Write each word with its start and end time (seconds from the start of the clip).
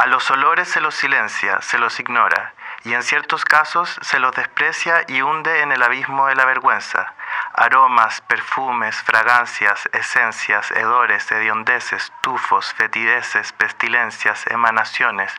A 0.00 0.06
los 0.06 0.30
olores 0.30 0.66
se 0.66 0.80
los 0.80 0.94
silencia, 0.94 1.60
se 1.60 1.76
los 1.76 2.00
ignora, 2.00 2.54
y 2.84 2.94
en 2.94 3.02
ciertos 3.02 3.44
casos 3.44 3.98
se 4.00 4.18
los 4.18 4.34
desprecia 4.34 5.04
y 5.06 5.20
hunde 5.20 5.60
en 5.60 5.72
el 5.72 5.82
abismo 5.82 6.28
de 6.28 6.36
la 6.36 6.46
vergüenza. 6.46 7.12
Aromas, 7.52 8.22
perfumes, 8.22 8.96
fragancias, 9.02 9.90
esencias, 9.92 10.70
hedores, 10.70 11.30
hediondeces, 11.30 12.14
tufos, 12.22 12.72
fetideces, 12.72 13.52
pestilencias, 13.52 14.46
emanaciones, 14.46 15.34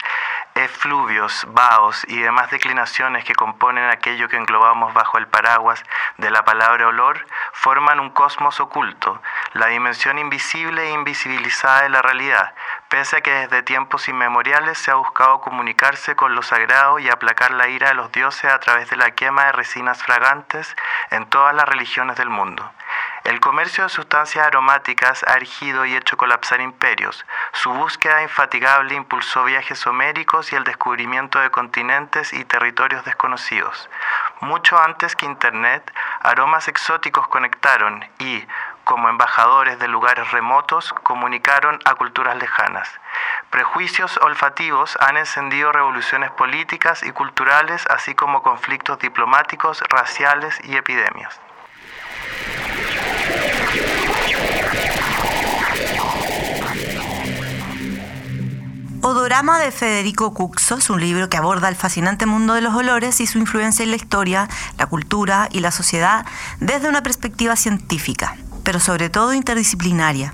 efluvios, 0.54 1.48
vaos 1.50 2.04
y 2.08 2.20
demás 2.20 2.52
declinaciones 2.52 3.26
que 3.26 3.34
componen 3.34 3.90
aquello 3.90 4.30
que 4.30 4.38
englobamos 4.38 4.94
bajo 4.94 5.18
el 5.18 5.26
paraguas 5.28 5.84
de 6.18 6.30
la 6.30 6.46
palabra 6.46 6.88
olor 6.88 7.26
forman 7.54 8.00
un 8.00 8.12
cosmos 8.12 8.60
oculto, 8.60 9.24
la 9.54 9.68
dimensión 9.68 10.20
invisible 10.20 10.90
e 10.90 10.92
invisibilizada 10.92 11.82
de 11.82 11.90
la 11.90 12.04
realidad, 12.04 12.54
pese 12.92 13.16
a 13.16 13.22
que 13.22 13.32
desde 13.32 13.64
tiempos 13.64 14.10
inmemoriales 14.10 14.78
se 14.78 14.92
ha 14.92 14.96
buscado 14.96 15.40
comunicarse 15.40 16.18
con 16.18 16.36
lo 16.36 16.44
sagrado 16.44 17.00
y 17.00 17.08
aplacar 17.08 17.52
la 17.52 17.70
ira 17.70 17.88
de 17.88 17.96
los 17.96 18.12
dioses 18.12 18.52
a 18.52 18.60
través 18.60 18.90
de 18.90 18.98
la 18.98 19.12
quema 19.12 19.46
de 19.46 19.54
resinas 19.54 20.04
fragantes 20.04 20.76
en 21.10 21.26
todas 21.26 21.56
las 21.56 21.70
religiones 21.70 22.18
del 22.18 22.30
mundo. 22.30 22.70
El 23.24 23.40
comercio 23.40 23.84
de 23.86 23.90
sustancias 23.90 24.46
aromáticas 24.46 25.24
ha 25.28 25.36
erigido 25.36 25.86
y 25.86 25.96
hecho 25.96 26.18
colapsar 26.18 26.60
imperios. 26.60 27.24
Su 27.54 27.72
búsqueda 27.72 28.24
infatigable 28.24 28.96
impulsó 28.96 29.46
viajes 29.46 29.88
homéricos 29.88 30.52
y 30.52 30.56
el 30.56 30.64
descubrimiento 30.64 31.40
de 31.40 31.52
continentes 31.52 32.34
y 32.34 32.44
territorios 32.44 33.06
desconocidos. 33.06 33.90
Mucho 34.42 34.78
antes 34.82 35.16
que 35.16 35.28
Internet, 35.28 35.94
aromas 36.22 36.68
exóticos 36.68 37.28
conectaron 37.28 38.04
y, 38.18 38.44
como 38.84 39.10
embajadores 39.10 39.80
de 39.80 39.88
lugares 39.88 40.32
remotos, 40.32 40.94
comunicaron 41.04 41.80
a 41.86 41.96
culturas 41.96 42.38
lejanas. 42.38 42.90
Prejuicios 43.50 44.18
olfativos 44.22 44.98
han 45.00 45.18
encendido 45.18 45.72
revoluciones 45.72 46.32
políticas 46.32 47.04
y 47.04 47.12
culturales, 47.12 47.86
así 47.90 48.16
como 48.16 48.44
conflictos 48.44 49.00
diplomáticos, 49.00 49.82
raciales 49.90 50.60
y 50.64 50.76
epidemias. 50.76 51.40
Odorama 59.04 59.60
de 59.60 59.72
Federico 59.72 60.32
Cuxo 60.34 60.76
es 60.76 60.90
un 60.92 61.02
libro 61.02 61.28
que 61.28 61.38
aborda 61.38 61.70
el 61.70 61.76
fascinante 61.76 62.28
mundo 62.28 62.54
de 62.54 62.62
los 62.62 62.76
olores 62.76 63.20
y 63.20 63.26
su 63.26 63.40
influencia 63.40 63.82
en 63.82 63.90
la 63.90 63.96
historia, 63.96 64.48
la 64.78 64.86
cultura 64.86 65.50
y 65.52 65.62
la 65.62 65.72
sociedad 65.72 66.24
desde 66.60 66.88
una 66.88 67.02
perspectiva 67.02 67.56
científica, 67.56 68.36
pero 68.64 68.80
sobre 68.80 69.10
todo 69.10 69.34
interdisciplinaria. 69.34 70.34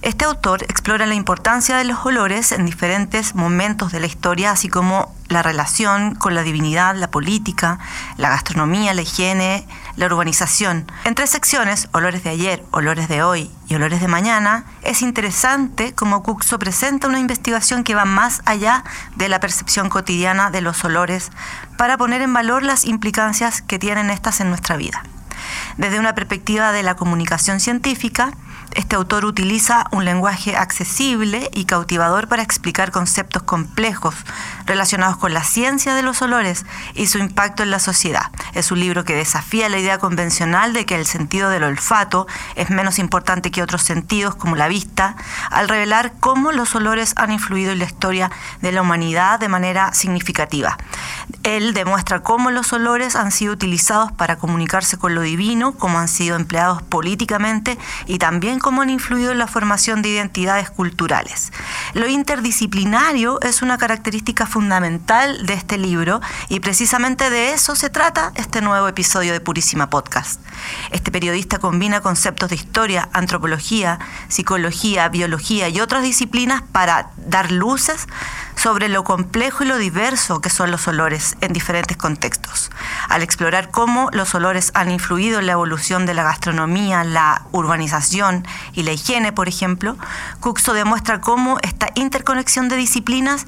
Este 0.00 0.24
autor 0.24 0.62
explora 0.62 1.06
la 1.06 1.16
importancia 1.16 1.76
de 1.76 1.82
los 1.82 2.06
olores 2.06 2.52
en 2.52 2.64
diferentes 2.64 3.34
momentos 3.34 3.90
de 3.90 3.98
la 3.98 4.06
historia, 4.06 4.52
así 4.52 4.68
como 4.68 5.12
la 5.26 5.42
relación 5.42 6.14
con 6.14 6.36
la 6.36 6.44
divinidad, 6.44 6.94
la 6.94 7.10
política, 7.10 7.80
la 8.16 8.28
gastronomía, 8.28 8.94
la 8.94 9.02
higiene, 9.02 9.66
la 9.96 10.06
urbanización. 10.06 10.86
En 11.04 11.16
tres 11.16 11.30
secciones, 11.30 11.88
olores 11.92 12.22
de 12.22 12.30
ayer, 12.30 12.64
olores 12.70 13.08
de 13.08 13.24
hoy 13.24 13.50
y 13.66 13.74
olores 13.74 14.00
de 14.00 14.06
mañana, 14.06 14.66
es 14.82 15.02
interesante 15.02 15.92
cómo 15.96 16.22
Cuxo 16.22 16.60
presenta 16.60 17.08
una 17.08 17.18
investigación 17.18 17.82
que 17.82 17.96
va 17.96 18.04
más 18.04 18.40
allá 18.44 18.84
de 19.16 19.28
la 19.28 19.40
percepción 19.40 19.88
cotidiana 19.88 20.52
de 20.52 20.60
los 20.60 20.84
olores 20.84 21.32
para 21.76 21.98
poner 21.98 22.22
en 22.22 22.32
valor 22.32 22.62
las 22.62 22.84
implicancias 22.84 23.62
que 23.62 23.80
tienen 23.80 24.10
estas 24.10 24.40
en 24.40 24.50
nuestra 24.50 24.76
vida. 24.76 25.02
Desde 25.76 25.98
una 25.98 26.14
perspectiva 26.14 26.72
de 26.72 26.82
la 26.82 26.96
comunicación 26.96 27.60
científica, 27.60 28.32
este 28.78 28.94
autor 28.94 29.24
utiliza 29.24 29.86
un 29.90 30.04
lenguaje 30.04 30.56
accesible 30.56 31.50
y 31.52 31.64
cautivador 31.64 32.28
para 32.28 32.44
explicar 32.44 32.92
conceptos 32.92 33.42
complejos 33.42 34.14
relacionados 34.66 35.16
con 35.16 35.34
la 35.34 35.42
ciencia 35.42 35.96
de 35.96 36.02
los 36.02 36.22
olores 36.22 36.64
y 36.94 37.08
su 37.08 37.18
impacto 37.18 37.64
en 37.64 37.72
la 37.72 37.80
sociedad. 37.80 38.30
Es 38.54 38.70
un 38.70 38.78
libro 38.78 39.04
que 39.04 39.16
desafía 39.16 39.68
la 39.68 39.80
idea 39.80 39.98
convencional 39.98 40.74
de 40.74 40.86
que 40.86 40.94
el 40.94 41.06
sentido 41.06 41.50
del 41.50 41.64
olfato 41.64 42.28
es 42.54 42.70
menos 42.70 43.00
importante 43.00 43.50
que 43.50 43.64
otros 43.64 43.82
sentidos 43.82 44.36
como 44.36 44.54
la 44.54 44.68
vista, 44.68 45.16
al 45.50 45.68
revelar 45.68 46.12
cómo 46.20 46.52
los 46.52 46.72
olores 46.76 47.14
han 47.16 47.32
influido 47.32 47.72
en 47.72 47.80
la 47.80 47.84
historia 47.84 48.30
de 48.62 48.70
la 48.70 48.82
humanidad 48.82 49.40
de 49.40 49.48
manera 49.48 49.92
significativa. 49.92 50.78
Él 51.42 51.74
demuestra 51.74 52.20
cómo 52.20 52.52
los 52.52 52.72
olores 52.72 53.16
han 53.16 53.32
sido 53.32 53.54
utilizados 53.54 54.12
para 54.12 54.36
comunicarse 54.36 54.98
con 54.98 55.16
lo 55.16 55.22
divino, 55.22 55.72
cómo 55.72 55.98
han 55.98 56.08
sido 56.08 56.36
empleados 56.36 56.82
políticamente 56.82 57.76
y 58.06 58.18
también 58.18 58.60
cómo 58.68 58.82
han 58.82 58.90
influido 58.90 59.32
en 59.32 59.38
la 59.38 59.46
formación 59.46 60.02
de 60.02 60.10
identidades 60.10 60.68
culturales. 60.68 61.54
Lo 61.94 62.06
interdisciplinario 62.06 63.40
es 63.40 63.62
una 63.62 63.78
característica 63.78 64.44
fundamental 64.44 65.46
de 65.46 65.54
este 65.54 65.78
libro 65.78 66.20
y 66.50 66.60
precisamente 66.60 67.30
de 67.30 67.54
eso 67.54 67.74
se 67.74 67.88
trata 67.88 68.30
este 68.34 68.60
nuevo 68.60 68.86
episodio 68.86 69.32
de 69.32 69.40
Purísima 69.40 69.88
Podcast. 69.88 70.42
Este 70.90 71.10
periodista 71.10 71.58
combina 71.58 72.02
conceptos 72.02 72.50
de 72.50 72.56
historia, 72.56 73.08
antropología, 73.14 74.00
psicología, 74.28 75.08
biología 75.08 75.70
y 75.70 75.80
otras 75.80 76.02
disciplinas 76.02 76.60
para 76.60 77.12
dar 77.16 77.50
luces 77.50 78.06
sobre 78.58 78.88
lo 78.88 79.04
complejo 79.04 79.62
y 79.62 79.68
lo 79.68 79.78
diverso 79.78 80.40
que 80.40 80.50
son 80.50 80.70
los 80.70 80.88
olores 80.88 81.36
en 81.40 81.52
diferentes 81.52 81.96
contextos. 81.96 82.70
Al 83.08 83.22
explorar 83.22 83.70
cómo 83.70 84.10
los 84.12 84.34
olores 84.34 84.72
han 84.74 84.90
influido 84.90 85.38
en 85.38 85.46
la 85.46 85.52
evolución 85.52 86.06
de 86.06 86.14
la 86.14 86.24
gastronomía, 86.24 87.04
la 87.04 87.42
urbanización 87.52 88.46
y 88.72 88.82
la 88.82 88.92
higiene, 88.92 89.32
por 89.32 89.48
ejemplo, 89.48 89.96
Cuxo 90.40 90.72
demuestra 90.74 91.20
cómo 91.20 91.58
esta 91.62 91.88
interconexión 91.94 92.68
de 92.68 92.76
disciplinas 92.76 93.46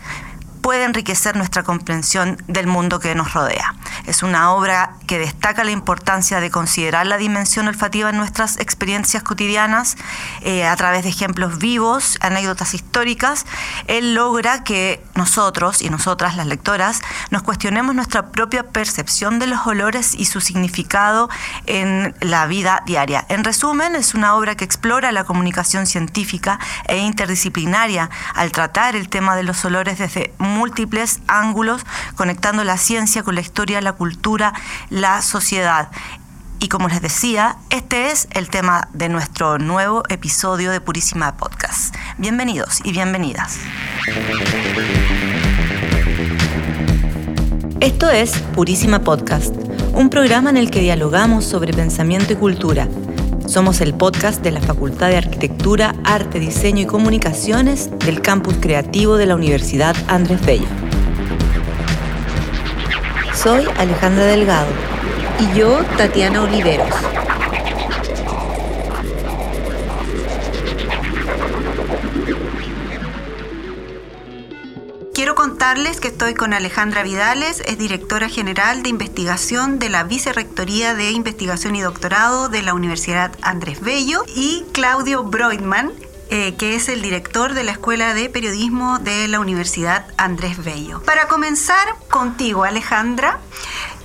puede 0.61 0.85
enriquecer 0.85 1.37
nuestra 1.37 1.63
comprensión 1.63 2.43
del 2.47 2.67
mundo 2.67 3.01
que 3.01 3.15
nos 3.15 3.33
rodea. 3.33 3.75
Es 4.07 4.23
una 4.23 4.53
obra 4.53 4.95
que 5.07 5.19
destaca 5.19 5.65
la 5.65 5.71
importancia 5.71 6.41
de 6.41 6.51
considerar 6.51 7.07
la 7.07 7.17
dimensión 7.17 7.69
olfativa 7.69 8.11
en 8.11 8.17
nuestras 8.17 8.59
experiencias 8.59 9.23
cotidianas 9.23 9.97
eh, 10.43 10.67
a 10.67 10.77
través 10.77 11.05
de 11.05 11.11
ejemplos 11.11 11.59
vivos, 11.59 12.17
anécdotas 12.21 12.75
históricas. 12.75 13.47
Él 13.87 14.15
logra 14.15 14.65
que 14.65 15.05
nosotros 15.15 15.83
y 15.83 15.91
nosotras, 15.91 16.37
las 16.37 16.47
lectoras, 16.47 17.03
nos 17.31 17.43
cuestionemos 17.43 17.95
nuestra 17.95 18.31
propia 18.31 18.69
percepción 18.69 19.39
de 19.39 19.47
los 19.47 19.67
olores 19.67 20.15
y 20.15 20.25
su 20.27 20.41
significado 20.41 21.29
en 21.67 22.15
la 22.21 22.47
vida 22.47 22.83
diaria. 22.87 23.27
En 23.29 23.45
resumen, 23.45 23.95
es 23.97 24.15
una 24.15 24.35
obra 24.35 24.57
que 24.57 24.65
explora 24.65 25.13
la 25.13 25.25
comunicación 25.25 25.87
científica 25.87 26.59
e 26.87 26.99
interdisciplinaria 26.99 28.11
al 28.35 28.53
tratar 28.53 28.97
el 28.97 29.09
tema 29.09 29.37
de 29.37 29.43
los 29.43 29.65
olores 29.65 29.99
desde 29.99 30.33
múltiples 30.51 31.21
ángulos, 31.27 31.87
conectando 32.17 32.65
la 32.65 32.77
ciencia 32.77 33.23
con 33.23 33.35
la 33.35 33.41
historia, 33.41 33.81
la 33.81 33.93
cultura, 33.93 34.53
la 34.91 35.23
sociedad. 35.23 35.89
Y 36.59 36.69
como 36.69 36.89
les 36.89 37.01
decía, 37.01 37.57
este 37.71 38.11
es 38.11 38.29
el 38.33 38.51
tema 38.51 38.89
de 38.93 39.09
nuestro 39.09 39.59
nuevo 39.59 40.03
episodio 40.11 40.71
de 40.71 40.81
Purísima 40.81 41.37
Podcast. 41.37 41.95
Bienvenidos 42.19 42.81
y 42.85 42.93
bienvenidas. 42.93 43.57
Esto 47.81 48.11
es 48.11 48.33
Purísima 48.55 48.99
Podcast, 48.99 49.55
un 49.95 50.11
programa 50.11 50.51
en 50.51 50.59
el 50.59 50.71
que 50.71 50.81
dialogamos 50.81 51.47
sobre 51.47 51.73
pensamiento 51.73 52.35
y 52.35 52.37
cultura 52.37 52.89
somos 53.51 53.81
el 53.81 53.95
podcast 53.95 54.45
de 54.45 54.53
la 54.53 54.61
Facultad 54.61 55.09
de 55.09 55.17
Arquitectura, 55.17 55.97
Arte, 56.05 56.39
Diseño 56.39 56.83
y 56.83 56.87
Comunicaciones 56.87 57.91
del 57.99 58.23
Campus 58.23 58.55
Creativo 58.61 59.17
de 59.17 59.27
la 59.27 59.35
Universidad 59.35 59.97
Andrés 60.07 60.41
Bello. 60.47 60.69
Soy 63.35 63.65
Alejandra 63.77 64.25
Delgado. 64.27 64.71
Y 65.41 65.59
yo, 65.59 65.81
Tatiana 65.97 66.45
Oliveros. 66.45 66.95
Que 76.01 76.09
estoy 76.09 76.33
con 76.33 76.55
Alejandra 76.55 77.03
Vidales, 77.03 77.63
es 77.67 77.77
directora 77.77 78.31
general 78.31 78.83
de 78.83 78.89
investigación 78.89 79.79
de 79.79 79.91
la 79.91 80.05
Vicerrectoría 80.05 80.95
de 80.95 81.11
Investigación 81.11 81.77
y 81.77 81.83
Doctorado 81.83 82.49
de 82.49 82.63
la 82.63 82.73
Universidad 82.73 83.37
Andrés 83.43 83.81
Bello, 83.81 84.25
y 84.35 84.65
Claudio 84.73 85.23
Broidman, 85.23 85.93
eh, 86.31 86.55
que 86.57 86.77
es 86.77 86.89
el 86.89 87.03
director 87.03 87.53
de 87.53 87.63
la 87.63 87.73
Escuela 87.73 88.15
de 88.15 88.31
Periodismo 88.31 88.99
de 89.01 89.29
la 89.29 89.39
Universidad 89.39 90.07
Andrés 90.17 90.65
Bello. 90.65 91.03
Para 91.03 91.29
comenzar 91.29 91.95
contigo, 92.09 92.65
Alejandra, 92.65 93.39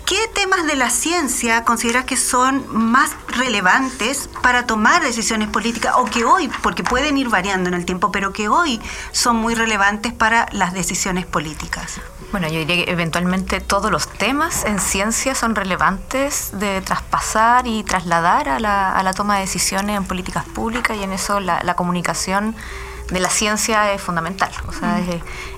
¿Qué 0.06 0.28
temas 0.36 0.68
de 0.68 0.76
la 0.76 0.92
ciencia 0.92 1.64
consideras 1.64 2.06
que 2.06 2.16
son 2.16 2.64
más 2.70 3.16
relevantes 3.28 4.30
para 4.44 4.68
tomar 4.68 5.02
decisiones 5.02 5.50
políticas 5.50 5.96
o 5.98 6.06
que 6.06 6.24
hoy, 6.24 6.48
porque 6.62 6.84
pueden 6.84 7.18
ir 7.18 7.30
variando 7.30 7.70
en 7.70 7.74
el 7.74 7.86
tiempo, 7.86 8.12
pero 8.12 8.32
que 8.32 8.48
hoy 8.48 8.80
son 9.12 9.38
muy 9.38 9.56
relevantes 9.56 10.14
para 10.14 10.48
las 10.52 10.74
decisiones 10.74 11.26
políticas? 11.26 12.00
Bueno, 12.32 12.48
yo 12.48 12.60
diría 12.60 12.86
que 12.86 12.92
eventualmente 12.92 13.62
todos 13.62 13.90
los 13.90 14.08
temas 14.08 14.64
en 14.66 14.80
ciencia 14.80 15.34
son 15.34 15.56
relevantes 15.56 16.52
de 16.54 16.82
traspasar 16.82 17.66
y 17.66 17.84
trasladar 17.84 18.48
a 18.48 18.60
la, 18.60 19.14
toma 19.16 19.36
de 19.36 19.42
decisiones 19.42 19.98
en 19.98 20.06
políticas 20.06 20.46
públicas 20.46 20.96
y 20.98 21.02
en 21.02 21.14
eso 21.14 21.40
la, 21.40 21.64
la 21.64 21.76
comunicación 21.76 22.56
de 23.10 23.20
la 23.20 23.30
ciencia 23.30 23.92
es 23.94 24.02
fundamental. 24.02 24.52
O 24.68 24.72
sea, 24.72 25.00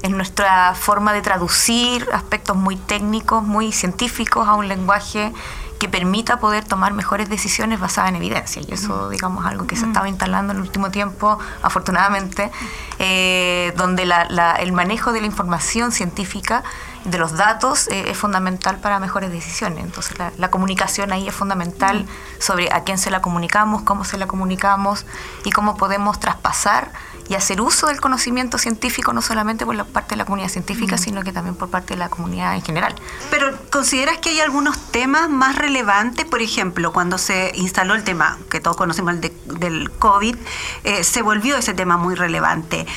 es, 0.02 0.10
nuestra 0.10 0.74
forma 0.76 1.14
de 1.14 1.22
traducir 1.22 2.08
aspectos 2.12 2.56
muy 2.56 2.76
técnicos, 2.76 3.44
muy 3.44 3.72
científicos 3.72 4.48
a 4.48 4.56
un 4.56 4.68
lenguaje 4.68 5.34
que 5.80 5.88
permita 5.88 6.40
poder 6.40 6.64
tomar 6.64 6.94
mejores 6.94 7.30
decisiones 7.30 7.80
basadas 7.80 8.10
en 8.10 8.16
evidencia. 8.16 8.62
Y 8.68 8.74
eso, 8.74 9.10
digamos, 9.10 9.46
algo 9.46 9.68
que 9.68 9.76
se 9.76 9.86
estaba 9.86 10.10
instalando 10.10 10.52
en 10.54 10.58
el 10.58 10.64
último 10.64 10.90
tiempo, 10.90 11.38
afortunadamente, 11.62 12.52
eh, 12.98 13.74
donde 13.78 14.12
el 14.60 14.72
manejo 14.72 15.12
de 15.12 15.22
la 15.22 15.28
información 15.28 15.92
científica 15.92 16.64
de 17.07 17.18
los 17.18 17.38
datos 17.38 17.88
eh, 17.88 18.12
es 18.12 18.18
fundamental 18.18 18.77
para 18.77 19.00
mejores 19.00 19.31
decisiones. 19.31 19.83
Entonces 19.83 20.18
la, 20.38 20.51
comunicación 20.51 21.12
ahí 21.12 21.27
es 21.27 21.33
fundamental 21.33 22.06
sobre 22.39 22.71
a 22.71 22.83
quién 22.83 22.98
se 22.98 23.12
la 23.12 23.21
comunicamos, 23.21 23.81
cómo 23.83 24.04
se 24.04 24.18
la 24.18 24.27
comunicamos 24.27 25.06
y 25.44 25.51
cómo 25.51 25.77
podemos 25.77 26.19
traspasar 26.19 26.92
y 27.30 27.36
hacer 27.36 27.62
uso 27.62 27.88
del 27.88 28.00
conocimiento 28.00 28.57
científico 28.57 29.12
no 29.13 29.21
solamente 29.21 29.65
por 29.65 29.75
la 29.75 29.83
parte 29.83 30.12
de 30.12 30.18
la 30.18 30.25
comunidad 30.25 30.50
científica, 30.50 30.98
sino 30.98 31.24
que 31.24 31.33
también 31.33 31.56
por 31.56 31.69
parte 31.69 31.94
de 31.94 32.00
la 32.00 32.09
comunidad 32.09 32.56
en 32.56 32.62
general. 32.62 32.95
Pero 33.30 33.57
¿consideras 33.69 34.18
que 34.19 34.30
hay 34.30 34.39
algunos 34.39 34.77
temas 34.92 35.30
más 35.30 35.57
relevantes? 35.57 36.25
Por 36.25 36.42
ejemplo, 36.42 36.94
cuando 36.94 37.18
se 37.18 37.51
instaló 37.56 37.95
el 37.95 38.04
tema, 38.04 38.38
que 38.50 38.59
todos 38.59 38.77
conocemos 38.77 39.15
el 39.15 39.33
del 39.45 39.92
COVID, 39.92 40.36
eh, 40.83 41.04
se 41.04 41.21
volvió 41.21 41.57
ese 41.57 41.74
tema 41.74 41.98
muy 41.98 42.15
relevante. 42.15 42.88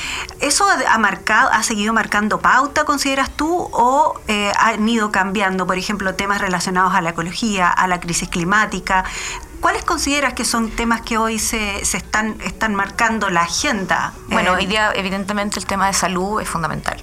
¿Eso 0.40 0.66
ha, 0.68 0.98
marcado, 0.98 1.50
ha 1.52 1.62
seguido 1.62 1.92
marcando 1.92 2.38
pauta, 2.38 2.84
consideras 2.84 3.30
tú, 3.30 3.68
o 3.72 3.99
eh, 4.28 4.52
han 4.58 4.88
ido 4.88 5.10
cambiando, 5.10 5.66
por 5.66 5.78
ejemplo, 5.78 6.14
temas 6.14 6.40
relacionados 6.40 6.94
a 6.94 7.00
la 7.00 7.10
ecología, 7.10 7.68
a 7.68 7.86
la 7.86 8.00
crisis 8.00 8.28
climática? 8.28 9.04
¿Cuáles 9.60 9.84
consideras 9.84 10.32
que 10.32 10.44
son 10.44 10.70
temas 10.70 11.02
que 11.02 11.18
hoy 11.18 11.38
se, 11.38 11.84
se 11.84 11.98
están, 11.98 12.40
están 12.42 12.74
marcando 12.74 13.28
la 13.28 13.42
agenda? 13.42 14.14
Bueno, 14.28 14.52
hoy 14.52 14.66
día 14.66 14.92
evidentemente 14.94 15.58
el 15.58 15.66
tema 15.66 15.86
de 15.86 15.92
salud 15.92 16.40
es 16.40 16.48
fundamental. 16.48 17.00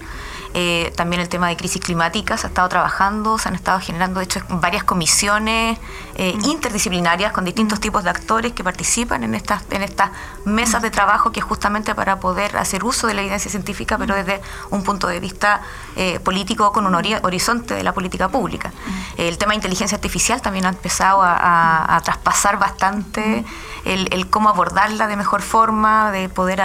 Eh, 0.54 0.94
también 0.96 1.22
el 1.22 1.30
tema 1.30 1.50
de 1.50 1.58
crisis 1.58 1.82
climática 1.82 2.38
se 2.38 2.48
ha 2.48 2.50
estado 2.50 2.70
trabajando, 2.70 3.38
se 3.38 3.50
han 3.50 3.56
estado 3.56 3.80
generando, 3.80 4.20
de 4.20 4.26
hecho, 4.26 4.42
varias 4.50 4.84
comisiones 4.84 5.78
eh, 6.16 6.36
mm. 6.36 6.46
interdisciplinarias 6.46 7.32
con 7.32 7.46
distintos 7.46 7.80
tipos 7.80 8.04
de 8.04 8.10
actores 8.10 8.54
que 8.54 8.64
participan 8.64 9.24
en 9.24 9.36
estas, 9.36 9.64
en 9.72 9.84
estas 9.84 10.12
mesas 10.46 10.82
de 10.82 10.90
trabajo 10.90 11.32
que 11.32 11.40
es 11.40 11.46
justamente 11.46 11.94
para 11.96 12.20
poder 12.20 12.58
hacer 12.58 12.84
uso 12.84 13.08
de 13.08 13.14
la 13.14 13.22
evidencia 13.22 13.52
científica, 13.52 13.98
pero 13.98 14.16
desde 14.16 14.42
un 14.70 14.84
punto 14.84 15.08
de 15.08 15.20
vista 15.20 15.62
eh, 15.96 16.20
político 16.20 16.72
con 16.72 16.86
un 16.86 16.96
horizonte 16.96 17.74
de 17.74 17.84
la 17.84 17.94
política 17.94 18.30
pública. 18.30 18.70
Mm. 18.70 19.22
el 19.22 19.38
tema 19.38 19.52
de 19.52 19.56
inteligencia 19.56 19.96
artificial 19.96 20.42
también 20.42 20.66
ha 20.66 20.70
empezado 20.70 21.22
a, 21.24 22.02
traspasar 22.04 22.58
bastante 22.58 23.44
el, 23.84 24.08
el, 24.12 24.30
cómo 24.30 24.50
abordarla 24.50 25.08
de 25.08 25.16
mejor 25.18 25.42
forma, 25.42 26.12
de 26.12 26.30
poder 26.30 26.62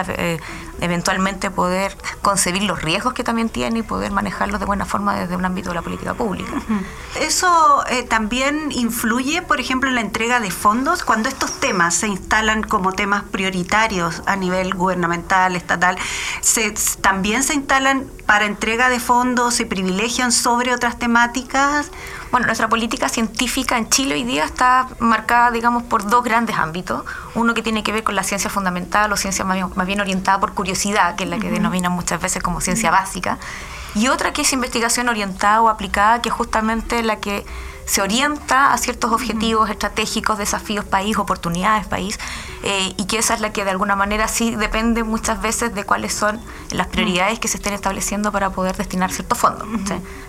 eventualmente 0.83 1.51
poder 1.51 1.97
concebir 2.23 2.65
los 2.65 2.83
riesgos 2.83 3.15
que 3.15 3.23
también 3.25 3.49
tiene 3.49 3.79
y 3.79 3.83
poder 3.83 4.11
manejarlos 4.11 4.59
de 4.59 4.67
buena 4.67 4.85
forma 4.85 5.15
desde 5.15 5.37
un 5.37 5.45
ámbito 5.45 5.69
de 5.71 5.77
la 5.77 5.83
política 5.83 6.15
pública. 6.15 6.53
Eso 7.21 7.85
eh, 7.89 8.03
también 8.03 8.73
influye, 8.73 9.43
por 9.43 9.61
ejemplo, 9.61 9.89
en 9.89 9.95
la 9.95 10.01
entrega 10.01 10.41
de 10.41 10.51
fondos. 10.51 11.05
Cuando 11.05 11.29
estos 11.29 11.61
temas 11.61 11.95
se 11.95 12.09
instalan 12.09 12.65
como 12.65 12.93
temas 12.93 13.23
prioritarios 13.23 14.23
a 14.27 14.35
nivel 14.35 14.75
gubernamental, 14.75 15.55
estatal, 15.55 15.97
se, 16.41 16.75
también 17.01 17.45
se 17.45 17.55
instalan 17.55 18.07
para 18.27 18.47
entrega 18.47 18.89
de 18.89 18.99
fondos, 18.99 19.55
se 19.55 19.67
privilegian 19.67 20.33
sobre 20.33 20.75
otras 20.75 20.99
temáticas. 20.99 21.91
Bueno, 22.33 22.47
nuestra 22.47 22.67
política 22.67 23.11
científica 23.11 23.77
en 23.77 23.91
Chile 23.91 24.15
hoy 24.15 24.25
día 24.25 24.47
está 24.47 24.89
marcada, 25.01 25.51
digamos, 25.51 25.83
por 25.83 26.09
dos 26.09 26.25
grandes 26.25 26.57
ámbitos. 26.57 27.05
Uno 27.35 27.53
que 27.53 27.61
tiene 27.61 27.83
que 27.83 27.93
ver 27.93 28.05
con 28.05 28.17
la 28.17 28.23
ciencia 28.23 28.49
fundamental 28.49 29.13
o 29.13 29.19
ciencia 29.19 29.45
más 29.45 29.87
bien, 29.87 30.01
orientada 30.01 30.41
por 30.41 30.55
curiosidad, 30.55 31.15
que 31.15 31.25
es 31.25 31.31
la 31.31 31.39
que 31.39 31.51
denominan 31.51 31.93
muchas 31.93 32.23
veces 32.23 32.43
como 32.43 32.63
ciencia 32.63 32.91
básica. 32.91 33.37
Y 33.95 34.09
otra 34.09 34.33
que 34.33 34.41
es 34.41 34.53
investigación 34.55 35.11
orientada 35.11 35.61
o 35.61 35.69
aplicada, 35.69 36.23
que 36.23 36.31
es 36.31 36.35
justamente 36.35 37.03
la 37.03 37.17
que 37.17 37.45
se 37.85 38.03
orienta 38.03 38.73
a 38.73 38.79
ciertos 38.79 39.13
objetivos 39.13 39.71
estratégicos, 39.71 40.39
desafíos 40.39 40.85
país, 40.85 41.17
oportunidades 41.19 41.87
país, 41.87 42.19
eh, 42.63 42.93
y 42.97 43.07
que 43.07 43.19
esa 43.19 43.35
es 43.35 43.41
la 43.41 43.53
que 43.53 43.65
de 43.65 43.71
alguna 43.71 43.97
manera 43.97 44.29
sí 44.29 44.55
depende 44.55 45.05
muchas 45.05 45.43
veces 45.43 45.75
de 45.75 45.85
cuáles 45.85 46.13
son 46.13 46.41
las 46.71 46.87
prioridades 46.87 47.39
que 47.39 47.49
se 47.49 47.57
estén 47.57 47.75
estableciendo 47.75 48.33
para 48.33 48.51
poder 48.51 48.77
destinar 48.77 49.13
ciertos 49.13 49.39
fondos. 49.39 49.67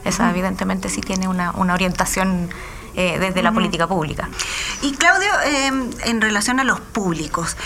Esa 0.03 0.29
evidentemente 0.29 0.89
sí 0.89 1.01
tiene 1.01 1.27
una, 1.27 1.51
orientación 1.51 2.49
eh, 2.95 3.17
desde 3.19 3.41
la 3.41 3.51
política 3.51 3.87
pública. 3.87 4.29
Y 4.81 4.93
Claudio, 4.93 5.31
em, 5.45 5.89
en 6.03 6.21
relación 6.21 6.59
a 6.59 6.63
los 6.63 6.79
públicos, 6.79 7.57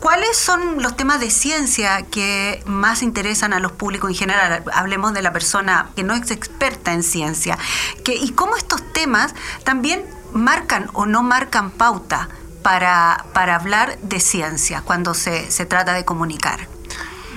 ¿cuáles 0.00 0.36
son 0.36 0.82
los 0.82 0.96
temas 0.96 1.20
de 1.20 1.30
ciencia 1.30 2.02
que 2.02 2.62
más 2.64 3.02
interesan 3.02 3.52
a 3.52 3.58
los 3.58 3.72
públicos 3.72 4.10
en 4.10 4.16
general? 4.16 4.62
Hablemos 4.72 5.14
de 5.14 5.22
la 5.22 5.32
persona 5.32 5.90
que 5.96 6.04
no 6.04 6.14
es 6.14 6.30
experta 6.30 6.92
en 6.92 7.02
ciencia. 7.02 7.58
Que, 8.04 8.14
¿Y 8.14 8.30
cómo 8.30 8.56
estos 8.56 8.82
temas 8.92 9.34
también 9.64 10.04
marcan 10.32 10.90
o 10.92 11.06
no 11.06 11.22
marcan 11.22 11.70
pauta 11.70 12.28
para, 12.62 13.24
para 13.32 13.56
hablar 13.56 13.98
de 14.02 14.20
ciencia 14.20 14.82
cuando 14.82 15.14
se, 15.14 15.50
se 15.50 15.66
trata 15.66 15.92
de 15.92 16.04
comunicar? 16.04 16.68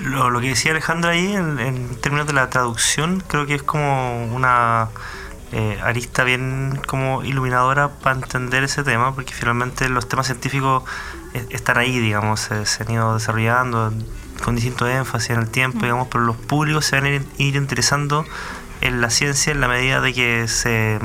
Lo, 0.00 0.30
lo, 0.30 0.40
que 0.40 0.48
decía 0.48 0.72
Alejandra 0.72 1.12
ahí 1.12 1.34
en, 1.34 1.58
en, 1.58 1.96
términos 2.00 2.26
de 2.26 2.32
la 2.32 2.50
traducción, 2.50 3.22
creo 3.26 3.46
que 3.46 3.54
es 3.54 3.62
como 3.62 4.26
una 4.34 4.88
eh, 5.52 5.78
arista 5.82 6.24
bien 6.24 6.80
como 6.86 7.22
iluminadora 7.24 7.90
para 7.90 8.16
entender 8.16 8.64
ese 8.64 8.82
tema, 8.84 9.14
porque 9.14 9.34
finalmente 9.34 9.86
los 9.90 10.08
temas 10.08 10.24
científicos 10.24 10.82
eh, 11.34 11.46
están 11.50 11.76
ahí, 11.76 11.98
digamos, 11.98 12.40
se, 12.40 12.82
han 12.82 12.90
ido 12.90 13.12
desarrollando 13.12 13.92
con 14.42 14.54
distinto 14.54 14.86
énfasis 14.88 15.30
en 15.30 15.40
el 15.40 15.50
tiempo, 15.50 15.80
digamos, 15.80 16.08
pero 16.08 16.24
los 16.24 16.36
públicos 16.36 16.86
se 16.86 16.96
van 16.96 17.04
a 17.04 17.08
ir, 17.10 17.56
interesando 17.56 18.24
en 18.80 19.02
la 19.02 19.10
ciencia 19.10 19.52
en 19.52 19.60
la 19.60 19.68
medida 19.68 20.00
de 20.00 20.14
que 20.14 20.48
se, 20.48 20.98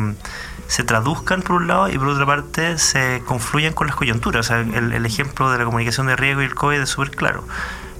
se, 0.68 0.84
traduzcan 0.86 1.42
por 1.42 1.58
un 1.58 1.68
lado 1.68 1.90
y 1.90 1.98
por 1.98 2.08
otra 2.08 2.26
parte 2.26 2.78
se 2.78 3.22
confluyan 3.26 3.74
con 3.74 3.88
las 3.88 3.98
coyunturas. 3.98 4.46
O 4.46 4.48
sea, 4.48 4.62
el, 4.62 5.06
ejemplo 5.06 5.52
de 5.52 5.58
la 5.60 5.66
comunicación 5.66 6.08
de 6.08 6.16
riesgo 6.16 6.42
y 6.42 6.46
el 6.46 6.56
COVID 6.56 6.80
es 6.80 6.90
súper 6.90 7.12
claro. 7.12 7.44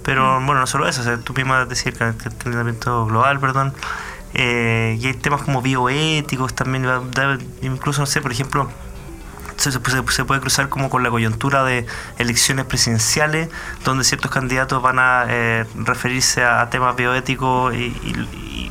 Pero 0.02 0.40
bueno, 0.40 0.62
no 0.62 0.68
solo 0.68 0.88
eso, 0.88 1.02
o 1.02 1.04
sea, 1.04 1.18
tú 1.18 1.34
misma 1.34 1.66
decir 1.66 1.94
que 1.94 2.06
el 2.06 2.16
calentamiento 2.16 3.06
global, 3.06 3.42
perdón, 3.42 3.74
eh, 4.34 4.98
y 5.00 5.08
hay 5.08 5.14
temas 5.14 5.42
como 5.42 5.62
bioéticos 5.62 6.54
también, 6.54 6.86
incluso, 7.62 8.02
no 8.02 8.06
sé, 8.06 8.22
por 8.22 8.32
ejemplo, 8.32 8.70
se, 9.58 9.80
puede 9.80 10.42
cruzar 10.42 10.70
como 10.70 10.90
con 10.90 11.04
la 11.04 11.10
coyuntura 11.10 11.64
de 11.64 11.86
elecciones 12.18 12.66
presidenciales, 12.66 13.50
donde 13.84 14.04
ciertos 14.04 14.32
candidatos 14.32 14.82
van 14.82 15.00
a 15.00 15.26
eh, 15.28 15.66
referirse 15.76 16.44
a, 16.44 16.70
temas 16.70 16.96
bioéticos 16.96 17.74
y, 17.76 17.94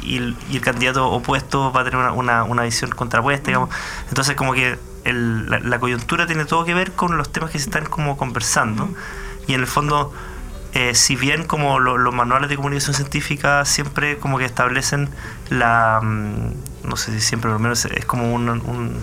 el 0.09 0.61
candidato 0.61 1.11
opuesto 1.11 1.73
va 1.73 1.81
a 1.81 1.85
tener 1.85 1.99
una, 2.13 2.45
una, 2.45 2.63
visión 2.63 2.91
contrapuesta, 2.91 3.49
digamos. 3.49 3.71
Entonces, 4.09 4.37
como 4.37 4.53
que 4.53 4.79
la, 5.05 5.79
coyuntura 5.81 6.27
tiene 6.27 6.45
todo 6.45 6.65
que 6.65 6.75
ver 6.75 6.93
con 6.93 7.17
los 7.17 7.31
temas 7.31 7.51
que 7.51 7.59
se 7.59 7.65
están 7.65 7.87
como 7.87 8.17
conversando. 8.17 8.89
Y 9.49 9.55
en 9.55 9.61
el 9.61 9.67
fondo 9.67 10.13
eh, 10.77 10.95
si 10.95 11.17
bien 11.17 11.45
como 11.45 11.79
los 11.79 12.15
manuales 12.15 12.51
de 12.51 12.57
comunicación 12.57 12.93
científica 12.93 13.65
siempre 13.65 14.19
como 14.19 14.37
que 14.37 14.45
establecen 14.45 15.09
la, 15.49 16.01
mm, 16.03 16.87
no 16.87 16.97
sé 16.99 17.13
si 17.13 17.21
siempre, 17.23 17.49
por 17.49 17.59
lo 17.59 17.63
menos 17.63 17.87
es 17.87 18.05
como 18.05 18.35
un, 18.35 19.01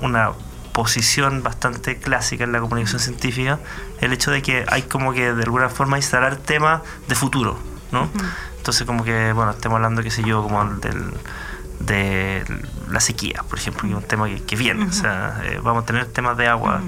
una 0.00 0.30
posición 0.72 1.42
bastante 1.42 1.96
clásica 1.96 2.44
en 2.44 2.52
la 2.52 2.60
comunicación 2.60 3.00
científica, 3.00 3.58
el 4.00 4.12
hecho 4.12 4.30
de 4.30 4.40
que 4.40 4.64
hay 4.68 4.82
como 4.82 5.12
que 5.12 5.32
de 5.32 5.42
alguna 5.42 5.68
forma 5.68 5.96
instalar 5.96 6.36
temas 6.36 6.82
de 7.08 7.16
futuro, 7.16 7.58
¿no? 7.90 8.08
Entonces 8.58 8.86
como 8.86 9.02
que, 9.02 9.32
bueno, 9.32 9.50
estemos 9.50 9.76
hablando, 9.76 10.00
qué 10.00 10.12
sé 10.12 10.22
yo, 10.22 10.44
como 10.44 10.64
del 10.76 11.12
de 11.80 12.44
la 12.90 13.00
sequía, 13.00 13.42
por 13.48 13.58
ejemplo, 13.58 13.82
que 13.82 13.88
es 13.88 13.94
un 13.94 14.02
tema 14.02 14.28
que, 14.28 14.56
viene. 14.56 14.86
O 14.86 14.92
sea, 14.92 15.40
eh, 15.44 15.60
vamos 15.62 15.82
a 15.82 15.86
tener 15.86 16.06
temas 16.06 16.36
de 16.36 16.46
agua 16.46 16.80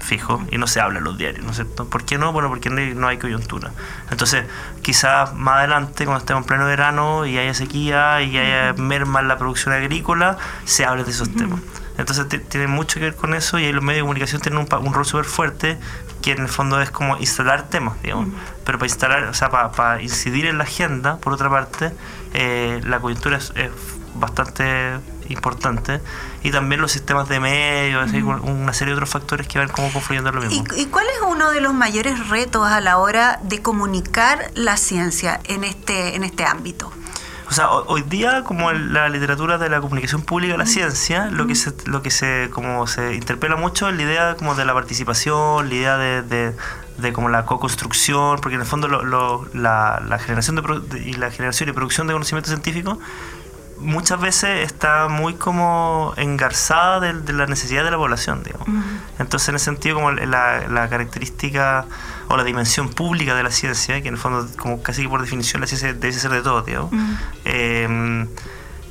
fijos 0.00 0.42
y 0.50 0.58
no 0.58 0.66
se 0.66 0.80
habla 0.80 0.98
en 0.98 1.04
los 1.04 1.16
diarios, 1.16 1.44
¿no 1.44 1.50
es 1.50 1.56
cierto? 1.56 1.88
¿Por 1.88 2.04
qué 2.04 2.18
no? 2.18 2.32
Bueno, 2.32 2.48
porque 2.48 2.70
no 2.70 3.08
hay, 3.08 3.18
coyuntura. 3.18 3.72
Entonces, 4.10 4.44
quizás 4.82 5.34
más 5.34 5.58
adelante, 5.58 6.04
cuando 6.04 6.20
estemos 6.20 6.42
en 6.42 6.46
pleno 6.46 6.66
verano 6.66 7.26
y 7.26 7.38
haya 7.38 7.54
sequía 7.54 8.20
y 8.22 8.36
haya 8.36 8.74
merma 8.74 9.20
en 9.20 9.28
la 9.28 9.38
producción 9.38 9.74
agrícola, 9.74 10.36
se 10.64 10.84
hable 10.84 11.04
de 11.04 11.10
esos 11.10 11.34
temas. 11.34 11.60
Entonces, 11.96 12.26
tiene 12.48 12.66
mucho 12.66 12.98
que 12.98 13.06
ver 13.06 13.16
con 13.16 13.34
eso 13.34 13.58
y 13.58 13.64
ahí 13.64 13.72
los 13.72 13.82
medios 13.82 13.98
de 13.98 14.02
comunicación 14.02 14.42
tienen 14.42 14.60
un, 14.60 14.94
rol 14.94 15.06
súper 15.06 15.24
fuerte 15.24 15.78
que 16.20 16.32
en 16.32 16.40
el 16.40 16.48
fondo 16.48 16.80
es 16.80 16.90
como 16.90 17.16
instalar 17.16 17.68
temas, 17.70 18.00
digamos. 18.02 18.28
Pero 18.64 18.78
para 18.78 18.86
instalar, 18.86 19.24
o 19.24 19.34
sea, 19.34 19.48
para, 19.50 20.02
incidir 20.02 20.46
en 20.46 20.58
la 20.58 20.64
agenda, 20.64 21.16
por 21.18 21.32
otra 21.32 21.48
parte, 21.48 21.92
eh, 22.34 22.80
la 22.84 22.98
coyuntura 23.00 23.38
es 23.38 23.52
bastante 24.14 24.98
importante 25.28 26.00
y 26.42 26.50
también 26.50 26.80
los 26.80 26.92
sistemas 26.92 27.28
de 27.28 27.40
medios, 27.40 28.12
una 28.12 28.72
serie 28.72 28.92
de 28.92 28.96
otros 28.96 29.10
factores 29.10 29.46
que 29.46 29.58
van 29.58 29.68
como 29.68 29.92
confluyendo 29.92 30.30
lo 30.32 30.42
mismo. 30.42 30.64
¿Y, 30.76 30.86
cuál 30.86 31.06
es 31.06 31.22
uno 31.26 31.50
de 31.50 31.60
los 31.60 31.74
mayores 31.74 32.28
retos 32.28 32.66
a 32.66 32.80
la 32.80 32.98
hora 32.98 33.40
de 33.42 33.62
comunicar 33.62 34.50
la 34.54 34.76
ciencia 34.76 35.40
en 35.44 35.64
este, 35.64 36.16
en 36.16 36.24
este 36.24 36.44
ámbito? 36.44 36.92
O 37.48 37.52
sea, 37.52 37.70
hoy 37.70 38.02
día 38.02 38.42
como 38.42 38.72
la 38.72 39.08
literatura 39.08 39.58
de 39.58 39.68
la 39.68 39.80
comunicación 39.80 40.22
pública, 40.22 40.56
la 40.56 40.66
ciencia, 40.66 41.26
lo 41.26 41.46
que 41.46 41.54
se, 41.54 41.72
lo 41.84 42.02
que 42.02 42.10
se 42.10 42.48
como 42.50 42.86
se 42.86 43.14
interpela 43.14 43.54
mucho 43.54 43.88
es 43.88 43.96
la 43.96 44.02
idea 44.02 44.36
como 44.36 44.54
de 44.54 44.64
la 44.64 44.72
participación, 44.72 45.68
la 45.68 45.74
idea 45.74 45.96
de, 45.98 46.54
de 46.98 47.12
como 47.12 47.28
la 47.28 47.44
co-construcción, 47.44 48.38
porque 48.40 48.54
en 48.54 48.62
el 48.62 48.66
fondo 48.66 48.88
la, 48.88 50.02
la, 50.04 50.18
generación 50.18 50.56
de, 50.56 51.02
y 51.02 51.14
la 51.14 51.30
generación 51.30 51.68
y 51.68 51.72
producción 51.72 52.06
de 52.06 52.12
conocimiento 52.12 52.48
científico 52.48 52.98
muchas 53.84 54.20
veces 54.20 54.66
está 54.66 55.08
muy 55.08 55.34
como 55.34 56.14
engarzada 56.16 57.00
de, 57.00 57.32
la 57.32 57.46
necesidad 57.46 57.84
de 57.84 57.90
la 57.90 57.96
población, 57.96 58.42
digamos. 58.42 58.66
Entonces, 59.18 59.48
en 59.50 59.56
ese 59.56 59.66
sentido, 59.66 59.96
como 59.96 60.10
la, 60.12 60.66
la, 60.68 60.88
característica 60.88 61.86
o 62.28 62.36
la 62.36 62.44
dimensión 62.44 62.88
pública 62.88 63.34
de 63.34 63.42
la 63.42 63.50
ciencia, 63.50 64.00
que 64.02 64.08
en 64.08 64.14
el 64.14 64.20
fondo, 64.20 64.48
como 64.56 64.82
casi 64.82 65.06
por 65.06 65.20
definición, 65.20 65.60
la 65.60 65.66
ciencia 65.66 65.92
debe 65.92 66.12
ser 66.12 66.30
de 66.30 66.42
todo, 66.42 66.62
digamos, 66.62 66.90
eh, 67.44 68.26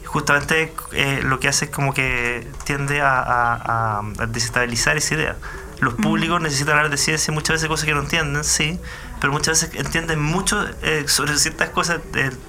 justamente 0.05 0.73
eh, 0.91 1.21
lo 1.23 1.39
que 1.39 1.47
hace 1.47 1.65
es 1.65 1.71
como 1.71 1.93
que 1.93 2.47
tiende 2.65 3.01
a, 3.01 3.99
a 3.99 4.25
desestabilizar 4.27 4.95
esa 4.95 5.15
idea. 5.15 5.35
Los 5.79 5.95
públicos 5.95 6.39
necesitan 6.39 6.77
hablar 6.77 6.91
de 6.91 6.97
ciencia 6.97 7.33
muchas 7.33 7.55
veces 7.55 7.67
cosas 7.67 7.85
que 7.85 7.93
no 7.93 8.01
entienden, 8.01 8.43
sí, 8.43 8.79
pero 9.23 9.31
muchas 9.31 9.61
veces 9.61 9.79
entienden 9.79 10.21
mucho 10.21 10.65
eh, 10.81 11.05
sobre 11.07 11.37
ciertas 11.37 11.69
cosas, 11.69 12.01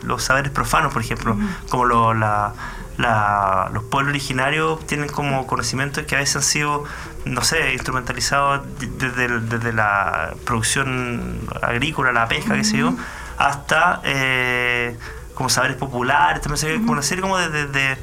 los 0.03 0.25
saberes 0.25 0.51
profanos, 0.51 0.93
por 0.93 1.03
ejemplo, 1.03 1.39
como 1.69 1.85
lo, 1.85 2.15
la, 2.15 2.53
los 3.73 3.85
pueblos 3.85 4.11
originarios 4.11 4.85
tienen 4.85 5.09
como 5.09 5.47
conocimientos 5.47 6.03
que 6.03 6.17
a 6.17 6.19
veces 6.19 6.35
han 6.35 6.43
sido, 6.43 6.83
no 7.27 7.45
sé, 7.45 7.75
instrumentalizados 7.75 8.63
desde, 8.99 9.39
desde 9.39 9.73
la 9.73 10.35
producción 10.45 11.49
agrícola, 11.63 12.11
la 12.11 12.27
pesca, 12.27 12.57
qué 12.57 12.65
sé 12.65 12.79
yo, 12.79 12.93
hasta 13.39 14.01
eh, 14.03 14.99
como 15.35 15.51
saberes 15.51 15.77
populares, 15.77 16.43
también 16.43 16.89
una 16.89 17.03
serie 17.03 17.23
como 17.23 17.39
de 17.39 17.97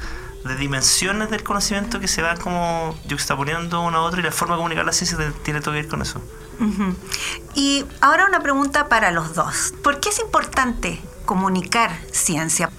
de 0.44 0.56
dimensiones 0.56 1.30
del 1.30 1.42
conocimiento 1.42 2.00
que 2.00 2.08
se 2.08 2.22
van 2.22 2.36
como 2.38 2.96
juxtaponiendo 3.08 3.80
una 3.82 3.98
a 3.98 4.00
otra 4.02 4.20
y 4.20 4.24
la 4.24 4.32
forma 4.32 4.54
de 4.54 4.58
comunicar 4.58 4.84
la 4.84 4.92
ciencia 4.92 5.16
tiene 5.44 5.60
todo 5.60 5.72
que 5.74 5.82
ver 5.82 5.88
con 5.88 6.02
eso. 6.02 6.20
Y 7.54 7.84
ahora 8.00 8.26
una 8.26 8.40
pregunta 8.40 8.88
para 8.88 9.10
los 9.10 9.34
dos. 9.34 9.74
¿Por 9.82 10.00
qué 10.00 10.08
es 10.10 10.18
importante 10.20 11.00
comunicar 11.24 11.90
ciencia? 12.12 12.70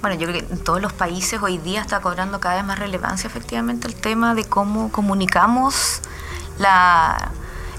Bueno, 0.00 0.16
yo 0.16 0.26
creo 0.28 0.46
que 0.46 0.54
en 0.54 0.64
todos 0.64 0.80
los 0.80 0.92
países 0.92 1.40
hoy 1.42 1.58
día 1.58 1.80
está 1.80 2.00
cobrando 2.00 2.40
cada 2.40 2.56
vez 2.56 2.64
más 2.64 2.78
relevancia 2.78 3.28
efectivamente 3.28 3.86
el 3.86 3.94
tema 3.94 4.34
de 4.34 4.44
cómo 4.44 4.90
comunicamos 4.90 6.00
la, 6.58 7.32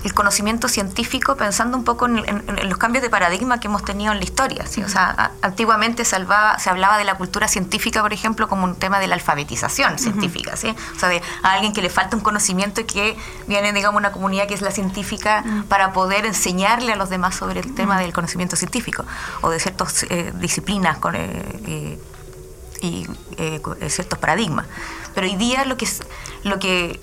el 0.03 0.13
conocimiento 0.13 0.67
científico 0.67 1.35
pensando 1.35 1.77
un 1.77 1.83
poco 1.83 2.07
en, 2.07 2.23
los 2.67 2.77
cambios 2.77 3.03
de 3.03 3.09
paradigma 3.09 3.59
que 3.59 3.67
hemos 3.67 3.83
tenido 3.83 4.11
en 4.11 4.19
la 4.19 4.23
historia. 4.23 4.65
¿sí? 4.65 4.83
O 4.83 4.89
sea, 4.89 5.31
antiguamente 5.41 6.05
se 6.05 6.15
hablaba, 6.15 6.57
se 6.59 6.69
hablaba 6.69 6.97
de 6.97 7.03
la 7.03 7.15
cultura 7.15 7.47
científica, 7.47 8.01
por 8.01 8.13
ejemplo, 8.13 8.47
como 8.47 8.63
un 8.63 8.75
tema 8.75 8.99
de 8.99 9.07
la 9.07 9.15
alfabetización 9.15 9.99
científica. 9.99 10.57
¿sí? 10.57 10.75
O 10.95 10.99
sea, 10.99 11.09
de 11.09 11.21
alguien 11.43 11.73
que 11.73 11.81
le 11.81 11.89
falta 11.89 12.15
un 12.15 12.23
conocimiento 12.23 12.81
y 12.81 12.85
que 12.85 13.17
viene, 13.47 13.73
digamos, 13.73 13.99
una 13.99 14.11
comunidad 14.11 14.47
que 14.47 14.53
es 14.53 14.61
la 14.61 14.71
científica 14.71 15.43
para 15.69 15.93
poder 15.93 16.25
enseñarle 16.25 16.93
a 16.93 16.95
los 16.95 17.09
demás 17.09 17.35
sobre 17.35 17.59
el 17.59 17.75
tema 17.75 17.99
del 17.99 18.13
conocimiento 18.13 18.55
científico 18.55 19.05
o 19.41 19.49
de 19.49 19.59
ciertas 19.59 20.03
eh, 20.09 20.31
disciplinas 20.35 20.97
con, 20.97 21.15
eh, 21.15 21.99
y 22.81 23.07
eh, 23.37 23.61
ciertos 23.87 24.19
paradigmas. 24.19 24.65
Pero 25.13 25.27
hoy 25.27 25.35
día 25.35 25.65
lo 25.65 25.77
que, 25.77 25.87
lo 26.43 26.59
que 26.59 26.99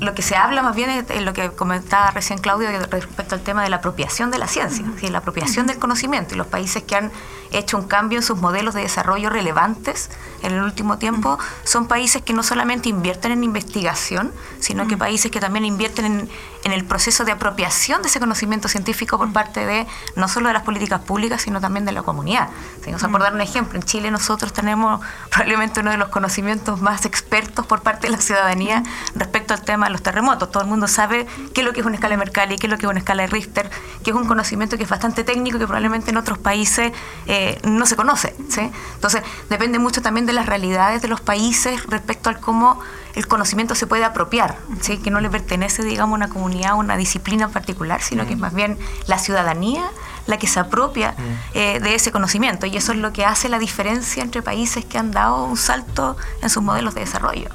lo 0.00 0.14
que 0.14 0.22
se 0.22 0.36
habla 0.36 0.62
más 0.62 0.76
bien 0.76 0.90
es 0.90 1.22
lo 1.22 1.32
que 1.32 1.50
comentaba 1.50 2.10
recién 2.10 2.38
Claudio 2.38 2.68
respecto 2.90 3.34
al 3.34 3.40
tema 3.42 3.62
de 3.62 3.70
la 3.70 3.76
apropiación 3.76 4.30
de 4.30 4.38
la 4.38 4.46
ciencia, 4.46 4.84
la 5.10 5.18
apropiación 5.18 5.66
del 5.66 5.78
conocimiento. 5.78 6.34
Y 6.34 6.38
los 6.38 6.46
países 6.46 6.82
que 6.82 6.96
han 6.96 7.10
hecho 7.50 7.76
un 7.76 7.86
cambio 7.86 8.18
en 8.18 8.22
sus 8.22 8.38
modelos 8.38 8.74
de 8.74 8.82
desarrollo 8.82 9.28
relevantes 9.28 10.10
en 10.42 10.52
el 10.52 10.62
último 10.62 10.98
tiempo 10.98 11.38
son 11.64 11.88
países 11.88 12.22
que 12.22 12.32
no 12.32 12.42
solamente 12.42 12.88
invierten 12.88 13.32
en 13.32 13.44
investigación, 13.44 14.32
sino 14.60 14.86
que 14.86 14.96
países 14.96 15.30
que 15.30 15.40
también 15.40 15.64
invierten 15.64 16.04
en, 16.06 16.30
en 16.64 16.72
el 16.72 16.84
proceso 16.84 17.24
de 17.24 17.32
apropiación 17.32 18.02
de 18.02 18.08
ese 18.08 18.20
conocimiento 18.20 18.68
científico 18.68 19.18
por 19.18 19.32
parte 19.32 19.66
de 19.66 19.86
no 20.16 20.28
solo 20.28 20.48
de 20.48 20.54
las 20.54 20.62
políticas 20.62 21.00
públicas, 21.00 21.42
sino 21.42 21.60
también 21.60 21.84
de 21.84 21.92
la 21.92 22.02
comunidad. 22.02 22.48
Si 22.84 22.90
nos 22.90 23.02
por 23.02 23.20
dar 23.20 23.34
un 23.34 23.40
ejemplo, 23.40 23.78
en 23.78 23.84
Chile 23.84 24.10
nosotros 24.10 24.52
tenemos 24.52 25.00
probablemente 25.30 25.80
uno 25.80 25.90
de 25.90 25.96
los 25.96 26.08
conocimientos 26.08 26.80
más 26.80 27.04
expertos 27.04 27.66
por 27.66 27.82
parte 27.82 28.06
de 28.06 28.12
la 28.12 28.20
ciudadanía 28.20 28.82
respecto 29.14 29.54
al 29.54 29.62
tema 29.62 29.86
de 29.86 29.92
los 29.92 30.02
terremotos. 30.02 30.50
Todo 30.50 30.62
el 30.62 30.68
mundo 30.68 30.86
sabe 30.86 31.26
qué 31.54 31.62
es 31.62 31.66
lo 31.66 31.72
que 31.72 31.80
es 31.80 31.86
una 31.86 31.96
escala 31.96 32.12
de 32.12 32.18
Mercalli, 32.18 32.56
qué 32.56 32.66
es 32.66 32.70
lo 32.70 32.78
que 32.78 32.86
es 32.86 32.90
una 32.90 33.00
escala 33.00 33.22
de 33.22 33.28
Richter, 33.28 33.70
que 34.04 34.10
es 34.10 34.16
un 34.16 34.26
conocimiento 34.26 34.76
que 34.76 34.84
es 34.84 34.88
bastante 34.88 35.24
técnico 35.24 35.58
que 35.58 35.66
probablemente 35.66 36.10
en 36.10 36.16
otros 36.16 36.38
países 36.38 36.92
eh, 37.26 37.58
no 37.64 37.86
se 37.86 37.96
conoce. 37.96 38.34
¿sí? 38.48 38.70
Entonces, 38.94 39.22
depende 39.48 39.78
mucho 39.78 40.02
también 40.02 40.26
de 40.26 40.32
las 40.32 40.46
realidades 40.46 41.02
de 41.02 41.08
los 41.08 41.20
países 41.20 41.84
respecto 41.86 42.28
al 42.28 42.38
cómo 42.38 42.80
el 43.14 43.26
conocimiento 43.26 43.74
se 43.74 43.86
puede 43.86 44.04
apropiar, 44.04 44.56
¿sí? 44.80 44.98
que 44.98 45.10
no 45.10 45.20
le 45.20 45.30
pertenece, 45.30 45.82
digamos, 45.82 46.14
a 46.14 46.16
una 46.16 46.28
comunidad 46.28 46.74
o 46.74 46.76
una 46.76 46.96
disciplina 46.96 47.46
en 47.46 47.50
particular, 47.52 48.02
sino 48.02 48.26
que 48.26 48.34
es 48.34 48.38
más 48.38 48.54
bien 48.54 48.78
la 49.06 49.18
ciudadanía 49.18 49.90
la 50.26 50.38
que 50.38 50.46
se 50.46 50.60
apropia 50.60 51.14
eh, 51.54 51.80
de 51.80 51.94
ese 51.94 52.12
conocimiento. 52.12 52.66
Y 52.66 52.76
eso 52.76 52.92
es 52.92 52.98
lo 52.98 53.12
que 53.12 53.24
hace 53.24 53.48
la 53.48 53.58
diferencia 53.58 54.22
entre 54.22 54.42
países 54.42 54.84
que 54.84 54.98
han 54.98 55.10
dado 55.10 55.44
un 55.44 55.56
salto 55.56 56.16
en 56.42 56.50
sus 56.50 56.62
modelos 56.62 56.94
de 56.94 57.00
desarrollo. 57.00 57.48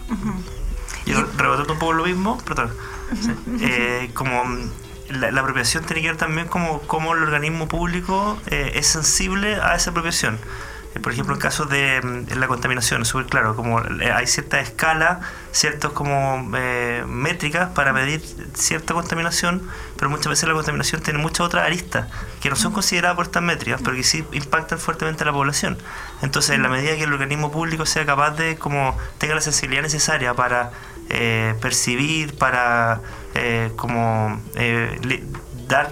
Y 1.06 1.14
rebotando 1.14 1.74
un 1.74 1.80
poco 1.80 1.94
lo 1.94 2.06
mismo, 2.06 2.38
perdón, 2.40 2.72
eh, 3.62 4.10
como 4.14 4.44
la, 5.10 5.40
apropiación 5.40 5.84
tiene 5.84 6.02
que 6.02 6.08
ver 6.10 6.18
también 6.18 6.48
como 6.48 6.82
cómo 6.82 7.14
el 7.14 7.24
organismo 7.24 7.68
público 7.68 8.40
eh, 8.48 8.72
es 8.76 8.88
sensible 8.88 9.56
a 9.56 9.76
esa 9.76 9.92
apropiación. 9.92 10.40
Eh, 10.96 11.00
por 11.00 11.12
ejemplo, 11.12 11.36
en 11.36 11.42
casos 11.42 11.70
de 11.70 12.02
mm, 12.02 12.38
la 12.40 12.48
contaminación, 12.48 13.02
es 13.02 13.10
súper 13.10 13.28
claro, 13.28 13.56
como 13.56 13.82
eh, 13.82 14.12
hay 14.12 14.28
cierta 14.28 14.60
escala, 14.60 15.20
ciertas 15.52 15.92
como 15.92 16.52
eh, 16.58 17.04
métricas 17.08 17.70
para 17.72 17.94
medir 17.94 18.22
cierta 18.54 18.94
contaminación, 18.94 19.62
pero 19.98 20.10
muchas 20.10 20.28
veces 20.28 20.48
la 20.48 20.56
contaminación 20.56 21.02
tiene 21.02 21.20
muchas 21.20 21.42
otras 21.42 21.66
aristas 21.66 22.08
que 22.42 22.50
no 22.50 22.56
son 22.56 22.72
consideradas 22.72 23.16
por 23.16 23.26
estas 23.26 23.44
métricas, 23.44 23.82
pero 23.84 23.96
que 23.96 24.04
sí 24.04 24.26
impactan 24.32 24.80
fuertemente 24.80 25.24
a 25.24 25.28
la 25.28 25.34
población. 25.34 25.78
Entonces, 26.22 26.56
en 26.56 26.64
la 26.64 26.70
medida 26.70 26.96
que 26.96 27.04
el 27.04 27.14
organismo 27.14 27.52
público 27.52 27.86
sea 27.86 28.06
capaz 28.06 28.32
de, 28.32 28.56
como, 28.56 28.98
tenga 29.18 29.36
la 29.36 29.42
sensibilidad 29.42 29.84
necesaria 29.84 30.34
para 30.34 30.72
percibir, 31.62 32.36
para 32.36 33.00
como 33.76 34.42
dar 35.68 35.92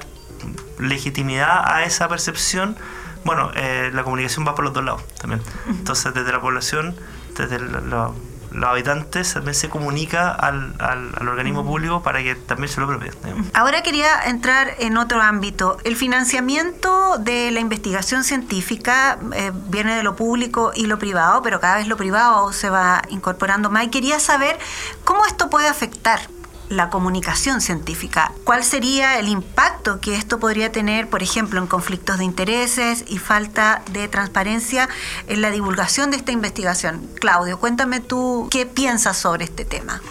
legitimidad 0.80 1.62
a 1.66 1.84
esa 1.84 2.08
percepción, 2.08 2.76
bueno, 3.26 3.52
eh, 3.56 3.92
la 3.94 4.04
comunicación 4.04 4.46
va 4.48 4.56
por 4.56 4.66
los 4.66 4.74
dos 4.74 4.84
lados 4.84 5.04
también. 5.20 5.42
Entonces, 5.68 6.14
desde 6.14 6.32
la 6.32 6.42
población, 6.42 6.96
desde 7.38 7.60
los 7.60 8.14
habitantes, 8.64 9.34
también 9.34 9.56
se 9.56 9.70
comunica 9.70 10.30
al, 10.30 10.76
al, 10.80 11.28
organismo 11.28 11.66
público 11.66 12.04
para 12.04 12.22
que 12.22 12.36
también 12.36 12.70
se 12.70 12.80
lo 12.80 12.86
apropie. 12.86 13.12
Ahora 13.54 13.82
quería 13.82 14.24
entrar 14.26 14.76
en 14.80 14.98
otro 14.98 15.22
ámbito. 15.22 15.78
El 15.84 15.96
financiamiento 15.96 17.18
de 17.18 17.52
la 17.52 17.60
investigación 17.60 18.24
científica 18.24 19.18
eh, 19.34 19.52
viene 19.70 19.96
de 19.96 20.04
lo 20.04 20.16
público 20.16 20.72
y 20.76 20.86
lo 20.86 21.00
privado, 21.00 21.42
pero 21.42 21.60
cada 21.60 21.78
vez 21.78 21.88
lo 21.88 21.98
privado 21.98 22.54
se 22.54 22.70
va 22.70 23.02
incorporando 23.10 23.70
más. 23.70 23.86
Y 23.86 23.90
quería 23.90 24.20
saber 24.20 24.60
cómo 25.04 25.26
esto 25.26 25.50
puede 25.50 25.68
afectar 25.68 26.20
la 26.70 26.90
comunicación 26.90 27.62
científica. 27.62 28.32
¿Cuál 28.44 28.64
sería 28.64 29.20
el 29.20 29.28
impacto 29.28 30.00
que 30.00 30.16
esto 30.16 30.40
podría 30.40 30.72
tener, 30.72 31.10
por 31.10 31.24
ejemplo, 31.24 31.60
en 31.60 31.68
conflictos 31.68 32.18
de 32.18 32.26
intereses 32.26 33.06
y 33.08 33.18
falta 33.18 33.82
de 33.92 34.08
transparencia 34.08 34.90
en 35.28 35.42
la 35.42 35.52
divulgación 35.52 36.12
de 36.12 36.18
esta 36.18 36.32
investigación? 36.32 37.08
Claudio, 37.20 37.60
cuéntame 37.60 38.00
tú 38.00 38.48
qué 38.52 38.66
piensas 38.66 39.18
sobre 39.18 39.46
este 39.46 39.66
tema. 39.66 40.02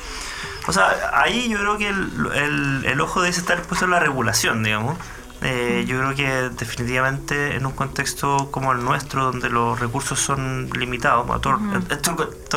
O 0.66 0.72
sea, 0.72 1.10
ahí 1.14 1.48
yo 1.48 1.58
creo 1.58 1.76
que 1.76 1.88
el, 1.88 2.82
el, 2.84 3.00
ojo 3.00 3.20
debe 3.20 3.36
estar 3.36 3.62
puesto 3.62 3.84
en 3.86 3.90
la 3.90 3.98
regulación, 3.98 4.62
digamos. 4.62 4.96
Eh, 5.44 5.84
yo 5.88 5.98
creo 5.98 6.14
que 6.14 6.50
definitivamente 6.56 7.56
en 7.56 7.66
un 7.66 7.72
contexto 7.72 8.50
como 8.50 8.72
el 8.72 8.84
nuestro, 8.84 9.24
donde 9.24 9.48
los 9.48 9.78
recursos 9.80 10.20
son 10.20 10.70
limitados, 10.78 11.26
todos 11.40 11.60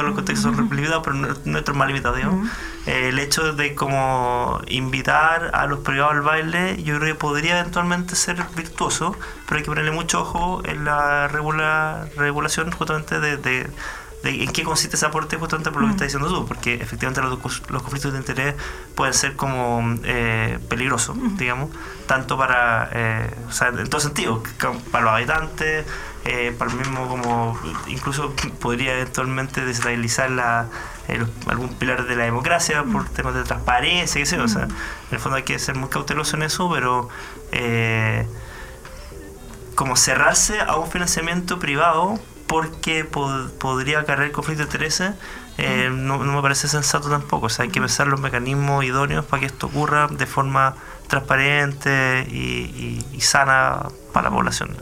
los 0.03 0.13
contextos 0.13 0.55
son 0.55 0.69
limitados, 0.69 1.03
pero 1.03 1.15
nuestro 1.15 1.73
es 1.73 1.77
más 1.77 1.87
limitado, 1.87 2.15
digamos, 2.15 2.47
eh, 2.85 3.09
el 3.09 3.17
hecho 3.17 3.53
de 3.53 3.73
como 3.73 4.61
invitar 4.67 5.51
a 5.53 5.65
los 5.65 5.79
privados 5.79 6.13
al 6.13 6.21
baile, 6.21 6.81
yo 6.83 6.99
creo 6.99 7.15
que 7.15 7.19
podría 7.19 7.59
eventualmente 7.59 8.15
ser 8.15 8.37
virtuoso, 8.55 9.15
pero 9.47 9.57
hay 9.57 9.63
que 9.63 9.71
ponerle 9.71 9.91
mucho 9.91 10.21
ojo 10.21 10.61
en 10.65 10.85
la 10.85 11.27
regula, 11.27 12.07
regulación 12.17 12.71
justamente 12.71 13.19
de 13.19 13.67
en 14.29 14.51
qué 14.51 14.63
consiste 14.63 14.95
ese 14.95 15.05
aporte 15.05 15.37
justamente 15.37 15.71
por 15.71 15.81
lo 15.81 15.87
que 15.87 15.93
mm. 15.93 15.95
estás 15.95 16.07
diciendo 16.07 16.29
tú, 16.29 16.47
porque 16.47 16.75
efectivamente 16.75 17.21
los, 17.21 17.61
los 17.69 17.81
conflictos 17.81 18.13
de 18.13 18.19
interés 18.19 18.55
pueden 18.95 19.13
ser 19.13 19.35
como 19.35 19.95
eh, 20.03 20.59
peligrosos, 20.69 21.17
digamos, 21.37 21.69
tanto 22.07 22.37
para, 22.37 22.89
eh, 22.93 23.33
o 23.47 23.51
sea, 23.51 23.69
en 23.69 23.89
todo 23.89 24.01
sentido, 24.01 24.41
para 24.91 25.05
los 25.05 25.13
habitantes, 25.13 25.85
eh, 26.25 26.55
para 26.57 26.71
el 26.71 26.77
mismo 26.77 27.07
como, 27.07 27.59
incluso 27.87 28.33
podría 28.59 28.93
eventualmente 28.93 29.63
desestabilizar 29.63 30.31
la, 30.31 30.67
algún 31.47 31.69
pilar 31.69 32.05
de 32.05 32.15
la 32.15 32.23
democracia 32.23 32.83
por 32.83 33.03
mm. 33.03 33.13
temas 33.13 33.35
de 33.35 33.43
transparencia, 33.43 34.19
qué 34.19 34.25
sé 34.25 34.39
o 34.39 34.47
sea, 34.47 34.65
mm. 34.65 34.71
en 34.71 35.13
el 35.13 35.19
fondo 35.19 35.37
hay 35.37 35.43
que 35.43 35.59
ser 35.59 35.75
muy 35.75 35.89
cauteloso 35.89 36.35
en 36.35 36.43
eso, 36.43 36.69
pero 36.71 37.09
como 39.75 39.97
cerrarse 39.97 40.61
a 40.61 40.77
un 40.77 40.89
financiamiento 40.89 41.59
privado 41.59 42.19
porque 42.47 43.03
podría 43.05 44.05
cargar 44.05 44.31
conflicto 44.31 44.63
de 44.63 44.67
intereses, 44.67 45.13
eh, 45.57 45.89
no, 45.91 46.19
me 46.19 46.41
parece 46.41 46.67
sensato 46.67 47.09
tampoco. 47.09 47.47
O 47.47 47.49
sea, 47.49 47.63
hay 47.63 47.69
que 47.69 47.79
pensar 47.79 48.07
los 48.07 48.19
mecanismos 48.19 48.83
idóneos 48.83 49.25
para 49.25 49.41
que 49.41 49.45
esto 49.47 49.67
ocurra 49.67 50.07
de 50.07 50.25
forma 50.25 50.75
transparente 51.07 52.27
y, 52.29 53.21
sana 53.21 53.87
para 54.13 54.29
la 54.29 54.35
población. 54.35 54.75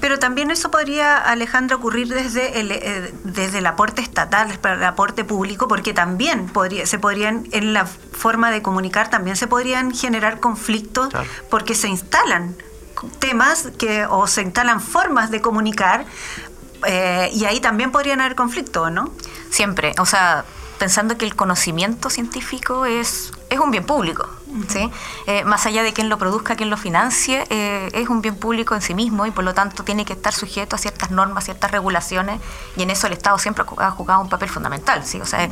Pero 0.00 0.18
también 0.18 0.50
eso 0.50 0.70
podría, 0.70 1.16
Alejandra, 1.16 1.76
ocurrir 1.76 2.08
desde 2.08 2.60
el, 2.60 2.70
eh, 2.70 3.14
desde 3.24 3.58
el 3.58 3.66
aporte 3.66 4.00
estatal, 4.00 4.58
el 4.62 4.84
aporte 4.84 5.24
público, 5.24 5.68
porque 5.68 5.92
también 5.92 6.46
podría, 6.46 6.86
se 6.86 6.98
podrían, 6.98 7.46
en 7.52 7.72
la 7.72 7.86
forma 7.86 8.50
de 8.50 8.62
comunicar, 8.62 9.10
también 9.10 9.36
se 9.36 9.46
podrían 9.46 9.92
generar 9.92 10.40
conflictos 10.40 11.08
porque 11.50 11.74
se 11.74 11.88
instalan 11.88 12.56
temas 13.18 13.68
que, 13.78 14.06
o 14.06 14.26
se 14.26 14.42
instalan 14.42 14.80
formas 14.80 15.30
de 15.30 15.40
comunicar 15.40 16.06
eh, 16.86 17.30
y 17.32 17.44
ahí 17.44 17.60
también 17.60 17.90
podrían 17.90 18.20
haber 18.20 18.34
conflictos, 18.34 18.90
¿no? 18.92 19.12
Siempre, 19.50 19.94
o 19.98 20.06
sea, 20.06 20.44
pensando 20.78 21.16
que 21.16 21.24
el 21.24 21.34
conocimiento 21.34 22.10
científico 22.10 22.86
es, 22.86 23.32
es 23.50 23.58
un 23.58 23.70
bien 23.70 23.84
público. 23.84 24.28
¿sí? 24.68 24.90
Eh, 25.26 25.44
más 25.44 25.66
allá 25.66 25.82
de 25.82 25.92
quien 25.92 26.08
lo 26.08 26.18
produzca, 26.18 26.56
quien 26.56 26.70
lo 26.70 26.76
financie, 26.76 27.44
eh, 27.50 27.88
es 27.92 28.08
un 28.08 28.22
bien 28.22 28.36
público 28.36 28.74
en 28.74 28.80
sí 28.80 28.94
mismo 28.94 29.26
y 29.26 29.30
por 29.30 29.44
lo 29.44 29.54
tanto 29.54 29.84
tiene 29.84 30.04
que 30.04 30.14
estar 30.14 30.32
sujeto 30.32 30.76
a 30.76 30.78
ciertas 30.78 31.10
normas, 31.10 31.44
ciertas 31.44 31.70
regulaciones 31.70 32.40
y 32.76 32.82
en 32.82 32.90
eso 32.90 33.06
el 33.06 33.12
Estado 33.12 33.38
siempre 33.38 33.64
ha 33.78 33.90
jugado 33.90 34.20
un 34.20 34.28
papel 34.28 34.48
fundamental. 34.48 35.04
¿sí? 35.04 35.20
O 35.20 35.26
sea, 35.26 35.48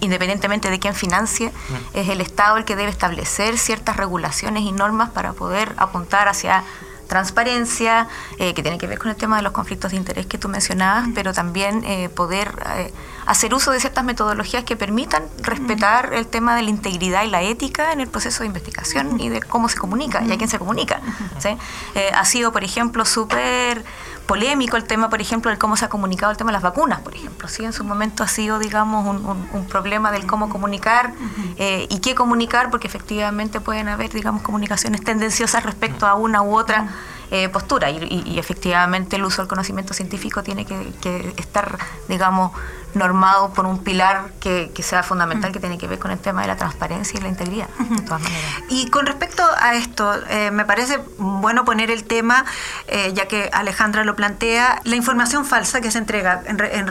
independientemente 0.00 0.70
de 0.70 0.78
quién 0.78 0.94
financie, 0.94 1.52
es 1.92 2.08
el 2.08 2.20
Estado 2.20 2.56
el 2.56 2.64
que 2.64 2.76
debe 2.76 2.90
establecer 2.90 3.58
ciertas 3.58 3.96
regulaciones 3.96 4.62
y 4.62 4.72
normas 4.72 5.10
para 5.10 5.32
poder 5.32 5.74
apuntar 5.76 6.28
hacia 6.28 6.64
transparencia, 7.10 8.08
eh, 8.38 8.54
que 8.54 8.62
tiene 8.62 8.78
que 8.78 8.86
ver 8.86 8.98
con 8.98 9.10
el 9.10 9.16
tema 9.16 9.36
de 9.36 9.42
los 9.42 9.52
conflictos 9.52 9.90
de 9.90 9.96
interés 9.98 10.26
que 10.26 10.38
tú 10.38 10.48
mencionabas, 10.48 11.08
pero 11.12 11.34
también 11.34 11.84
eh, 11.84 12.08
poder 12.08 12.52
eh, 12.76 12.92
hacer 13.26 13.52
uso 13.52 13.72
de 13.72 13.80
ciertas 13.80 14.04
metodologías 14.04 14.62
que 14.62 14.76
permitan 14.76 15.24
respetar 15.42 16.14
el 16.14 16.28
tema 16.28 16.54
de 16.54 16.62
la 16.62 16.70
integridad 16.70 17.24
y 17.24 17.28
la 17.28 17.42
ética 17.42 17.92
en 17.92 18.00
el 18.00 18.06
proceso 18.06 18.44
de 18.44 18.46
investigación 18.46 19.20
y 19.20 19.28
de 19.28 19.42
cómo 19.42 19.68
se 19.68 19.76
comunica 19.76 20.22
y 20.22 20.30
a 20.30 20.38
quién 20.38 20.48
se 20.48 20.58
comunica. 20.58 21.00
ha 22.14 22.24
sido, 22.24 22.52
por 22.52 22.62
ejemplo, 22.62 23.04
súper 23.04 23.84
polémico 24.30 24.76
el 24.76 24.84
tema, 24.84 25.10
por 25.10 25.20
ejemplo, 25.20 25.50
de 25.50 25.58
cómo 25.58 25.76
se 25.76 25.84
ha 25.84 25.88
comunicado 25.88 26.30
el 26.30 26.38
tema 26.38 26.50
de 26.50 26.52
las 26.52 26.62
vacunas, 26.62 27.00
por 27.00 27.16
ejemplo. 27.16 27.48
Sí, 27.48 27.64
en 27.64 27.72
su 27.72 27.82
momento 27.82 28.22
ha 28.22 28.28
sido, 28.28 28.60
digamos, 28.60 29.04
un, 29.04 29.66
problema 29.66 30.12
del 30.12 30.24
cómo 30.24 30.48
comunicar 30.48 31.12
eh, 31.56 31.88
y 31.90 31.98
qué 31.98 32.14
comunicar, 32.14 32.70
porque 32.70 32.86
efectivamente 32.86 33.60
pueden 33.60 33.88
haber, 33.88 34.12
digamos, 34.12 34.42
comunicaciones 34.42 35.02
tendenciosas 35.02 35.64
respecto 35.64 36.06
a 36.06 36.14
una 36.14 36.42
u 36.42 36.56
otra 36.56 36.90
eh, 37.32 37.48
postura. 37.48 37.90
Y, 37.90 38.38
efectivamente 38.38 39.16
el 39.16 39.24
uso 39.24 39.42
del 39.42 39.48
conocimiento 39.48 39.94
científico 39.94 40.44
tiene 40.44 40.64
que, 40.64 40.92
que 41.00 41.34
estar, 41.36 41.76
digamos, 42.06 42.52
normado 42.94 43.52
por 43.52 43.66
un 43.66 43.82
pilar 43.82 44.32
que, 44.40 44.70
sea 44.80 45.02
fundamental, 45.02 45.52
que 45.52 45.60
tiene 45.60 45.78
que 45.78 45.86
ver 45.86 45.98
con 45.98 46.10
el 46.10 46.18
tema 46.18 46.42
de 46.42 46.48
la 46.48 46.56
transparencia 46.56 47.18
y 47.18 47.22
la 47.22 47.28
integridad, 47.28 47.68
de 47.78 48.02
todas 48.02 48.22
maneras. 48.22 48.50
Y 48.68 48.88
con 48.88 49.06
respecto 49.06 49.42
a 49.60 49.74
esto, 49.74 50.12
eh, 50.28 50.50
me 50.50 50.64
parece 50.64 51.00
bueno 51.18 51.64
poner 51.64 51.90
el 51.90 52.04
tema, 52.04 52.44
eh, 52.88 53.12
ya 53.14 53.28
que 53.28 53.50
Alejandra 53.52 54.04
lo 54.04 54.16
plantea, 54.16 54.80
la 54.84 54.96
información 54.96 55.44
falsa 55.44 55.80
que 55.80 55.90
se 55.90 55.98
entrega 55.98 56.42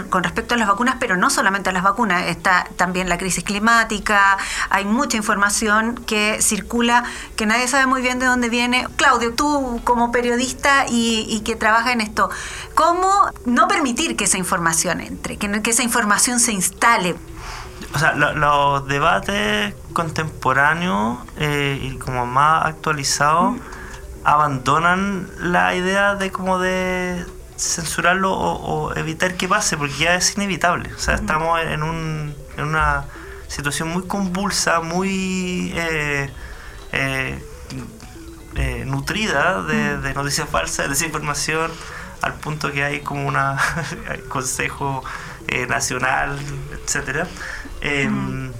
con 0.09 0.23
respecto 0.23 0.55
a 0.55 0.57
las 0.57 0.67
vacunas, 0.67 0.95
pero 0.99 1.17
no 1.17 1.29
solamente 1.29 1.69
a 1.69 1.73
las 1.73 1.83
vacunas, 1.83 2.25
está 2.27 2.67
también 2.77 3.09
la 3.09 3.17
crisis 3.17 3.43
climática, 3.43 4.37
hay 4.69 4.85
mucha 4.85 5.17
información 5.17 5.95
que 6.05 6.41
circula, 6.41 7.03
que 7.35 7.45
nadie 7.45 7.67
sabe 7.67 7.85
muy 7.85 8.01
bien 8.01 8.19
de 8.19 8.25
dónde 8.25 8.49
viene. 8.49 8.87
Claudio, 8.95 9.33
tú 9.33 9.81
como 9.83 10.11
periodista 10.11 10.85
y, 10.89 11.41
que 11.45 11.55
trabaja 11.55 11.91
en 11.91 12.01
esto, 12.01 12.29
¿cómo 12.79 13.29
no 13.43 13.67
permitir 13.67 14.15
que 14.15 14.23
esa 14.23 14.37
información 14.37 15.01
entre, 15.01 15.35
que, 15.35 15.61
que 15.61 15.71
esa 15.71 15.83
información 15.83 16.39
se 16.39 16.53
instale. 16.53 17.13
O 17.93 17.99
sea, 17.99 18.13
los 18.13 18.87
debates 18.87 19.73
contemporáneos 19.91 21.17
eh, 21.35 21.77
y 21.81 21.97
como 21.97 22.25
más 22.25 22.65
actualizados 22.65 23.57
abandonan 24.23 25.29
la 25.39 25.75
idea 25.75 26.15
de 26.15 26.31
como 26.31 26.57
de 26.57 27.25
censurarlo 27.57 28.31
o, 28.31 28.95
evitar 28.95 29.35
que 29.35 29.49
pase, 29.49 29.75
porque 29.75 29.95
ya 29.95 30.15
es 30.15 30.37
inevitable. 30.37 30.89
O 30.93 30.99
sea, 30.99 31.15
estamos 31.15 31.59
en, 31.59 31.83
un, 31.83 32.33
en 32.55 32.63
una 32.63 33.03
situación 33.49 33.89
muy 33.89 34.03
convulsa, 34.07 34.79
muy 34.79 35.73
eh, 35.75 36.31
eh, 36.93 37.43
nutrida 38.85 39.63
de, 39.63 39.97
de, 39.97 40.13
noticias 40.13 40.47
falsas, 40.47 40.85
de 40.85 40.89
desinformación, 40.89 41.71
al 42.21 42.33
punto 42.35 42.71
que 42.71 42.83
hay 42.83 43.01
como 43.01 43.27
una 43.27 43.57
consejo 44.29 45.03
eh, 45.47 45.67
nacional, 45.67 46.37
etcétera, 46.83 47.27
em, 47.81 48.51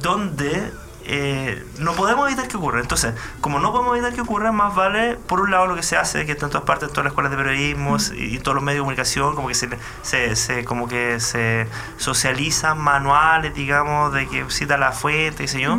donde 0.00 0.72
eh, 1.06 1.62
no 1.78 1.92
podemos 1.92 2.26
evitar 2.28 2.48
que 2.48 2.56
ocurra. 2.56 2.80
Entonces, 2.80 3.14
como 3.40 3.58
no 3.58 3.72
podemos 3.72 3.96
evitar 3.96 4.14
que 4.14 4.22
ocurra, 4.22 4.52
más 4.52 4.74
vale, 4.74 5.16
por 5.16 5.40
un 5.40 5.50
lado, 5.50 5.66
lo 5.66 5.76
que 5.76 5.82
se 5.82 5.96
hace, 5.96 6.24
que 6.24 6.32
está 6.32 6.46
en 6.46 6.52
todas 6.52 6.66
partes, 6.66 6.88
en 6.88 6.92
todas 6.94 7.04
las 7.04 7.12
escuelas 7.12 7.30
de 7.30 7.36
periodismo 7.36 7.96
y, 8.16 8.38
todos 8.38 8.54
los 8.54 8.64
medios 8.64 8.78
de 8.78 8.80
comunicación, 8.80 9.34
como 9.34 9.48
que 9.48 9.54
se, 9.54 10.36
se, 10.36 10.64
como 10.64 10.88
que 10.88 11.20
se 11.20 11.66
socializan 11.98 12.78
manuales, 12.78 13.54
digamos, 13.54 14.12
de 14.12 14.26
que 14.28 14.44
cita 14.48 14.78
la 14.78 14.92
fuente, 14.92 15.46
sé 15.46 15.60
yo. 15.60 15.78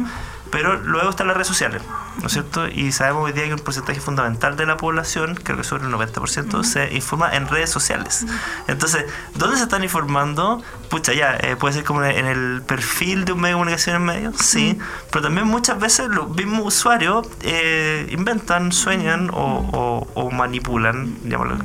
Pero 0.51 0.75
luego 0.77 1.09
están 1.09 1.27
las 1.27 1.35
redes 1.35 1.47
sociales, 1.47 1.81
¿no 2.21 2.27
es 2.27 2.33
cierto? 2.33 2.67
Y 2.67 2.91
sabemos 2.91 3.25
hoy 3.25 3.33
día 3.33 3.45
que 3.45 3.53
un 3.53 3.59
porcentaje 3.59 3.99
fundamental 3.99 4.55
de 4.55 4.65
la 4.65 4.77
población, 4.77 5.35
creo 5.35 5.57
que 5.57 5.63
sobre 5.63 5.85
el 5.85 5.91
90%, 5.91 6.63
se 6.63 6.93
informa 6.93 7.35
en 7.35 7.47
redes 7.47 7.69
sociales. 7.69 8.25
Entonces, 8.67 9.05
¿dónde 9.35 9.57
se 9.57 9.63
están 9.63 9.83
informando? 9.83 10.63
Pucha, 10.89 11.13
ya, 11.13 11.37
eh, 11.41 11.55
puede 11.55 11.73
ser 11.75 11.83
como 11.83 12.03
en 12.03 12.25
el 12.25 12.61
perfil 12.61 13.25
de 13.25 13.33
un 13.33 13.41
medio 13.41 13.55
de 13.55 13.59
comunicación 13.59 13.95
en 13.97 14.03
medio, 14.05 14.33
sí, 14.33 14.77
pero 15.11 15.23
también 15.23 15.47
muchas 15.47 15.79
veces 15.79 16.07
los 16.09 16.29
mismos 16.29 16.65
usuarios 16.65 17.27
eh, 17.41 18.07
inventan, 18.11 18.71
sueñan 18.71 19.29
o, 19.33 20.07
o, 20.13 20.31
manipulan, 20.31 21.17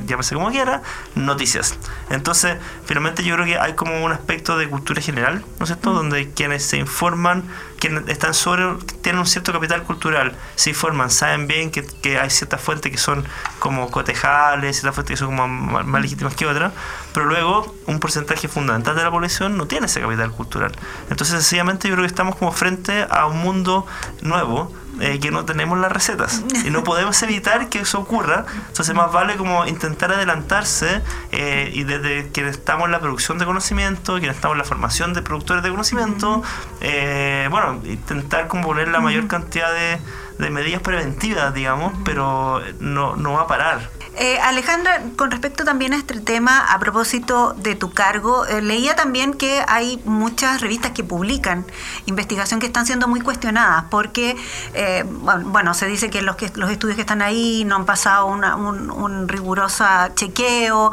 llámese 0.05 0.35
como 0.35 0.49
quiera, 0.49 0.81
noticias. 1.15 1.75
Entonces, 2.09 2.57
finalmente 2.85 3.23
yo 3.23 3.35
creo 3.35 3.45
que 3.45 3.57
hay 3.57 3.73
como 3.73 4.03
un 4.03 4.11
aspecto 4.11 4.57
de 4.57 4.69
cultura 4.69 5.01
general, 5.01 5.43
¿no 5.59 5.63
es 5.63 5.69
cierto? 5.69 5.93
Donde 5.93 6.31
quienes 6.31 6.63
se 6.63 6.77
informan 6.77 7.43
quienes 7.81 8.07
están 8.07 8.35
sobre, 8.35 8.63
tienen 9.01 9.19
un 9.19 9.25
cierto 9.25 9.51
capital 9.51 9.81
cultural, 9.83 10.33
se 10.55 10.71
informan, 10.71 11.09
saben 11.09 11.47
bien 11.47 11.71
que, 11.71 11.83
que 11.83 12.19
hay 12.19 12.29
ciertas 12.29 12.61
fuentes 12.61 12.91
que 12.91 12.97
son 12.97 13.25
como 13.59 13.89
cotejables, 13.89 14.77
ciertas 14.77 14.95
fuentes 14.95 15.13
que 15.15 15.25
son 15.25 15.35
como 15.35 15.47
más, 15.47 16.01
legítimas 16.01 16.35
que 16.35 16.45
otras, 16.45 16.73
pero 17.13 17.25
luego 17.25 17.75
un 17.87 17.99
porcentaje 17.99 18.47
fundamental 18.47 18.95
de 18.95 19.03
la 19.03 19.11
población 19.11 19.57
no 19.57 19.67
tiene 19.67 19.87
ese 19.87 20.01
capital 20.01 20.31
cultural. 20.31 20.71
Entonces, 21.09 21.35
sencillamente 21.35 21.87
yo 21.87 21.95
creo 21.95 22.03
que 22.03 22.07
estamos 22.07 22.35
como 22.35 22.51
frente 22.51 23.07
a 23.09 23.25
un 23.25 23.37
mundo 23.37 23.85
nuevo 24.21 24.71
eh, 24.99 25.19
que 25.19 25.31
no 25.31 25.45
tenemos 25.45 25.79
las 25.79 25.91
recetas 25.91 26.43
y 26.65 26.69
no 26.69 26.83
podemos 26.83 27.21
evitar 27.23 27.69
que 27.69 27.79
eso 27.79 27.99
ocurra. 27.99 28.45
Entonces 28.67 28.93
más 28.93 29.11
vale 29.11 29.35
como 29.35 29.65
intentar 29.65 30.11
adelantarse 30.11 31.01
eh, 31.31 31.71
y 31.73 31.85
desde 31.85 32.29
que 32.29 32.47
estamos 32.47 32.85
en 32.85 32.91
la 32.91 32.99
producción 32.99 33.37
de 33.37 33.45
conocimiento, 33.45 34.19
quienes 34.19 34.35
estamos 34.35 34.55
en 34.55 34.59
la 34.59 34.65
formación 34.65 35.13
de 35.13 35.21
productores 35.21 35.63
de 35.63 35.69
conocimiento, 35.69 36.43
eh, 36.81 37.47
bueno, 37.49 37.81
intentar 37.85 38.47
como 38.47 38.63
poner 38.63 38.89
la 38.89 38.99
mayor 38.99 39.27
cantidad 39.27 39.73
de, 39.73 39.99
de 40.41 40.49
medidas 40.49 40.81
preventivas, 40.81 41.53
digamos, 41.53 41.93
pero 42.03 42.61
no, 42.79 43.15
no 43.15 43.33
va 43.33 43.41
a 43.41 43.47
parar. 43.47 44.01
Eh, 44.17 44.37
Alejandra, 44.39 45.01
con 45.15 45.31
respecto 45.31 45.63
también 45.63 45.93
a 45.93 45.97
este 45.97 46.19
tema, 46.19 46.65
a 46.65 46.79
propósito 46.79 47.53
de 47.53 47.75
tu 47.75 47.93
cargo, 47.93 48.45
eh, 48.45 48.61
leía 48.61 48.93
también 48.93 49.33
que 49.33 49.63
hay 49.67 50.01
muchas 50.03 50.59
revistas 50.59 50.91
que 50.91 51.03
publican 51.03 51.65
investigación 52.07 52.59
que 52.59 52.65
están 52.65 52.85
siendo 52.85 53.07
muy 53.07 53.21
cuestionadas 53.21 53.85
porque, 53.89 54.35
eh, 54.73 55.05
bueno, 55.07 55.73
se 55.73 55.87
dice 55.87 56.09
que 56.09 56.21
los, 56.21 56.35
que 56.35 56.51
los 56.55 56.69
estudios 56.69 56.97
que 56.97 57.01
están 57.01 57.21
ahí 57.21 57.63
no 57.65 57.77
han 57.77 57.85
pasado 57.85 58.25
un, 58.25 58.43
un 58.43 59.29
riguroso 59.29 59.85
chequeo. 60.15 60.91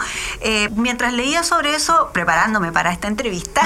mientras 0.77 1.13
leía 1.13 1.43
sobre 1.43 1.75
eso, 1.75 2.11
preparándome 2.13 2.71
para 2.71 2.93
esta 2.93 3.09
entrevista, 3.09 3.63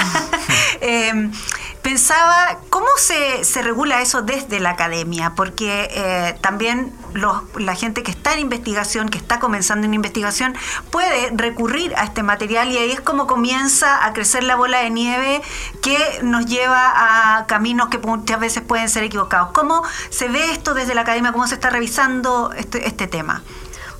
pensaba 1.83 2.59
cómo 2.69 2.87
se, 2.97 3.43
se, 3.43 3.61
regula 3.61 4.01
eso 4.01 4.21
desde 4.21 4.59
la 4.59 4.71
academia, 4.71 5.33
porque 5.35 6.35
también 6.41 6.93
los, 7.13 7.43
la 7.55 7.75
gente 7.75 8.03
que 8.03 8.11
está 8.11 8.33
en 8.33 8.39
investigación, 8.39 9.09
que 9.09 9.17
está 9.17 9.39
comenzando 9.39 9.85
en 9.85 9.93
investigación, 9.93 10.55
puede 10.89 11.31
recurrir 11.35 11.93
a 11.95 12.05
este 12.05 12.23
material 12.23 12.71
y 12.71 12.77
ahí 12.77 12.91
es 12.91 13.01
como 13.01 13.27
comienza 13.27 14.05
a 14.05 14.13
crecer 14.13 14.43
la 14.43 14.55
bola 14.55 14.79
de 14.79 14.89
nieve 14.89 15.41
que 15.81 15.97
nos 16.23 16.45
lleva 16.45 16.93
a 17.37 17.45
caminos 17.47 17.89
que 17.89 17.97
muchas 17.97 18.39
veces 18.39 18.63
pueden 18.63 18.89
ser 18.89 19.03
equivocados. 19.03 19.51
¿Cómo 19.51 19.83
se 20.09 20.27
ve 20.27 20.51
esto 20.51 20.73
desde 20.73 20.95
la 20.95 21.01
academia? 21.01 21.31
¿Cómo 21.31 21.47
se 21.47 21.55
está 21.55 21.69
revisando 21.69 22.51
este, 22.55 22.87
este 22.87 23.07
tema? 23.07 23.43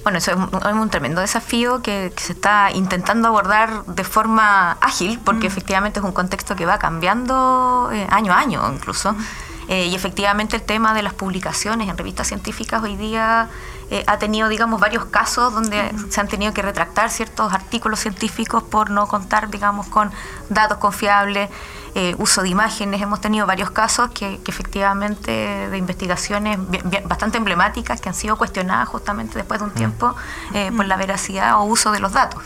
Bueno, 0.03 0.17
eso 0.17 0.31
es 0.31 0.37
un, 0.73 0.89
tremendo 0.89 1.21
desafío 1.21 1.81
que, 1.81 2.13
se 2.17 2.33
está 2.33 2.71
intentando 2.71 3.29
abordar 3.29 3.85
de 3.85 4.03
forma 4.03 4.73
ágil, 4.81 5.19
porque 5.23 5.47
mm. 5.47 5.51
efectivamente 5.51 5.99
es 5.99 6.05
un 6.05 6.11
contexto 6.11 6.55
que 6.55 6.65
va 6.65 6.77
cambiando 6.77 7.89
eh, 7.93 8.05
año 8.09 8.33
a 8.33 8.39
año 8.39 8.71
incluso. 8.73 9.15
Eh, 9.69 9.87
y 9.87 9.95
efectivamente 9.95 10.57
el 10.57 10.61
tema 10.61 10.93
de 10.93 11.03
las 11.03 11.13
publicaciones 11.13 11.87
en 11.87 11.97
revistas 11.97 12.27
científicas 12.27 12.83
hoy 12.83 12.97
día 12.97 13.47
eh, 13.91 14.03
ha 14.07 14.17
tenido, 14.17 14.49
digamos, 14.49 14.81
varios 14.81 15.05
casos 15.05 15.53
donde 15.53 15.91
se 16.09 16.19
han 16.19 16.27
tenido 16.27 16.53
que 16.53 16.61
retractar 16.61 17.09
ciertos 17.09 17.53
artículos 17.53 17.99
científicos 17.99 18.63
por 18.63 18.89
no 18.89 19.07
contar, 19.07 19.49
digamos, 19.49 19.87
con 19.87 20.11
datos 20.49 20.79
confiables, 20.79 21.49
eh, 21.95 22.15
uso 22.17 22.41
de 22.41 22.49
imágenes. 22.49 23.01
Hemos 23.01 23.21
tenido 23.21 23.45
varios 23.45 23.71
casos 23.71 24.09
que, 24.11 24.39
efectivamente 24.45 25.31
de 25.31 25.77
investigaciones 25.77 26.57
bastante 27.05 27.37
emblemáticas 27.37 28.01
que 28.01 28.09
han 28.09 28.15
sido 28.15 28.37
cuestionadas 28.37 28.87
justamente 28.89 29.37
después 29.37 29.59
de 29.59 29.65
un 29.65 29.71
mm. 29.71 29.75
tiempo 29.75 30.15
por 30.75 30.85
la 30.85 30.97
veracidad 30.97 31.59
o 31.59 31.63
uso 31.63 31.91
de 31.91 31.99
los 31.99 32.13
datos. 32.13 32.43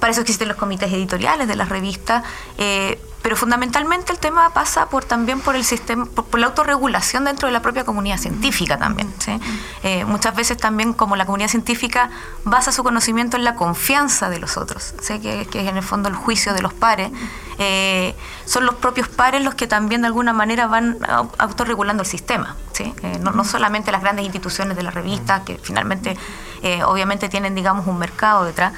para 0.00 0.12
eso 0.12 0.20
existen 0.20 0.48
los 0.48 0.56
comités 0.56 0.92
editoriales 0.92 1.46
de 1.46 1.56
las 1.56 1.68
revistas 1.68 2.24
pero 3.22 3.36
fundamentalmente 3.36 4.12
el 4.12 4.18
tema 4.18 4.50
pasa 4.50 4.86
por 4.86 5.04
también 5.04 5.40
por 5.40 5.54
el 5.54 5.64
sistema, 5.64 6.06
por, 6.06 6.40
la 6.40 6.46
autorregulación 6.46 7.24
dentro 7.24 7.48
de 7.48 7.52
la 7.52 7.60
propia 7.60 7.84
comunidad 7.84 8.18
científica 8.18 8.78
también. 8.78 9.12
Eh, 9.82 10.04
muchas 10.04 10.34
veces 10.34 10.56
también 10.56 10.94
como 10.94 11.16
la 11.16 11.26
comunidad 11.26 11.50
científica 11.50 12.10
basa 12.44 12.72
su 12.72 12.82
conocimiento 12.82 13.36
en 13.36 13.44
la 13.44 13.54
confianza 13.54 14.30
de 14.30 14.38
los 14.38 14.56
otros, 14.56 14.94
que, 15.06 15.42
es 15.42 15.54
en 15.54 15.76
el 15.76 15.82
fondo 15.82 16.08
el 16.08 16.14
juicio 16.14 16.54
de 16.54 16.62
los 16.62 16.72
pares. 16.72 17.10
Eh, 17.58 17.79
son 18.44 18.66
los 18.66 18.74
propios 18.76 19.08
pares 19.08 19.42
los 19.42 19.54
que 19.54 19.66
también 19.66 20.02
de 20.02 20.08
alguna 20.08 20.32
manera 20.32 20.66
van 20.66 20.98
autorregulando 21.38 22.02
el 22.02 22.08
sistema. 22.08 22.56
Eh, 22.78 23.18
no, 23.20 23.32
no, 23.32 23.44
solamente 23.44 23.92
las 23.92 24.00
grandes 24.00 24.24
instituciones 24.24 24.76
de 24.76 24.82
la 24.82 24.90
revista, 24.90 25.44
que 25.44 25.58
finalmente 25.62 26.16
obviamente 26.86 27.28
tienen 27.28 27.54
digamos 27.54 27.86
un 27.86 27.98
mercado 27.98 28.44
detrás, 28.44 28.72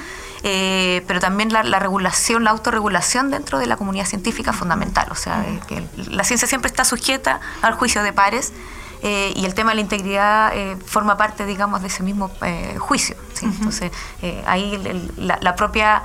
eh, 0.45 1.05
pero 1.07 1.21
también 1.21 1.53
la, 1.53 1.63
regulación, 1.79 2.45
la 2.45 2.51
autorregulación 2.51 3.31
dentro 3.31 3.59
de 3.59 3.67
la 3.67 3.77
comunidad 3.77 4.07
científica 4.07 4.51
es 4.51 4.57
fundamental. 4.57 5.07
O 5.11 5.15
sea, 5.15 5.45
que 5.69 5.87
la 5.97 6.25
ciencia 6.25 6.49
siempre 6.49 6.69
está 6.69 6.85
sujeta 6.85 7.41
al 7.63 7.75
juicio 7.75 8.03
de 8.03 8.13
pares. 8.13 8.53
Eh, 9.05 9.33
y 9.35 9.47
el 9.47 9.55
tema 9.55 9.71
de 9.71 9.77
la 9.77 9.81
integridad 9.81 10.53
eh, 10.57 10.77
forma 10.87 11.17
parte, 11.17 11.45
digamos, 11.45 11.81
de 11.83 11.89
ese 11.89 12.05
mismo 12.05 12.31
juicio. 12.79 13.17
Entonces, 13.43 13.91
ahí 14.47 15.11
la, 15.17 15.57
propia 15.57 16.03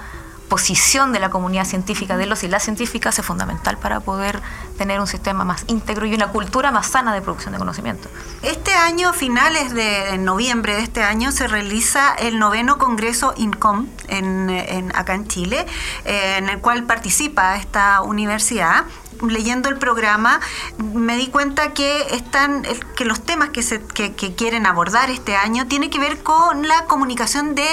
posición 0.48 1.12
de 1.14 1.20
la 1.20 1.30
comunidad 1.30 1.66
científica, 1.66 2.18
de 2.18 2.26
los 2.26 2.44
y 2.44 2.48
las 2.48 2.64
científicas, 2.64 3.20
es 3.20 3.26
fundamental 3.26 3.78
para 3.78 4.00
poder 4.00 4.42
tener 4.78 5.00
un 5.00 5.08
sistema 5.08 5.44
más 5.44 5.64
íntegro 5.68 6.06
y 6.06 6.14
una 6.14 6.30
cultura 6.30 6.72
más 6.72 6.88
sana 6.88 7.14
de 7.14 7.22
producción 7.22 7.54
de 7.54 7.60
conocimiento. 7.60 8.10
Este 8.42 8.74
año, 8.74 9.14
finales 9.14 9.74
de 9.74 10.18
noviembre 10.18 10.76
de 10.76 10.82
este 10.82 11.04
año, 11.04 11.32
se 11.32 11.48
realiza 11.48 12.14
el 12.14 12.40
noveno 12.40 12.78
Congreso 12.78 13.34
INCOM 13.38 13.88
en, 14.08 14.92
acá 14.96 15.16
en 15.16 15.28
Chile, 15.28 15.66
eh, 16.06 16.36
en 16.38 16.50
el 16.50 16.60
cual 16.60 16.84
participa 16.84 17.58
esta 17.58 18.02
universidad 18.02 18.86
leyendo 19.28 19.70
el 19.70 19.78
programa 19.78 20.40
me 20.78 21.18
di 21.18 21.28
cuenta 21.28 21.74
que 21.74 22.08
están 22.12 22.64
que 22.96 23.06
los 23.06 23.22
temas 23.22 23.50
que, 23.50 23.64
se, 23.64 23.82
que, 23.84 24.36
quieren 24.36 24.66
abordar 24.66 25.10
este 25.10 25.36
año 25.36 25.68
tiene 25.68 25.90
que 25.90 26.00
ver 26.00 26.22
con 26.24 26.68
la 26.68 26.86
comunicación 26.86 27.56
de 27.56 27.68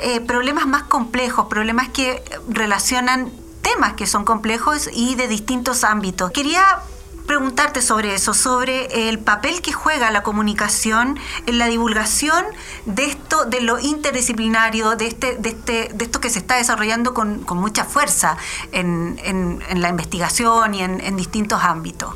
eh, 0.00 0.20
problemas 0.20 0.66
más 0.66 0.84
complejos, 0.84 1.46
problemas 1.46 1.88
que 1.88 2.22
relacionan 2.48 3.32
temas 3.62 3.94
que 3.94 4.06
son 4.06 4.24
complejos 4.24 4.88
y 4.92 5.14
de 5.14 5.28
distintos 5.28 5.84
ámbitos. 5.84 6.30
Quería 6.32 6.82
preguntarte 7.26 7.82
sobre 7.82 8.14
eso, 8.14 8.34
sobre 8.34 9.08
el 9.08 9.18
papel 9.18 9.62
que 9.62 9.72
juega 9.72 10.10
la 10.10 10.22
comunicación 10.22 11.18
en 11.46 11.58
la 11.58 11.66
divulgación 11.66 12.44
de 12.86 13.06
esto, 13.06 13.44
de 13.44 13.60
lo 13.60 13.78
interdisciplinario, 13.78 14.96
de 14.96 15.06
este, 15.06 15.36
de 15.36 15.50
este, 15.50 15.90
de 15.94 16.04
esto 16.04 16.20
que 16.20 16.30
se 16.30 16.38
está 16.38 16.56
desarrollando 16.56 17.14
con, 17.14 17.44
mucha 17.52 17.84
fuerza 17.84 18.36
en, 18.72 19.60
la 19.74 19.88
investigación 19.88 20.74
y 20.74 20.82
en, 20.82 21.16
distintos 21.16 21.62
ámbitos. 21.62 22.14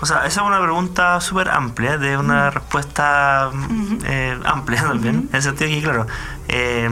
O 0.00 0.06
sea, 0.06 0.24
esa 0.26 0.40
es 0.40 0.46
una 0.46 0.60
pregunta 0.62 1.20
súper 1.20 1.50
amplia, 1.50 1.98
de 1.98 2.16
una 2.16 2.50
respuesta 2.50 3.50
eh, 4.04 4.38
amplia 4.44 4.82
también, 4.82 5.28
en 5.30 5.36
el 5.36 5.42
sentido 5.42 5.70
que, 5.70 5.82
claro, 5.82 6.06
eh, 6.48 6.88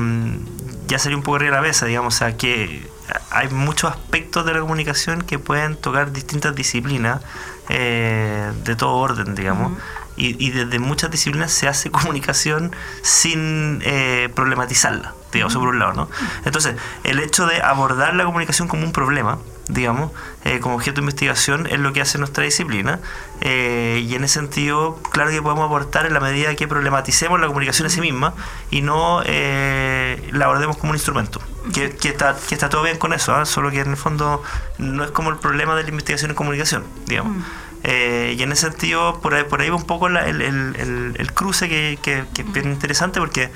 ya 0.86 0.98
sería 0.98 1.16
un 1.16 1.22
poco 1.22 1.38
de 1.38 1.46
la 1.46 1.56
cabeza, 1.56 1.86
digamos, 1.86 2.14
o 2.14 2.18
sea, 2.18 2.36
que 2.36 2.86
hay 3.30 3.48
muchos 3.50 3.90
aspectos 3.90 4.44
de 4.44 4.54
la 4.54 4.60
comunicación 4.60 5.22
que 5.22 5.38
pueden 5.38 5.76
tocar 5.76 6.12
distintas 6.12 6.54
disciplinas 6.54 7.20
eh, 7.68 8.52
de 8.64 8.76
todo 8.76 8.94
orden, 8.96 9.34
digamos. 9.34 9.72
y, 10.16 10.50
desde 10.50 10.80
muchas 10.80 11.10
disciplinas 11.10 11.52
se 11.52 11.68
hace 11.68 11.90
comunicación 11.92 12.74
sin 13.02 13.80
eh, 13.84 14.28
problematizarla, 14.34 15.14
digamos, 15.32 15.54
por 15.54 15.68
un 15.68 15.78
lado, 15.78 15.92
¿no? 15.92 16.10
Entonces, 16.44 16.74
el 17.04 17.20
hecho 17.20 17.46
de 17.46 17.62
abordar 17.62 18.14
la 18.14 18.24
comunicación 18.24 18.66
como 18.68 18.84
un 18.84 18.92
problema, 18.92 19.38
digamos, 19.68 20.10
eh, 20.44 20.60
como 20.60 20.74
objeto 20.74 20.96
de 20.96 21.02
investigación 21.02 21.66
es 21.66 21.78
lo 21.78 21.92
que 21.92 22.00
hace 22.00 22.18
nuestra 22.18 22.44
disciplina. 22.44 23.00
Eh, 23.40 24.04
y 24.06 24.14
en 24.14 24.24
ese 24.24 24.34
sentido, 24.34 24.98
claro 25.10 25.30
que 25.30 25.40
podemos 25.42 25.66
aportar 25.66 26.06
en 26.06 26.14
la 26.14 26.20
medida 26.20 26.54
que 26.56 26.66
problematicemos 26.66 27.38
la 27.38 27.46
comunicación 27.46 27.86
en 27.86 27.90
sí 27.90 28.00
misma 28.00 28.34
y 28.70 28.80
no 28.80 29.22
eh, 29.24 30.28
la 30.32 30.46
abordemos 30.46 30.76
como 30.78 30.90
un 30.90 30.96
instrumento. 30.96 31.40
Que, 31.72 31.90
que, 31.90 32.08
está, 32.08 32.34
que 32.48 32.54
está 32.54 32.70
todo 32.70 32.82
bien 32.82 32.96
con 32.96 33.12
eso, 33.12 33.34
¿ah? 33.34 33.44
solo 33.44 33.70
que 33.70 33.80
en 33.80 33.90
el 33.90 33.96
fondo 33.96 34.42
no 34.78 35.04
es 35.04 35.10
como 35.10 35.28
el 35.30 35.36
problema 35.36 35.76
de 35.76 35.82
la 35.82 35.90
investigación 35.90 36.30
en 36.30 36.34
comunicación, 36.34 36.84
digamos. 37.06 37.36
Mm. 37.36 37.42
y 37.84 38.42
en 38.42 38.52
ese 38.52 38.70
sentido, 38.70 39.20
por 39.20 39.34
ahí, 39.34 39.44
por 39.44 39.60
ahí 39.60 39.68
va 39.68 39.76
un 39.76 39.86
poco 39.86 40.06
el, 40.08 40.16
el, 40.16 41.14
el, 41.16 41.32
cruce 41.32 41.68
que, 41.68 41.98
que, 42.00 42.24
que 42.34 42.42
es 42.42 42.52
bien 42.52 42.72
interesante 42.72 43.20
porque 43.20 43.50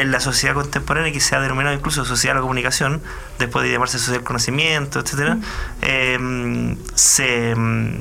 en 0.00 0.10
la 0.10 0.20
sociedad 0.20 0.54
contemporánea, 0.54 1.12
que 1.12 1.20
se 1.20 1.34
ha 1.34 1.40
denominado 1.40 1.74
incluso 1.74 2.04
sociedad 2.04 2.34
de 2.34 2.40
la 2.40 2.42
comunicación, 2.42 3.02
después 3.38 3.64
de 3.64 3.72
llamarse 3.72 3.98
sociedad 3.98 4.18
del 4.18 4.26
conocimiento, 4.26 5.00
etcétera, 5.00 5.38
eh, 5.82 6.76
se 6.94 7.54
mm, 7.54 7.98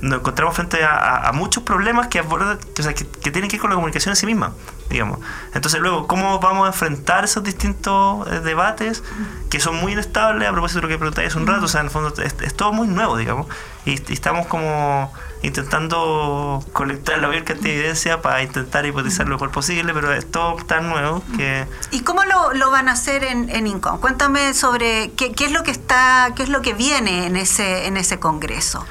nos 0.00 0.20
encontramos 0.20 0.54
frente 0.54 0.84
a, 0.84 1.30
muchos 1.32 1.62
problemas 1.62 2.08
que, 2.08 2.20
que, 2.22 3.30
tienen 3.30 3.48
que 3.48 3.56
ver 3.56 3.60
con 3.60 3.70
la 3.70 3.76
comunicación 3.76 4.12
en 4.12 4.16
sí 4.16 4.26
misma, 4.26 4.52
digamos. 4.90 5.20
Entonces 5.54 5.80
luego, 5.80 6.06
¿cómo 6.06 6.38
vamos 6.38 6.64
a 6.64 6.68
enfrentar 6.68 7.24
esos 7.24 7.42
distintos 7.42 8.26
eh, 8.28 8.40
debates 8.40 9.02
que 9.50 9.60
son 9.60 9.76
muy 9.76 9.92
inestables? 9.92 10.48
A 10.48 10.52
propósito 10.52 10.80
de 10.80 10.82
lo 10.82 10.88
que 10.88 10.98
preguntáis 10.98 11.28
hace 11.28 11.38
un 11.38 11.46
rato, 11.46 11.64
o 11.64 11.68
sea, 11.68 11.80
en 11.80 11.86
el 11.86 11.92
fondo 11.92 12.12
es, 12.22 12.54
todo 12.54 12.72
muy 12.72 12.88
nuevo, 12.88 13.16
digamos, 13.16 13.46
y, 13.84 13.94
estamos 14.12 14.46
como 14.46 15.12
intentando 15.42 16.64
colectar 16.72 17.18
la 17.18 17.28
mayor 17.28 17.44
cantidad 17.44 17.68
de 17.68 17.78
evidencia 17.78 18.20
para 18.20 18.42
intentar 18.42 18.84
hipotizar 18.84 19.26
lo 19.26 19.34
mejor 19.36 19.50
posible, 19.50 19.94
pero 19.94 20.12
es 20.12 20.30
todo 20.30 20.56
tan 20.56 20.88
nuevo 20.88 21.22
que... 21.36 21.66
¿Y 21.90 22.00
cómo 22.00 22.24
lo, 22.24 22.52
lo 22.54 22.70
van 22.70 22.88
a 22.88 22.92
hacer 22.92 23.22
en, 23.24 23.48
en 23.50 23.66
INCOM? 23.66 24.00
Cuéntame 24.00 24.54
sobre 24.54 25.12
qué, 25.12 25.32
qué, 25.32 25.46
es 25.46 25.52
lo 25.52 25.62
que 25.62 25.70
está, 25.70 26.32
qué 26.34 26.42
es 26.42 26.48
lo 26.48 26.62
que 26.62 26.74
viene 26.74 27.26
en 27.26 27.36
ese, 27.36 27.86
en 27.86 27.96
ese 27.96 28.18
congreso. 28.18 28.84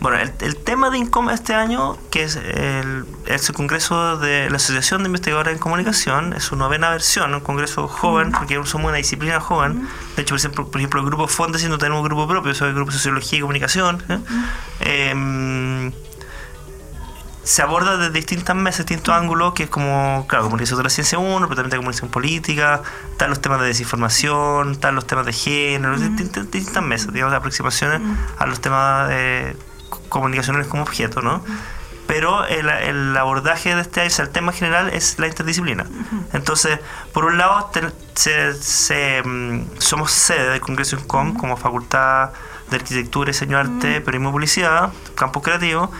Bueno, 0.00 0.18
el, 0.18 0.56
tema 0.56 0.90
de 0.90 0.98
INCOM 0.98 1.30
este 1.30 1.54
año, 1.54 1.96
que 2.10 2.22
es 2.24 2.36
el, 2.36 3.06
congreso 3.54 4.18
de 4.18 4.50
la 4.50 4.56
Asociación 4.56 5.02
de 5.02 5.06
Investigadores 5.06 5.54
en 5.54 5.58
Comunicación, 5.58 6.32
es 6.34 6.44
su 6.44 6.56
novena 6.56 6.90
versión, 6.90 7.34
un 7.34 7.40
congreso 7.40 7.88
joven, 7.88 8.30
porque 8.32 8.54
somos 8.66 8.88
una 8.88 8.98
disciplina 8.98 9.40
joven. 9.40 9.88
De 10.16 10.22
hecho, 10.22 10.36
por 10.52 10.76
ejemplo, 10.76 11.00
el 11.00 11.06
grupo 11.06 11.28
Fondes 11.28 11.66
no 11.68 11.78
tenemos 11.78 12.02
un 12.02 12.08
grupo 12.08 12.28
propio, 12.28 12.54
soy 12.54 12.68
el 12.68 12.74
grupo 12.74 12.90
de 12.90 12.98
Sociología 12.98 13.38
y 13.38 13.40
Comunicación. 13.40 14.02
¿eh? 14.08 14.18
Em, 14.80 15.92
se 17.42 17.62
aborda 17.62 17.96
desde 17.96 18.12
distintas 18.12 18.56
mesas, 18.56 18.86
distintos 18.86 19.14
ángulos, 19.14 19.54
que 19.54 19.64
es 19.64 19.70
como, 19.70 20.26
claro, 20.28 20.44
comunicación 20.44 20.78
de 20.78 20.84
la 20.84 20.90
ciencia 20.90 21.18
uno, 21.18 21.48
pero 21.48 21.62
también 21.62 21.78
comunicación 21.78 22.10
política, 22.10 22.82
están 23.12 23.30
los 23.30 23.40
temas 23.40 23.60
de 23.60 23.68
desinformación, 23.68 24.72
están 24.72 24.94
los 24.94 25.06
temas 25.06 25.24
de 25.26 25.32
género, 25.32 25.96
distintas, 25.98 26.50
distintas 26.50 26.82
mesas, 26.82 27.12
digamos, 27.12 27.34
aproximaciones 27.34 28.02
a 28.36 28.46
los 28.46 28.60
temas 28.60 29.08
de 29.08 29.56
comunicaciones 30.08 30.66
como 30.66 30.82
objeto, 30.82 31.22
¿no? 31.22 31.42
Pero 32.06 32.44
el, 32.46 32.68
el, 32.68 33.16
abordaje 33.16 33.74
de 33.74 33.80
este 33.80 34.06
el 34.06 34.28
tema 34.28 34.52
general 34.52 34.90
es 34.90 35.18
la 35.18 35.26
interdisciplina. 35.26 35.86
Entonces, 36.32 36.78
por 37.12 37.24
un 37.24 37.36
lado, 37.36 37.70
se, 38.14 39.22
mm, 39.24 39.78
somos 39.78 40.12
sede 40.12 40.50
del 40.50 40.60
Congreso 40.60 40.96
INCOM 40.96 41.34
como 41.34 41.56
Facultad 41.56 42.30
de 42.70 42.76
Arquitectura, 42.76 43.30
Diseño, 43.30 43.58
Arte, 43.58 44.00
Periodismo 44.00 44.30
y 44.30 44.32
Publicidad, 44.32 44.92
Campus 45.16 45.42
Creativo, 45.42 45.90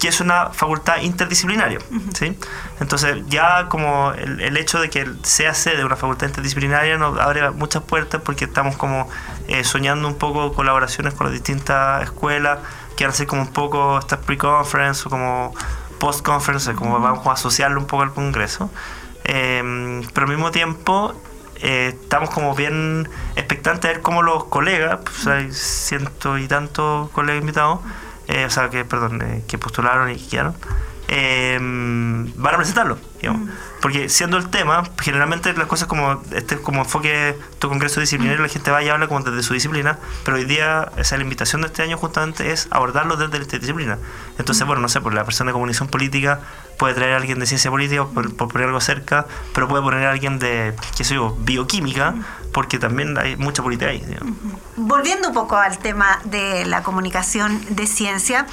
que 0.00 0.08
es 0.08 0.20
una 0.20 0.50
facultad 0.50 0.98
interdisciplinaria. 1.02 1.78
¿sí? 2.14 2.36
Entonces, 2.80 3.22
ya 3.28 3.68
como 3.68 4.12
el, 4.12 4.40
el, 4.40 4.56
hecho 4.56 4.80
de 4.80 4.90
que 4.90 5.08
sea 5.22 5.54
sede 5.54 5.78
de 5.78 5.84
una 5.84 5.96
facultad 5.96 6.26
interdisciplinaria 6.26 6.98
nos 6.98 7.18
abre 7.18 7.50
muchas 7.52 7.82
puertas 7.84 8.20
porque 8.22 8.44
estamos 8.44 8.76
como 8.76 9.08
eh, 9.46 9.62
soñando 9.62 10.08
un 10.08 10.16
poco 10.16 10.52
colaboraciones 10.52 11.14
con 11.14 11.26
las 11.26 11.32
distintas 11.32 12.02
escuelas 12.02 12.58
quiero 12.96 13.10
hacer 13.10 13.26
como 13.26 13.42
un 13.42 13.52
poco 13.52 13.98
esta 13.98 14.20
pre-conference 14.20 15.02
o 15.06 15.10
como 15.10 15.54
post-conference, 15.98 16.74
como 16.74 17.00
vamos 17.00 17.26
a 17.26 17.32
asociarlo 17.32 17.80
un 17.80 17.86
poco 17.86 18.02
al 18.02 18.12
Congreso. 18.12 18.70
Em, 19.24 20.02
pero 20.12 20.26
al 20.26 20.32
mismo 20.32 20.50
tiempo 20.50 21.14
eh, 21.56 21.96
estamos 22.00 22.30
como 22.30 22.54
bien 22.54 23.08
expectantes 23.36 23.82
de 23.82 23.88
ver 23.94 24.02
cómo 24.02 24.22
los 24.22 24.44
colegas, 24.44 25.00
pues 25.02 25.26
hay 25.26 25.52
ciento 25.52 26.36
y 26.38 26.46
tantos 26.46 27.10
colegas 27.10 27.40
invitados, 27.40 27.80
eh, 28.28 28.44
o 28.44 28.50
sea, 28.50 28.70
que, 28.70 28.84
perdón, 28.84 29.22
eh, 29.22 29.44
que 29.48 29.56
postularon 29.58 30.10
y 30.10 30.16
que 30.16 30.28
quedaron, 30.28 30.54
em, 31.08 32.32
van 32.36 32.54
a 32.54 32.56
presentarlo 32.58 32.98
digamos. 33.24 33.50
Porque 33.80 34.08
siendo 34.08 34.38
el 34.38 34.48
tema, 34.48 34.84
generalmente 35.00 35.52
las 35.52 35.66
cosas 35.66 35.88
como 35.88 36.22
este 36.32 36.56
como 36.56 36.82
enfoque 36.82 37.36
tu 37.58 37.68
congreso 37.68 38.00
disciplinario, 38.00 38.42
la 38.42 38.48
gente 38.48 38.70
va 38.70 38.82
y 38.82 38.88
habla 38.88 39.08
como 39.08 39.20
desde 39.20 39.42
su 39.42 39.52
disciplina, 39.52 39.98
pero 40.24 40.36
hoy 40.36 40.44
día 40.44 40.90
esa 40.96 41.16
la 41.16 41.22
invitación 41.22 41.62
de 41.62 41.66
este 41.66 41.82
año 41.82 41.96
justamente 41.98 42.50
es 42.50 42.68
abordarlo 42.70 43.16
desde 43.16 43.38
la 43.38 43.44
disciplina. 43.44 43.98
Entonces, 44.38 44.66
bueno, 44.66 44.80
no 44.80 44.88
sé, 44.88 45.00
por 45.00 45.12
la 45.12 45.24
persona 45.24 45.50
de 45.50 45.52
comunicación 45.52 45.88
política 45.88 46.40
puede 46.78 46.94
traer 46.94 47.14
a 47.14 47.16
alguien 47.16 47.38
de 47.38 47.46
ciencia 47.46 47.70
política 47.70 48.06
por, 48.06 48.34
poner 48.36 48.68
algo 48.68 48.80
cerca, 48.80 49.26
pero 49.54 49.68
puede 49.68 49.82
poner 49.82 50.06
a 50.06 50.10
alguien 50.10 50.38
de, 50.38 50.74
qué 50.96 51.04
sé 51.04 51.14
yo, 51.14 51.36
bioquímica, 51.40 52.14
porque 52.52 52.78
también 52.78 53.18
hay 53.18 53.36
mucha 53.36 53.62
política 53.62 53.90
ahí. 53.90 54.02
Volviendo 54.76 55.28
un 55.28 55.34
poco 55.34 55.56
al 55.56 55.78
tema 55.78 56.20
de 56.24 56.64
la 56.66 56.82
comunicación 56.82 57.60
de 57.68 57.86
ciencia, 57.86 58.46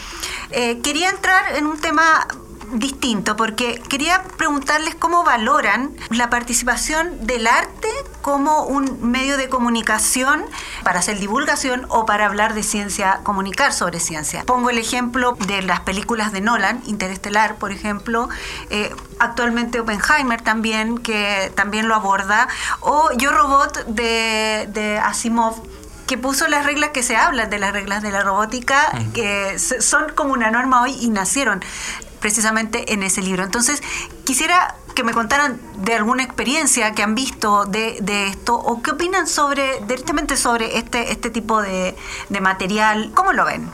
eh, 0.52 0.82
quería 0.82 1.10
entrar 1.10 1.56
en 1.56 1.66
un 1.66 1.80
tema 1.80 2.28
distinto, 2.74 3.36
porque 3.36 3.82
quería 3.90 4.24
preguntarles 4.38 4.96
cómo 4.96 5.24
valoran 5.24 5.92
la 6.10 6.30
participación 6.30 7.26
del 7.26 7.48
arte 7.48 7.88
como 8.22 8.64
un 8.64 9.10
medio 9.12 9.38
de 9.38 9.50
comunicación 9.50 10.44
para 10.84 11.00
hacer 11.00 11.20
divulgación 11.20 11.86
o 11.90 12.06
para 12.06 12.26
hablar 12.26 12.54
de 12.54 12.64
ciencia, 12.64 13.20
comunicar 13.24 13.74
sobre 13.74 14.00
ciencia. 14.00 14.44
Pongo 14.46 14.70
el 14.70 14.78
ejemplo 14.78 15.38
de 15.48 15.62
las 15.62 15.82
películas 15.82 16.32
de 16.32 16.42
Nolan, 16.42 16.82
Interestelar, 16.86 17.56
por 17.56 17.72
ejemplo, 17.72 18.30
eh, 18.70 18.94
actualmente 19.20 19.80
Oppenheimer 19.80 20.42
también, 20.42 20.98
que 20.98 21.52
también 21.56 21.88
lo 21.88 21.96
aborda, 21.96 22.48
o 22.80 23.10
Yo 23.18 23.32
Robot 23.32 23.86
de, 23.88 24.70
de 24.72 25.00
Asimov 25.00 25.62
que 26.12 26.18
puso 26.18 26.50
las 26.50 26.66
reglas 26.66 26.90
que 26.90 27.04
se 27.04 27.16
hablan 27.16 27.50
de 27.50 27.58
las 27.58 27.72
reglas 27.72 28.04
de 28.04 28.12
la 28.12 28.22
robótica, 28.22 28.92
que 29.14 29.58
son 29.58 30.12
como 30.14 30.34
una 30.34 30.52
norma 30.52 30.82
hoy 30.82 30.94
y 31.00 31.10
nacieron 31.10 31.64
precisamente 32.22 32.94
en 32.94 33.04
ese 33.04 33.22
libro. 33.22 33.44
Entonces, 33.44 33.84
quisiera 34.24 34.76
que 34.96 35.04
me 35.04 35.12
contaran 35.12 35.60
de 35.78 35.96
alguna 35.96 36.24
experiencia 36.24 36.94
que 36.94 37.04
han 37.04 37.16
visto 37.16 37.66
de, 37.66 38.28
esto 38.28 38.56
o 38.56 38.82
qué 38.82 38.92
opinan 38.92 39.28
sobre 39.28 39.82
directamente 39.82 40.38
sobre 40.38 40.78
este, 40.78 41.12
este 41.12 41.30
tipo 41.30 41.62
de, 41.62 41.96
material. 42.42 43.12
¿Cómo 43.14 43.34
lo 43.34 43.46
ven? 43.46 43.70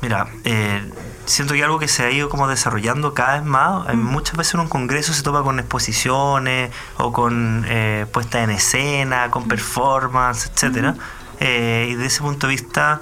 Mira, 0.00 0.28
eh, 0.44 0.90
siento 1.26 1.54
que 1.54 1.62
algo 1.62 1.78
que 1.78 1.88
se 1.88 2.02
ha 2.02 2.10
ido 2.10 2.28
como 2.28 2.48
desarrollando 2.48 3.14
cada 3.14 3.34
vez 3.34 3.44
más. 3.44 3.94
Mm. 3.94 3.98
Muchas 3.98 4.36
veces 4.36 4.54
en 4.54 4.60
un 4.60 4.68
congreso 4.68 5.12
se 5.12 5.22
topa 5.22 5.42
con 5.42 5.58
exposiciones 5.58 6.70
o 6.98 7.12
con 7.12 7.64
eh, 7.68 8.06
puesta 8.12 8.42
en 8.42 8.50
escena, 8.50 9.30
con 9.30 9.48
performance, 9.48 10.50
etcétera. 10.52 10.96
Eh, 11.40 11.88
y 11.90 11.94
de 11.94 12.06
ese 12.06 12.20
punto 12.20 12.46
de 12.46 12.52
vista, 12.52 13.00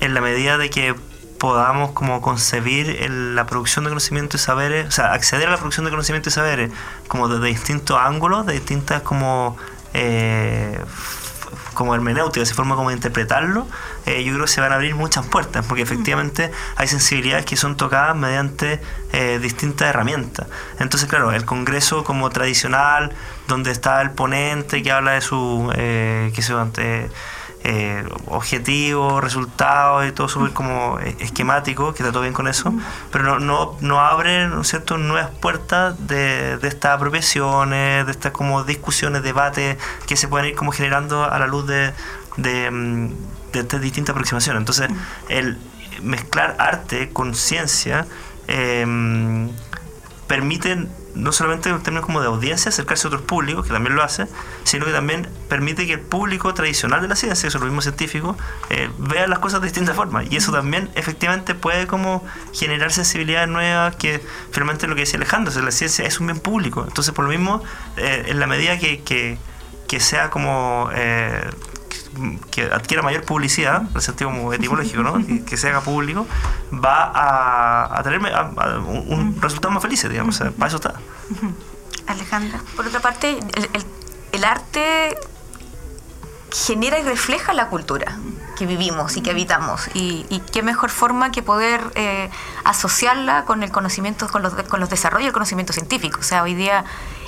en 0.00 0.14
la 0.14 0.20
medida 0.20 0.58
de 0.58 0.68
que 0.70 0.94
podamos 1.42 1.90
como 1.90 2.20
concebir 2.20 3.10
la 3.10 3.46
producción 3.46 3.84
de 3.84 3.90
conocimiento 3.90 4.36
y 4.36 4.38
saberes, 4.38 4.86
o 4.86 4.90
sea, 4.92 5.12
acceder 5.12 5.48
a 5.48 5.50
la 5.50 5.56
producción 5.56 5.84
de 5.84 5.90
conocimiento 5.90 6.28
y 6.28 6.32
saberes 6.32 6.70
como 7.08 7.26
desde 7.26 7.48
distintos 7.48 7.98
ángulos, 8.00 8.46
de 8.46 8.52
distintas 8.52 9.02
como 9.02 9.56
eh, 9.92 10.78
como 11.74 11.96
hermenéutica, 11.96 12.44
esa 12.44 12.54
forma 12.54 12.76
como 12.76 12.90
de 12.90 12.94
interpretarlo, 12.94 13.66
eh, 14.06 14.22
yo 14.22 14.32
creo 14.34 14.44
que 14.44 14.52
se 14.52 14.60
van 14.60 14.70
a 14.70 14.76
abrir 14.76 14.94
muchas 14.94 15.26
puertas, 15.26 15.66
porque 15.66 15.82
efectivamente 15.82 16.52
hay 16.76 16.86
sensibilidades 16.86 17.44
que 17.44 17.56
son 17.56 17.76
tocadas 17.76 18.14
mediante 18.14 18.80
eh, 19.12 19.40
distintas 19.42 19.88
herramientas. 19.88 20.46
Entonces, 20.78 21.08
claro, 21.08 21.32
el 21.32 21.44
Congreso 21.44 22.04
como 22.04 22.30
tradicional, 22.30 23.12
donde 23.48 23.72
está 23.72 24.00
el 24.00 24.12
ponente 24.12 24.80
que 24.84 24.92
habla 24.92 25.12
de 25.12 25.22
su, 25.22 25.72
eh, 25.74 26.30
que 26.36 26.42
se 26.42 26.52
eh, 27.64 28.04
objetivos, 28.26 29.22
resultados 29.22 30.06
y 30.06 30.12
todo 30.12 30.28
súper 30.28 30.52
como 30.52 30.98
eh, 30.98 31.16
esquemático, 31.20 31.92
que 31.94 32.02
está 32.02 32.10
todo 32.10 32.22
bien 32.22 32.34
con 32.34 32.48
eso, 32.48 32.74
pero 33.10 33.24
no, 33.24 33.38
no, 33.38 33.76
no 33.80 34.00
abre 34.00 34.48
¿no 34.48 34.64
cierto? 34.64 34.98
nuevas 34.98 35.30
puertas 35.30 35.94
de, 36.06 36.58
de 36.58 36.68
estas 36.68 36.96
apropiaciones, 36.96 38.04
de 38.04 38.12
estas 38.12 38.32
como 38.32 38.64
discusiones, 38.64 39.22
debates 39.22 39.78
que 40.06 40.16
se 40.16 40.28
pueden 40.28 40.48
ir 40.48 40.56
como 40.56 40.72
generando 40.72 41.24
a 41.24 41.38
la 41.38 41.46
luz 41.46 41.66
de, 41.66 41.92
de, 42.36 42.70
mm, 42.70 43.08
de 43.52 43.60
estas 43.60 43.80
distintas 43.80 44.14
aproximaciones. 44.14 44.60
Entonces, 44.60 44.90
el 45.28 45.58
mezclar 46.02 46.56
arte 46.58 47.10
con 47.10 47.34
ciencia 47.34 48.06
eh, 48.48 48.84
permite 50.26 50.88
no 51.14 51.32
solamente 51.32 51.68
en 51.68 51.82
términos 51.82 52.06
como 52.06 52.20
de 52.20 52.26
audiencia, 52.26 52.70
acercarse 52.70 53.06
a 53.06 53.08
otros 53.08 53.22
públicos, 53.22 53.66
que 53.66 53.72
también 53.72 53.94
lo 53.94 54.02
hace, 54.02 54.26
sino 54.64 54.84
que 54.84 54.92
también 54.92 55.28
permite 55.48 55.86
que 55.86 55.94
el 55.94 56.00
público 56.00 56.54
tradicional 56.54 57.02
de 57.02 57.08
la 57.08 57.16
ciencia, 57.16 57.48
eso 57.48 57.58
es 57.58 57.60
lo 57.60 57.66
mismo 57.66 57.82
científico, 57.82 58.36
eh, 58.70 58.90
vea 58.98 59.26
las 59.26 59.38
cosas 59.38 59.60
de 59.60 59.66
distintas 59.66 59.96
formas. 59.96 60.26
Y 60.30 60.36
eso 60.36 60.52
también 60.52 60.90
efectivamente 60.94 61.54
puede 61.54 61.86
como 61.86 62.24
generar 62.52 62.92
sensibilidades 62.92 63.48
nuevas, 63.48 63.96
que 63.96 64.22
finalmente 64.50 64.86
lo 64.86 64.94
que 64.94 65.02
decía 65.02 65.16
Alejandro, 65.18 65.52
la 65.62 65.70
ciencia 65.70 66.04
es 66.04 66.20
un 66.20 66.26
bien 66.28 66.38
público. 66.38 66.84
Entonces, 66.86 67.12
por 67.14 67.24
lo 67.24 67.30
mismo, 67.30 67.62
eh, 67.96 68.24
en 68.28 68.40
la 68.40 68.46
medida 68.46 68.78
que, 68.78 69.02
que, 69.02 69.38
que 69.88 70.00
sea 70.00 70.30
como... 70.30 70.90
Eh, 70.94 71.50
que 72.50 72.64
adquiera 72.64 73.02
mayor 73.02 73.24
publicidad, 73.24 73.82
en 73.82 73.96
el 73.96 74.02
sentido 74.02 74.30
como 74.30 74.52
etimológico, 74.52 75.02
¿no? 75.02 75.18
que, 75.44 75.56
se 75.56 75.68
haga 75.68 75.80
público, 75.80 76.26
va 76.72 77.04
a, 77.04 77.98
a 77.98 78.02
tener 78.02 78.20
un, 78.20 79.36
resultado 79.40 79.72
más 79.72 79.82
feliz, 79.82 80.06
digamos. 80.08 80.38
para 80.38 80.68
eso 80.68 80.76
está. 80.76 80.94
Alejandra. 82.06 82.60
Por 82.76 82.86
otra 82.86 83.00
parte, 83.00 83.38
el, 83.38 83.68
el, 84.32 84.44
arte 84.44 85.16
genera 86.50 86.98
y 86.98 87.02
refleja 87.02 87.52
la 87.54 87.68
cultura 87.68 88.18
que 88.58 88.66
vivimos 88.66 89.16
y 89.16 89.22
que 89.22 89.30
habitamos. 89.30 89.88
Y, 89.94 90.26
y 90.28 90.40
qué 90.40 90.62
mejor 90.62 90.90
forma 90.90 91.30
que 91.32 91.42
poder 91.42 91.80
eh, 91.94 92.30
asociarla 92.64 93.44
con 93.44 93.62
el 93.62 93.70
conocimiento, 93.70 94.28
con 94.28 94.42
los, 94.42 94.54
con 94.54 94.80
los 94.80 94.90
desarrollos 94.90 95.26
del 95.26 95.32
conocimiento 95.32 95.72
científico. 95.72 96.20
O 96.20 96.24
sea, 96.24 96.42
hoy 96.42 96.54
día 96.54 96.84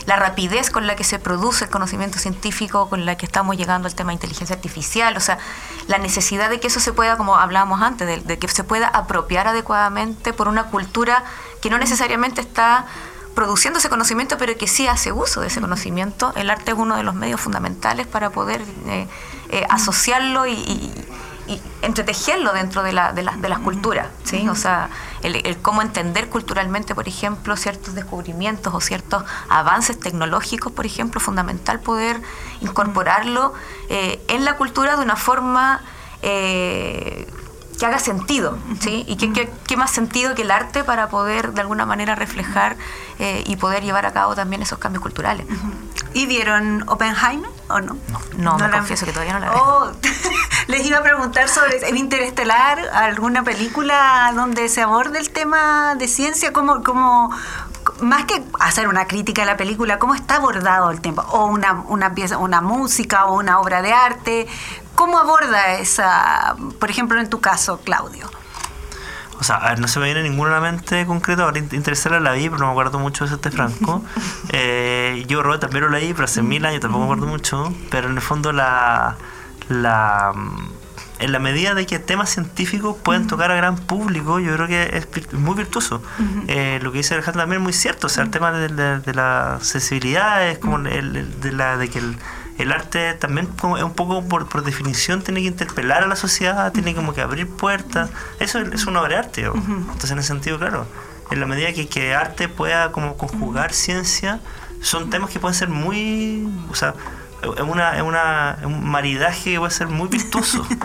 la 0.07 0.17
rapidez 0.17 0.71
con 0.71 0.87
la 0.87 0.97
que 0.97 1.05
se 1.05 1.19
produce 1.19 1.64
el 1.64 1.71
conocimiento 1.71 2.19
científico, 2.19 2.88
con 2.88 3.07
la 3.07 3.17
que 3.17 3.27
estamos 3.27 3.57
llegando 3.57 3.88
al 3.88 3.95
tema 3.95 4.11
de 4.11 4.14
inteligencia 4.14 4.55
artificial, 4.55 5.17
o 5.17 5.21
sea, 5.21 5.38
la 5.87 5.99
necesidad 5.99 6.51
de 6.51 6.61
que 6.61 6.67
eso 6.67 6.81
se 6.81 6.93
pueda, 6.93 7.17
como 7.17 7.37
hablábamos 7.37 7.81
antes, 7.83 8.27
de, 8.27 8.38
que 8.38 8.49
se 8.49 8.64
pueda 8.64 8.88
apropiar 8.88 9.49
adecuadamente 9.49 10.33
por 10.33 10.49
una 10.49 10.64
cultura 10.64 11.25
que 11.61 11.71
no 11.71 11.79
necesariamente 11.79 12.40
está 12.40 12.87
produciendo 13.35 13.79
ese 13.79 13.88
conocimiento, 13.88 14.38
pero 14.38 14.57
que 14.57 14.69
sí 14.69 14.87
hace 14.87 15.11
uso 15.11 15.40
de 15.40 15.49
ese 15.49 15.61
conocimiento. 15.61 16.33
El 16.37 16.51
arte 16.51 16.73
es 16.73 16.79
uno 16.79 16.97
de 16.97 17.03
los 17.03 17.14
medios 17.14 17.40
fundamentales 17.40 18.07
para 18.07 18.31
poder 18.31 18.62
eh, 18.87 19.09
eh, 19.49 19.67
asociarlo 19.69 20.47
y 20.47 20.53
y 20.53 20.93
entretejerlo 21.83 22.53
dentro 22.53 22.83
de, 22.83 22.93
la, 22.93 23.13
de, 23.13 23.23
de 23.23 23.49
las 23.49 23.59
culturas, 23.59 24.09
¿sí? 24.25 24.49
O 24.49 24.55
sea, 24.55 24.89
el, 25.23 25.57
cómo 25.61 25.83
entender 25.83 26.29
culturalmente, 26.29 26.95
por 26.95 27.09
ejemplo, 27.09 27.57
ciertos 27.57 27.95
descubrimientos 27.95 28.73
o 28.75 28.81
ciertos 28.81 29.25
avances 29.49 29.99
tecnológicos, 29.99 30.73
por 30.73 30.87
ejemplo, 30.87 31.21
fundamental 31.21 31.81
poder 31.81 32.21
incorporarlo 32.61 33.53
eh, 33.89 34.23
en 34.29 34.45
la 34.45 34.57
cultura 34.57 34.97
de 34.97 35.03
una 35.03 35.17
forma 35.17 35.83
eh, 36.23 37.27
que 37.85 37.88
haga 37.88 37.99
sentido, 37.99 38.57
¿sí? 38.81 39.05
Y 39.07 39.16
qué, 39.16 39.77
más 39.77 39.90
sentido 39.90 40.35
que 40.35 40.40
el 40.40 40.51
arte 40.51 40.85
para 40.85 41.09
poder 41.11 41.53
de 41.53 41.61
alguna 41.61 41.85
manera 41.85 42.14
reflejar 42.14 42.77
eh, 43.18 43.44
y 43.47 43.57
poder 43.57 43.83
llevar 43.83 44.07
a 44.07 44.12
cabo 44.14 44.35
también 44.35 44.62
esos 44.62 44.79
cambios 44.79 45.03
culturales. 45.03 45.47
¿Y 46.14 46.25
vieron 46.25 46.88
Oppenheimer 46.88 47.51
o 47.68 47.81
no? 47.81 47.99
No, 48.38 48.57
no, 48.57 48.59
me 48.59 48.70
confieso 48.70 49.05
que 49.05 49.12
todavía 49.12 49.35
no 49.35 49.40
la 49.40 49.53
oh, 49.53 49.92
les 50.68 50.87
iba 50.87 50.97
a 50.97 51.03
preguntar 51.03 51.51
sobre 51.51 51.77
el 51.87 51.99
Interestelar, 51.99 52.79
alguna 52.94 53.42
película 53.42 54.33
donde 54.35 54.70
se 54.70 54.81
aborde 54.81 55.18
el 55.18 55.29
tema 55.29 55.94
de 55.97 56.09
ciencia, 56.09 56.55
como, 56.55 56.83
como 56.83 57.37
más 58.01 58.25
que 58.25 58.42
hacer 58.61 58.88
una 58.88 59.07
crítica 59.07 59.42
a 59.42 59.44
la 59.44 59.59
película, 59.59 59.99
cómo 59.99 60.14
está 60.14 60.37
abordado 60.37 60.90
el 60.90 61.03
tema, 61.03 61.23
o 61.33 61.44
una, 61.47 61.85
una 61.88 62.14
pieza, 62.14 62.38
una 62.38 62.62
música 62.62 63.27
o 63.27 63.35
una 63.35 63.61
obra 63.61 63.83
de 63.83 63.92
arte, 63.92 64.47
¿cómo 64.95 65.19
aborda 65.19 65.75
esa, 65.75 66.57
por 66.79 66.91
ejemplo, 66.91 67.21
en 67.21 67.29
tu 67.29 67.41
caso, 67.41 67.81
Claudio? 67.81 68.31
O 69.41 69.45
sea, 69.45 69.75
no 69.79 69.89
se 69.89 69.99
me 69.99 70.07
viene 70.07 70.23
ninguna 70.23 70.57
a 70.57 70.61
la 70.61 70.73
mente 70.73 71.07
concreta, 71.07 71.43
ahora 71.43 71.59
interesarla 71.59 72.21
la 72.21 72.33
vi, 72.33 72.49
pero 72.49 72.59
no 72.61 72.67
me 72.67 72.73
acuerdo 72.73 72.99
mucho 72.99 73.27
de 73.27 73.35
este 73.35 73.51
Franco. 73.51 74.03
eh, 74.51 75.25
yo 75.27 75.43
Robert 75.43 75.61
también 75.61 75.85
lo 75.85 75.91
leí, 75.91 76.13
pero 76.13 76.25
hace 76.25 76.43
mil 76.43 76.65
años 76.65 76.81
tampoco 76.81 77.07
me 77.07 77.13
acuerdo 77.13 77.27
mucho, 77.27 77.75
pero 77.91 78.09
en 78.09 78.15
el 78.15 78.23
fondo 78.23 78.53
la... 78.53 79.17
la 79.69 80.33
en 81.21 81.31
la 81.33 81.39
medida 81.39 81.75
de 81.75 81.87
que 81.87 82.01
temas 82.01 82.31
científicos 82.31 82.97
pueden 83.03 83.29
tocar 83.29 83.51
a 83.51 83.55
gran 83.55 83.77
público, 83.77 84.41
yo 84.41 84.53
creo 84.55 84.67
que 84.67 84.97
es 84.97 85.33
muy 85.33 85.55
virtuoso. 85.55 86.03
Eh, 86.49 86.81
lo 86.83 86.91
que 86.93 86.99
dice 86.99 87.15
Alejandro 87.15 87.43
también 87.43 87.63
es 87.63 87.65
muy 87.65 87.73
cierto, 87.73 88.09
o 88.09 88.11
sea, 88.11 88.25
el 88.25 88.31
tema 88.31 88.51
de, 88.51 88.99
de, 88.99 89.15
la 89.15 89.59
sensibilidad 89.63 90.47
es 90.47 90.59
como 90.59 90.79
el, 90.79 91.41
de, 91.41 91.53
la, 91.53 91.77
de 91.77 91.89
que 91.89 92.01
el, 92.01 92.17
el 92.59 92.73
arte 92.73 93.14
también 93.14 93.49
es 93.77 93.83
un 93.83 93.95
poco 93.95 94.23
por, 94.29 94.49
por, 94.49 94.62
definición 94.64 95.23
tiene 95.23 95.40
que 95.40 95.49
interpelar 95.49 96.05
a 96.05 96.07
la 96.07 96.17
sociedad, 96.17 96.73
tiene 96.73 96.95
como 96.95 97.12
que 97.12 97.21
abrir 97.21 97.49
puertas. 97.49 98.11
Eso 98.38 98.61
es 98.61 98.87
una 98.87 99.01
obra 99.01 99.11
de 99.11 99.17
arte. 99.17 99.45
Entonces 99.45 100.11
en 100.11 100.19
ese 100.19 100.29
sentido, 100.29 100.59
claro, 100.59 100.87
en 101.31 101.40
la 101.40 101.47
medida 101.47 101.73
que, 101.73 101.88
que 101.88 102.14
arte 102.14 102.49
pueda 102.49 102.93
como 102.93 103.17
conjugar 103.17 103.73
ciencia, 103.73 104.40
son 104.81 105.11
temas 105.11 105.31
que 105.31 105.40
pueden 105.40 105.55
ser 105.55 105.69
muy... 105.69 106.49
O 106.71 106.75
sea, 106.75 106.95
es, 107.43 107.61
una, 107.61 107.97
es, 107.97 108.03
una, 108.03 108.59
un 108.64 108.88
maridaje 108.88 109.53
que 109.53 109.59
puede 109.59 109.73
ser 109.73 109.88
muy 109.88 110.09
virtuoso. 110.09 110.67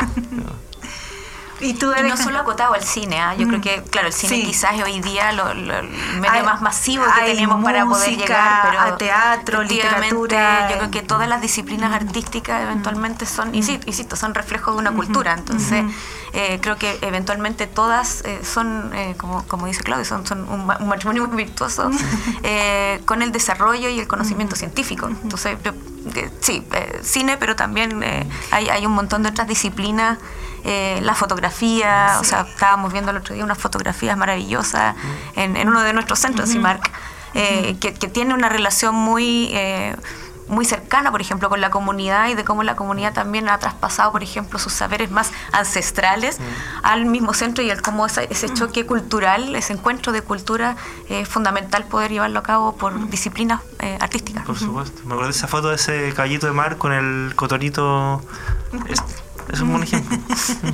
Y 1.62 1.74
tú 1.74 1.92
no 2.04 2.18
solo 2.18 2.40
acotado 2.40 2.74
al 2.74 2.84
cine, 2.84 3.20
¿ah? 3.20 3.36
yo 3.36 3.48
creo 3.48 3.60
mm. 3.60 3.62
que, 3.62 3.84
claro, 3.84 4.08
el 4.08 4.14
cine 4.14 4.42
quizás 4.44 4.76
es 4.76 4.84
hoy 4.84 5.00
día 5.02 5.32
lo, 5.32 5.50
el 5.50 5.90
medio 6.20 6.44
más 6.44 6.62
masivo 6.62 7.04
que 7.16 7.34
tenemos 7.34 7.64
para 7.64 7.86
poder 7.86 8.18
llegar, 8.18 8.70
pero 8.70 8.80
a 8.82 8.98
teatro, 8.98 9.64
literatura. 9.64 10.70
Yo 10.70 10.78
creo 10.78 10.92
que 10.92 11.02
todas 11.02 11.28
las 11.28 11.42
disciplinas 11.42 11.94
artísticas 11.94 12.64
eventualmente 12.64 13.26
son, 13.26 13.54
insisto, 13.56 14.16
son 14.16 14.34
reflejos 14.34 14.76
de 14.76 14.80
una 14.80 14.92
cultura, 14.92 15.34
entonces 15.34 15.86
eh, 16.34 16.60
creo 16.62 16.78
que 16.78 16.98
eventualmente 17.02 17.66
todas 17.68 18.22
eh, 18.26 18.42
son, 18.44 18.92
eh, 18.94 19.16
como, 19.18 19.44
como 19.48 19.66
dice 19.66 19.84
Claudio, 19.84 20.06
son, 20.06 20.26
son 20.28 20.48
un, 20.48 20.66
matrimonio 20.66 21.28
muy 21.28 21.38
virtuoso 21.38 21.90
con 23.06 23.22
el 23.22 23.32
desarrollo 23.32 23.90
y 23.90 24.00
el 24.00 24.08
conocimiento 24.08 24.56
científico. 24.56 25.08
Entonces, 25.08 25.58
sí, 26.40 26.66
cine, 27.02 27.38
pero 27.38 27.56
también 27.56 28.04
hay, 28.52 28.70
hay 28.70 28.86
un 28.86 28.94
montón 28.94 29.24
de 29.24 29.30
otras 29.30 29.48
disciplinas 29.48 30.18
eh, 30.66 31.00
la 31.04 31.16
fotografía, 31.16 32.18
o 32.20 32.24
sea, 32.24 32.42
estábamos 32.42 32.92
viendo 32.92 33.12
el 33.12 33.18
otro 33.18 33.34
día 33.34 33.44
unas 33.44 33.58
fotografías 33.58 34.18
maravillosas 34.18 34.96
en, 35.36 35.56
uno 35.68 35.82
de 35.82 35.94
nuestros 35.94 36.20
centros, 36.20 36.52
CIMARC, 36.52 36.92
eh, 37.34 37.78
que, 37.80 37.92
tiene 37.92 38.34
una 38.34 38.50
relación 38.50 38.96
muy... 38.96 39.52
Eh, 40.50 40.54
muy 40.60 40.66
cercana, 40.66 41.12
por 41.12 41.22
ejemplo, 41.22 41.50
con 41.50 41.62
la 41.62 41.70
comunidad 41.70 42.30
y 42.30 42.36
de 42.36 42.44
cómo 42.44 42.64
la 42.64 42.76
comunidad 42.76 43.14
también 43.14 43.50
ha 43.50 43.58
traspasado, 43.58 44.12
por 44.12 44.24
ejemplo, 44.24 44.60
sus 44.60 44.74
saberes 44.74 45.12
más 45.12 45.32
ancestrales 45.52 46.40
al 46.84 47.06
mismo 47.06 47.34
centro 47.34 47.64
y 47.64 47.70
el 47.70 47.82
cómo 47.82 48.06
ese, 48.06 48.54
choque 48.54 48.86
cultural, 48.86 49.56
ese 49.56 49.74
encuentro 49.74 50.12
de 50.12 50.22
cultura 50.22 50.76
es 51.10 51.28
fundamental 51.28 51.86
poder 51.86 52.12
llevarlo 52.12 52.40
a 52.40 52.44
cabo 52.44 52.76
por 52.76 53.10
disciplinas 53.10 53.62
artísticas. 54.00 54.46
Por 54.46 54.58
supuesto. 54.58 55.02
Me 55.06 55.14
acuerdo 55.14 55.26
de 55.26 55.38
esa 55.38 55.48
foto 55.48 55.70
de 55.70 55.76
ese 55.76 56.14
caballito 56.14 56.48
de 56.48 56.54
mar 56.54 56.78
con 56.78 56.92
el 56.92 57.34
cotonito 57.36 58.22
es 59.52 59.60
un 59.62 59.72
buen 59.72 59.84
ejemplo. 59.84 60.18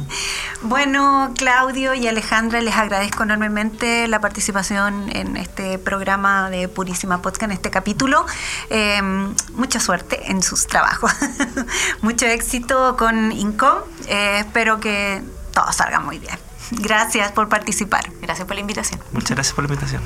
bueno, 0.61 1.33
Claudio 1.37 1.93
y 1.93 2.07
Alejandra, 2.07 2.61
les 2.61 2.75
agradezco 2.75 3.23
enormemente 3.23 4.07
la 4.07 4.19
participación 4.19 5.09
en 5.15 5.37
este 5.37 5.77
programa 5.77 6.49
de 6.49 6.67
Purísima 6.67 7.21
Podcast, 7.21 7.43
en 7.43 7.51
este 7.51 7.69
capítulo. 7.69 8.25
Em, 8.69 9.33
mucha 9.55 9.79
suerte 9.79 10.31
en 10.31 10.43
sus 10.43 10.67
trabajos. 10.67 11.11
Mucho 12.01 12.25
éxito 12.25 12.95
con 12.97 13.31
INCOM. 13.31 13.79
Eh, 14.07 14.39
espero 14.39 14.79
que 14.79 15.23
todo 15.53 15.71
salga 15.71 15.99
muy 15.99 16.19
bien. 16.19 16.37
Gracias 16.71 17.31
por 17.31 17.49
participar. 17.49 18.11
Gracias 18.21 18.47
por 18.47 18.55
la 18.55 18.61
invitación. 18.61 18.99
Muchas 19.11 19.31
gracias 19.31 19.53
por 19.53 19.63
la 19.63 19.73
invitación. 19.73 20.01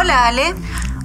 Hola 0.00 0.28
Ale. 0.28 0.54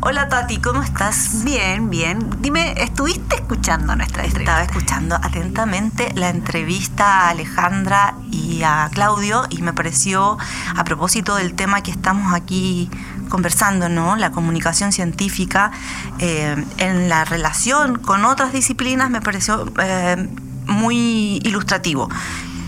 Hola 0.02 0.30
Tati, 0.30 0.58
¿cómo 0.58 0.84
estás? 0.84 1.44
Bien, 1.44 1.90
bien. 1.90 2.30
Dime, 2.42 2.76
¿estuviste 2.78 3.38
escuchando 3.38 3.96
nuestra 3.96 4.24
entrevista? 4.24 4.52
Estaba 4.52 4.64
escuchando 4.66 5.16
atentamente 5.16 6.12
la 6.14 6.30
entrevista 6.30 7.22
a 7.22 7.30
Alejandra 7.30 8.14
y 8.30 8.62
a 8.62 8.92
Claudio 8.94 9.48
y 9.50 9.64
me 9.64 9.74
pareció, 9.74 10.38
a 10.76 10.84
propósito 10.84 11.34
del 11.34 11.56
tema 11.56 11.82
que 11.82 11.90
estamos 11.90 12.36
aquí 12.36 12.92
conversando, 13.30 13.90
¿no? 13.90 14.16
La 14.16 14.32
comunicación 14.32 14.92
científica 14.92 15.72
eh, 16.20 16.64
en 16.78 17.10
la 17.10 17.26
relación 17.26 17.98
con 17.98 18.26
otras 18.26 18.54
disciplinas 18.54 19.10
me 19.10 19.22
pareció 19.22 19.74
eh, 19.82 20.30
muy 20.68 21.42
ilustrativo. 21.44 22.10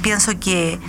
Pienso 0.02 0.40
que 0.40 0.80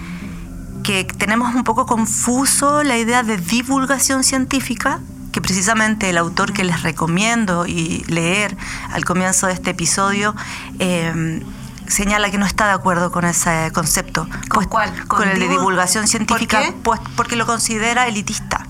que 0.82 1.02
tenemos 1.02 1.52
un 1.52 1.64
poco 1.64 1.84
confuso 1.84 2.84
la 2.84 2.96
idea 2.96 3.24
de 3.24 3.38
divulgación 3.38 4.22
científica 4.22 5.00
que 5.36 5.42
precisamente 5.42 6.08
el 6.08 6.16
autor 6.16 6.54
que 6.54 6.64
les 6.64 6.82
recomiendo 6.82 7.66
y 7.66 8.02
leer 8.08 8.56
al 8.90 9.04
comienzo 9.04 9.48
de 9.48 9.52
este 9.52 9.72
episodio 9.72 10.34
em, 10.78 11.42
señala 11.86 12.30
que 12.30 12.38
no 12.38 12.46
está 12.46 12.68
de 12.68 12.72
acuerdo 12.72 13.12
con 13.12 13.26
ese 13.26 13.70
concepto. 13.74 14.24
¿Con 14.24 14.48
pues, 14.48 14.66
cuál? 14.66 15.06
¿Con, 15.06 15.28
el 15.28 15.38
de 15.38 15.46
divulgación 15.46 16.08
científica, 16.08 16.72
pues 16.82 17.02
porque 17.16 17.36
lo 17.36 17.44
considera 17.44 18.08
elitista 18.08 18.66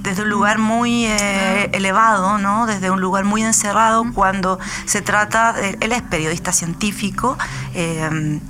desde 0.00 0.22
un 0.22 0.28
lugar 0.28 0.58
muy 0.58 1.06
eh, 1.06 1.16
ah. 1.20 1.76
elevado, 1.76 2.38
¿no? 2.38 2.66
desde 2.66 2.90
un 2.90 3.00
lugar 3.00 3.22
muy 3.22 3.44
encerrado, 3.44 4.04
cuando 4.12 4.58
se 4.86 5.02
trata, 5.02 5.52
de, 5.52 5.78
él 5.80 5.92
es 5.92 6.02
periodista 6.02 6.52
científico, 6.52 7.38
em, 7.74 8.40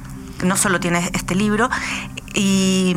no 0.42 0.56
solo 0.56 0.80
tiene 0.80 1.10
este 1.12 1.34
libro, 1.34 1.68
y 2.38 2.94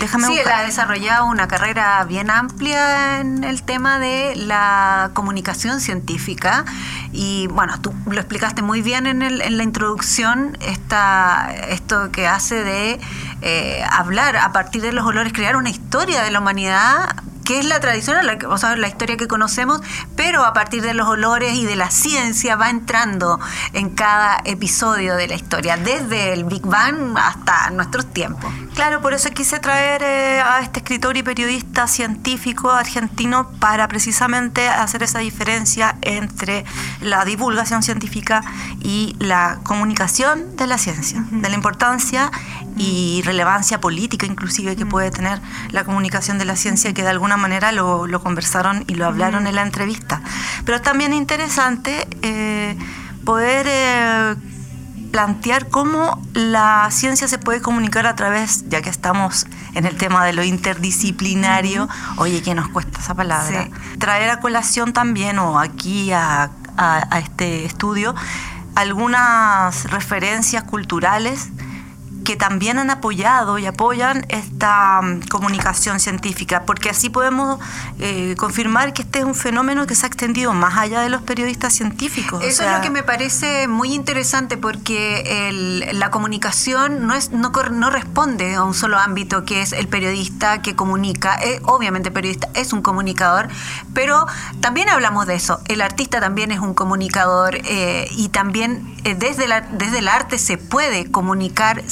déjame 0.00 0.26
Sí, 0.26 0.38
él 0.38 0.48
ha 0.52 0.64
desarrollado 0.64 1.26
una 1.26 1.46
carrera 1.46 2.04
bien 2.04 2.30
amplia 2.30 3.20
en 3.20 3.44
el 3.44 3.62
tema 3.62 4.00
de 4.00 4.34
la 4.34 5.12
comunicación 5.14 5.80
científica 5.80 6.64
y 7.12 7.46
bueno, 7.46 7.80
tú 7.80 7.94
lo 8.06 8.18
explicaste 8.18 8.60
muy 8.60 8.82
bien 8.82 9.06
en, 9.06 9.22
en 9.22 9.56
la 9.56 9.62
introducción, 9.62 10.58
esta, 10.60 11.54
esto 11.68 12.10
que 12.10 12.26
hace 12.26 12.64
de 12.64 13.00
eh, 13.40 13.84
hablar 13.88 14.36
a 14.36 14.50
partir 14.50 14.82
de 14.82 14.92
los 14.92 15.06
olores, 15.06 15.32
crear 15.32 15.56
una 15.56 15.70
historia 15.70 16.22
de 16.22 16.32
la 16.32 16.40
humanidad 16.40 17.14
que 17.44 17.58
es 17.58 17.64
la 17.64 17.80
tradición, 17.80 18.24
la, 18.24 18.38
o 18.48 18.58
sea, 18.58 18.76
la 18.76 18.88
historia 18.88 19.16
que 19.16 19.28
conocemos, 19.28 19.80
pero 20.16 20.44
a 20.44 20.52
partir 20.52 20.82
de 20.82 20.94
los 20.94 21.08
olores 21.08 21.54
y 21.54 21.64
de 21.64 21.76
la 21.76 21.90
ciencia 21.90 22.56
va 22.56 22.70
entrando 22.70 23.40
en 23.72 23.90
cada 23.90 24.40
episodio 24.44 25.16
de 25.16 25.28
la 25.28 25.34
historia, 25.34 25.76
desde 25.76 26.32
el 26.32 26.44
Big 26.44 26.62
Bang 26.62 27.16
hasta 27.16 27.70
nuestros 27.70 28.12
tiempos. 28.12 28.52
Claro, 28.74 29.02
por 29.02 29.12
eso 29.12 29.30
quise 29.30 29.58
traer 29.58 30.02
eh, 30.02 30.40
a 30.40 30.60
este 30.60 30.80
escritor 30.80 31.16
y 31.16 31.22
periodista 31.22 31.86
científico 31.86 32.70
argentino 32.70 33.50
para 33.60 33.86
precisamente 33.88 34.68
hacer 34.68 35.02
esa 35.02 35.18
diferencia 35.18 35.96
entre 36.00 36.64
la 37.00 37.24
divulgación 37.24 37.82
científica 37.82 38.42
y 38.80 39.14
la 39.18 39.60
comunicación 39.62 40.56
de 40.56 40.66
la 40.66 40.78
ciencia, 40.78 41.24
de 41.30 41.48
la 41.48 41.54
importancia 41.54 42.30
y 42.76 43.22
relevancia 43.24 43.80
política 43.80 44.26
inclusive 44.26 44.76
que 44.76 44.86
puede 44.86 45.10
tener 45.10 45.40
la 45.70 45.84
comunicación 45.84 46.38
de 46.38 46.44
la 46.44 46.56
ciencia 46.56 46.92
que 46.94 47.02
de 47.02 47.08
alguna 47.08 47.31
manera 47.36 47.72
lo, 47.72 48.08
conversaron 48.22 48.84
y 48.86 48.94
lo 48.94 49.06
hablaron 49.06 49.46
en 49.46 49.54
la 49.54 49.62
entrevista. 49.62 50.22
Pero 50.64 50.76
es 50.76 50.82
también 50.82 51.12
interesante 51.12 52.06
eh, 52.22 52.76
poder 53.24 53.66
eh, 53.68 54.36
plantear 55.10 55.68
cómo 55.68 56.22
la 56.32 56.88
ciencia 56.90 57.28
se 57.28 57.38
puede 57.38 57.60
comunicar 57.60 58.06
a 58.06 58.16
través, 58.16 58.68
ya 58.68 58.82
que 58.82 58.90
estamos 58.90 59.46
en 59.74 59.86
el 59.86 59.96
tema 59.96 60.24
de 60.24 60.32
lo 60.32 60.42
interdisciplinario, 60.42 61.88
oye, 62.16 62.42
que 62.42 62.54
nos 62.54 62.68
cuesta 62.68 63.00
esa 63.00 63.14
palabra, 63.14 63.68
traer 63.98 64.30
a 64.30 64.40
colación 64.40 64.92
también 64.92 65.38
o 65.38 65.58
aquí 65.58 66.12
a 66.12 66.50
este 67.18 67.64
estudio 67.66 68.14
algunas 68.74 69.90
referencias 69.90 70.64
culturales 70.64 71.50
que 72.24 72.36
también 72.36 72.78
han 72.78 72.90
apoyado 72.90 73.58
y 73.58 73.66
apoyan 73.66 74.26
esta 74.28 75.00
mm, 75.02 75.28
comunicación 75.28 76.00
científica, 76.00 76.64
porque 76.66 76.90
así 76.90 77.10
podemos 77.10 77.58
eh, 77.98 78.34
confirmar 78.36 78.92
que 78.92 79.02
este 79.02 79.20
es 79.20 79.24
un 79.24 79.34
fenómeno 79.34 79.86
que 79.86 79.94
se 79.94 80.06
ha 80.06 80.08
extendido 80.08 80.52
más 80.52 80.76
allá 80.78 81.00
de 81.00 81.08
los 81.08 81.22
periodistas 81.22 81.74
científicos. 81.74 82.42
Eso 82.44 82.64
es 82.64 82.72
lo 82.72 82.80
que 82.80 82.90
me 82.90 83.02
parece 83.02 83.68
muy 83.68 83.94
interesante, 83.94 84.56
porque 84.56 85.90
la 85.92 86.10
comunicación 86.10 87.06
no, 87.06 87.14
es, 87.14 87.30
no, 87.30 87.50
no, 87.50 87.90
responde 87.90 88.54
a 88.54 88.64
un 88.64 88.74
solo 88.74 88.98
ámbito, 88.98 89.44
que 89.44 89.62
es 89.62 89.72
el 89.72 89.88
periodista 89.88 90.62
que 90.62 90.74
comunica. 90.74 91.38
Eh, 91.42 91.60
obviamente 91.64 92.08
el 92.08 92.14
periodista 92.14 92.48
es 92.54 92.72
un 92.72 92.82
comunicador, 92.82 93.48
pero 93.94 94.26
también 94.60 94.88
hablamos 94.88 95.26
de 95.26 95.34
eso. 95.34 95.60
El 95.68 95.80
artista 95.80 96.20
también 96.20 96.52
es 96.52 96.60
un 96.60 96.74
comunicador 96.74 97.56
eh, 97.64 98.08
y 98.12 98.28
también 98.28 98.96
desde, 99.02 99.48
la, 99.48 99.62
desde 99.62 99.98
el 99.98 100.08
arte 100.08 100.38
se 100.38 100.58
puede 100.58 101.10
comunicar 101.10 101.82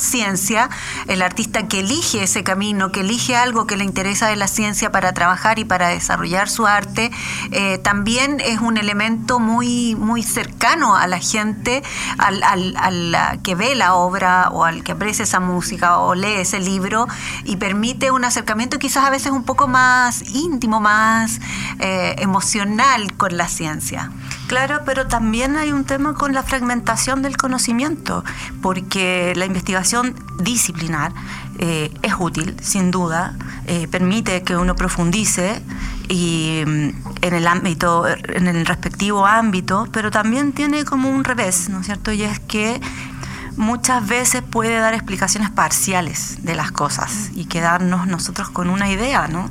el 1.07 1.23
artista 1.23 1.67
que 1.69 1.81
elige 1.81 2.23
ese 2.23 2.43
camino, 2.45 2.93
que 2.93 3.01
elige 3.01 3.37
algo 3.37 3.67
que 3.67 3.77
le 3.77 3.85
interesa 3.85 4.29
de 4.29 4.37
la 4.37 4.49
ciencia 4.49 4.93
para 4.93 5.13
trabajar 5.13 5.59
y 5.59 5.65
para 5.65 5.89
desarrollar 5.89 6.49
su 6.49 6.67
arte, 6.67 7.11
eh, 7.51 7.79
también 7.79 8.41
es 8.41 8.61
un 8.61 8.77
elemento 8.77 9.39
muy, 9.39 9.95
muy 9.97 10.23
cercano 10.23 10.97
a 10.97 11.07
la 11.07 11.19
gente, 11.19 11.83
al, 12.19 13.41
que 13.43 13.55
ve 13.55 13.75
la 13.75 13.95
obra 13.95 14.49
o 14.51 14.65
al 14.65 14.83
que 14.83 14.93
aprecia 14.93 15.23
esa 15.23 15.41
música 15.41 15.99
o 15.99 16.15
lee 16.15 16.41
ese 16.41 16.61
libro 16.61 17.07
y 17.45 17.57
permite 17.57 18.11
un 18.11 18.25
acercamiento 18.25 18.79
quizás 18.79 19.05
a 19.05 19.11
veces 19.11 19.33
un 19.33 19.45
poco 19.45 19.69
más 19.69 20.23
íntimo, 20.35 20.81
más 20.81 21.41
eh, 21.79 22.17
emocional 22.19 23.15
con 23.17 23.37
la 23.37 23.49
ciencia. 23.49 24.11
Claro, 24.51 24.81
pero 24.85 25.07
también 25.07 25.57
hay 25.57 25.71
un 25.71 25.85
tema 25.85 26.15
con 26.15 26.35
la 26.35 26.43
fragmentación 26.43 27.23
del 27.23 27.37
conocimiento, 27.37 28.25
porque 28.61 29.33
la 29.37 29.47
investigación 29.47 30.17
disciplinar 30.41 31.13
eh, 31.61 31.93
es 32.03 32.15
útil, 32.19 32.57
sin 32.61 32.91
duda, 32.91 33.37
eh, 33.69 33.87
permite 33.89 34.43
que 34.43 34.57
uno 34.57 34.75
profundice 34.75 35.63
y, 36.09 36.65
mm, 36.67 36.89
en 37.23 37.35
el 37.35 37.47
ámbito, 37.47 38.09
en 38.09 38.49
el 38.49 38.67
respectivo 38.67 39.25
ámbito, 39.25 39.87
pero 39.93 40.11
también 40.11 40.51
tiene 40.51 40.85
como 40.85 41.11
un 41.11 41.23
revés, 41.23 41.69
¿no 41.69 41.79
es 41.79 41.87
cierto? 41.87 42.11
Y 42.11 42.23
es 42.23 42.41
que 42.41 42.81
muchas 43.61 44.07
veces 44.07 44.43
puede 44.43 44.79
dar 44.79 44.95
explicaciones 44.95 45.51
parciales 45.51 46.43
de 46.43 46.55
las 46.55 46.73
cosas 46.73 47.31
y 47.35 47.45
quedarnos 47.45 48.07
nosotros 48.07 48.49
con 48.49 48.71
una 48.71 48.91
idea, 48.91 49.29
¿no? 49.29 49.51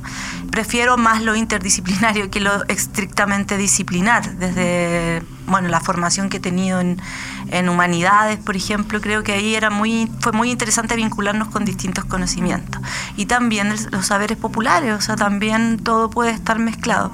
Prefiero 0.50 0.96
más 0.96 1.22
lo 1.22 1.36
interdisciplinario 1.36 2.28
que 2.28 2.40
lo 2.40 2.66
estrictamente 2.68 3.56
disciplinar. 3.56 4.36
Desde 4.36 5.22
bueno, 5.50 5.68
la 5.68 5.80
formación 5.80 6.28
que 6.28 6.38
he 6.38 6.40
tenido 6.40 6.80
en, 6.80 7.00
en 7.48 7.68
humanidades, 7.68 8.38
por 8.38 8.56
ejemplo, 8.56 9.00
creo 9.00 9.22
que 9.22 9.32
ahí 9.32 9.54
era 9.54 9.70
muy, 9.70 10.10
fue 10.20 10.32
muy 10.32 10.50
interesante 10.50 10.96
vincularnos 10.96 11.48
con 11.48 11.64
distintos 11.64 12.04
conocimientos. 12.04 12.80
Y 13.16 13.26
también 13.26 13.74
los 13.90 14.06
saberes 14.06 14.38
populares, 14.38 14.94
o 14.94 15.00
sea, 15.00 15.16
también 15.16 15.78
todo 15.78 16.10
puede 16.10 16.30
estar 16.30 16.58
mezclado. 16.58 17.12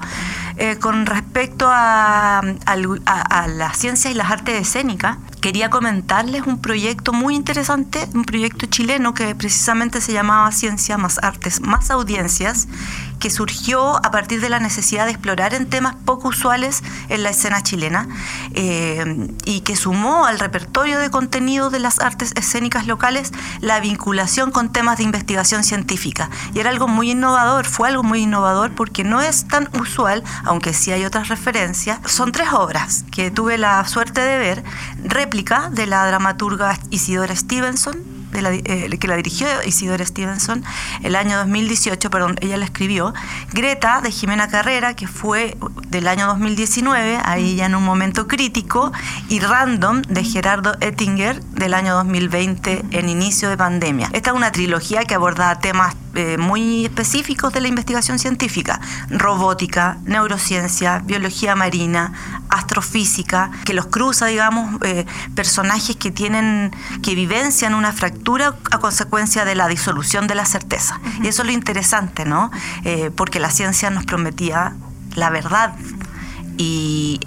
Eh, 0.59 0.77
con 0.79 1.05
respecto 1.05 1.67
a, 1.69 2.39
a, 2.39 3.47
la 3.47 3.73
ciencia 3.75 4.09
y 4.09 4.15
las 4.15 4.31
artes 4.31 4.59
escénicas, 4.59 5.17
quería 5.39 5.69
comentarles 5.69 6.47
un 6.47 6.59
proyecto 6.59 7.13
muy 7.13 7.35
interesante, 7.35 8.07
un 8.15 8.25
proyecto 8.25 8.65
chileno 8.65 9.13
que 9.13 9.35
precisamente 9.35 10.01
se 10.01 10.13
llamaba 10.13 10.51
Ciencia 10.51 10.97
más 10.97 11.19
Artes 11.21 11.61
más 11.61 11.91
Audiencias, 11.91 12.67
que 13.19 13.29
surgió 13.29 13.97
a 14.05 14.11
partir 14.11 14.41
de 14.41 14.49
la 14.49 14.59
necesidad 14.59 15.05
de 15.05 15.11
explorar 15.11 15.53
en 15.53 15.69
temas 15.69 15.95
poco 16.05 16.29
usuales 16.29 16.83
en 17.09 17.23
la 17.23 17.29
escena 17.29 17.61
chilena 17.63 18.07
eh, 18.53 19.27
y 19.45 19.61
que 19.61 19.75
sumó 19.75 20.25
al 20.25 20.39
repertorio 20.39 20.99
de 20.99 21.09
contenido 21.09 21.69
de 21.69 21.79
las 21.79 21.99
artes 21.99 22.33
escénicas 22.35 22.87
locales 22.87 23.31
la 23.61 23.79
vinculación 23.79 24.51
con 24.51 24.71
temas 24.71 24.97
de 24.97 25.03
investigación 25.03 25.63
científica. 25.63 26.29
Y 26.53 26.59
era 26.59 26.69
algo 26.69 26.87
muy 26.87 27.11
innovador, 27.11 27.65
fue 27.65 27.89
algo 27.89 28.03
muy 28.03 28.21
innovador 28.21 28.71
porque 28.73 29.03
no 29.03 29.21
es 29.21 29.47
tan 29.47 29.69
usual, 29.79 30.23
aunque 30.43 30.73
sí 30.73 30.91
hay 30.91 31.05
otras 31.05 31.27
referencias. 31.27 31.99
Son 32.05 32.31
tres 32.31 32.49
obras 32.53 33.05
que 33.11 33.31
tuve 33.31 33.57
la 33.57 33.85
suerte 33.87 34.21
de 34.21 34.37
ver, 34.37 34.63
réplica 35.03 35.69
de 35.71 35.85
la 35.87 36.05
dramaturga 36.07 36.79
Isidora 36.89 37.35
Stevenson, 37.35 38.03
eh, 38.45 38.97
que 38.99 39.07
la 39.07 39.15
dirigió 39.15 39.47
Isidora 39.65 40.05
Stevenson 40.05 40.63
el 41.03 41.15
año 41.15 41.37
2018, 41.37 42.09
perdón, 42.09 42.35
ella 42.41 42.57
la 42.57 42.65
escribió, 42.65 43.13
Greta 43.53 44.01
de 44.01 44.11
Jimena 44.11 44.47
Carrera, 44.47 44.95
que 44.95 45.07
fue 45.07 45.57
del 45.87 46.07
año 46.07 46.27
2019, 46.27 47.19
ahí 47.23 47.55
ya 47.55 47.65
en 47.65 47.75
un 47.75 47.83
momento 47.83 48.27
crítico, 48.27 48.91
y 49.29 49.39
Random 49.39 50.01
de 50.03 50.23
Gerardo 50.23 50.75
Ettinger 50.81 51.41
del 51.43 51.73
año 51.73 51.93
2020 51.95 52.85
en 52.91 53.09
inicio 53.09 53.49
de 53.49 53.57
pandemia. 53.57 54.09
Esta 54.13 54.31
es 54.31 54.35
una 54.35 54.51
trilogía 54.51 55.03
que 55.05 55.15
aborda 55.15 55.59
temas 55.59 55.95
eh, 56.15 56.37
muy 56.37 56.85
específicos 56.85 57.53
de 57.53 57.61
la 57.61 57.67
investigación 57.67 58.17
científica, 58.17 58.81
robótica, 59.09 59.97
neurociencia, 60.03 60.99
biología 60.99 61.55
marina, 61.55 62.13
astrofísica, 62.57 63.51
que 63.65 63.73
los 63.73 63.87
cruza, 63.87 64.27
digamos, 64.27 64.81
eh, 64.83 65.05
personajes 65.35 65.95
que 65.95 66.11
tienen, 66.11 66.71
que 67.01 67.15
vivencian 67.15 67.73
una 67.73 67.91
fractura 67.91 68.55
a 68.71 68.79
consecuencia 68.79 69.45
de 69.45 69.55
la 69.55 69.67
disolución 69.67 70.27
de 70.27 70.35
la 70.35 70.45
certeza. 70.45 70.99
Y 71.21 71.27
eso 71.27 71.43
es 71.43 71.47
lo 71.47 71.53
interesante, 71.53 72.25
¿no? 72.25 72.51
Eh, 72.83 73.11
porque 73.15 73.39
la 73.39 73.51
ciencia 73.51 73.89
nos 73.89 74.05
prometía 74.05 74.75
la 75.15 75.29
verdad 75.29 75.73
y, 76.57 77.19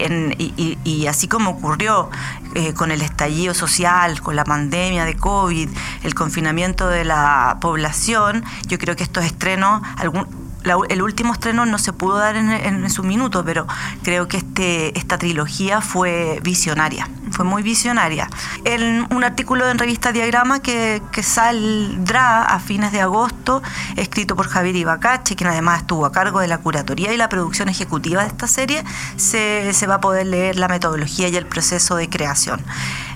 y, 0.83 1.07
así 1.07 1.27
como 1.27 1.51
ocurrió 1.51 2.09
eh, 2.53 2.73
con 2.73 2.91
el 2.91 3.01
estallido 3.01 3.53
social, 3.53 4.21
con 4.21 4.35
la 4.35 4.43
pandemia 4.43 5.05
de 5.05 5.15
COVID, 5.15 5.69
el 6.03 6.13
confinamiento 6.13 6.89
de 6.89 7.05
la 7.05 7.57
población, 7.61 8.43
yo 8.67 8.77
creo 8.77 8.95
que 8.95 9.03
estos 9.03 9.23
estrenos, 9.23 9.81
algún, 9.97 10.27
el 10.63 11.01
último 11.01 11.33
estreno 11.33 11.65
no 11.65 11.77
se 11.77 11.93
pudo 11.93 12.17
dar 12.17 12.35
en, 12.35 12.89
su 12.89 13.03
minuto, 13.03 13.43
pero 13.43 13.67
creo 14.03 14.27
que 14.27 14.37
este, 14.37 14.97
esta 14.97 15.17
trilogía 15.17 15.81
fue 15.81 16.39
visionaria, 16.43 17.09
fue 17.31 17.45
muy 17.45 17.63
visionaria. 17.63 18.29
En 18.65 19.07
un 19.13 19.23
artículo 19.23 19.69
en 19.69 19.77
revista 19.77 20.11
Diagrama 20.11 20.61
que, 20.61 21.01
saldrá 21.21 22.43
a 22.43 22.59
fines 22.59 22.91
de 22.91 23.01
agosto, 23.01 23.61
escrito 23.95 24.35
por 24.35 24.47
Javier 24.47 24.75
Ibacache, 24.75 25.35
quien 25.35 25.49
además 25.49 25.81
estuvo 25.81 26.05
a 26.05 26.11
cargo 26.11 26.39
de 26.39 26.47
la 26.47 26.57
curatoría 26.57 27.13
y 27.13 27.17
la 27.17 27.29
producción 27.29 27.69
ejecutiva 27.69 28.21
de 28.21 28.27
esta 28.27 28.47
serie, 28.47 28.83
se, 29.17 29.87
va 29.87 29.95
a 29.95 30.01
poder 30.01 30.27
leer 30.27 30.57
la 30.57 30.67
metodología 30.67 31.27
y 31.27 31.35
el 31.35 31.45
proceso 31.45 31.95
de 31.95 32.09
creación. 32.09 32.61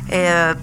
Eh, 0.08 0.56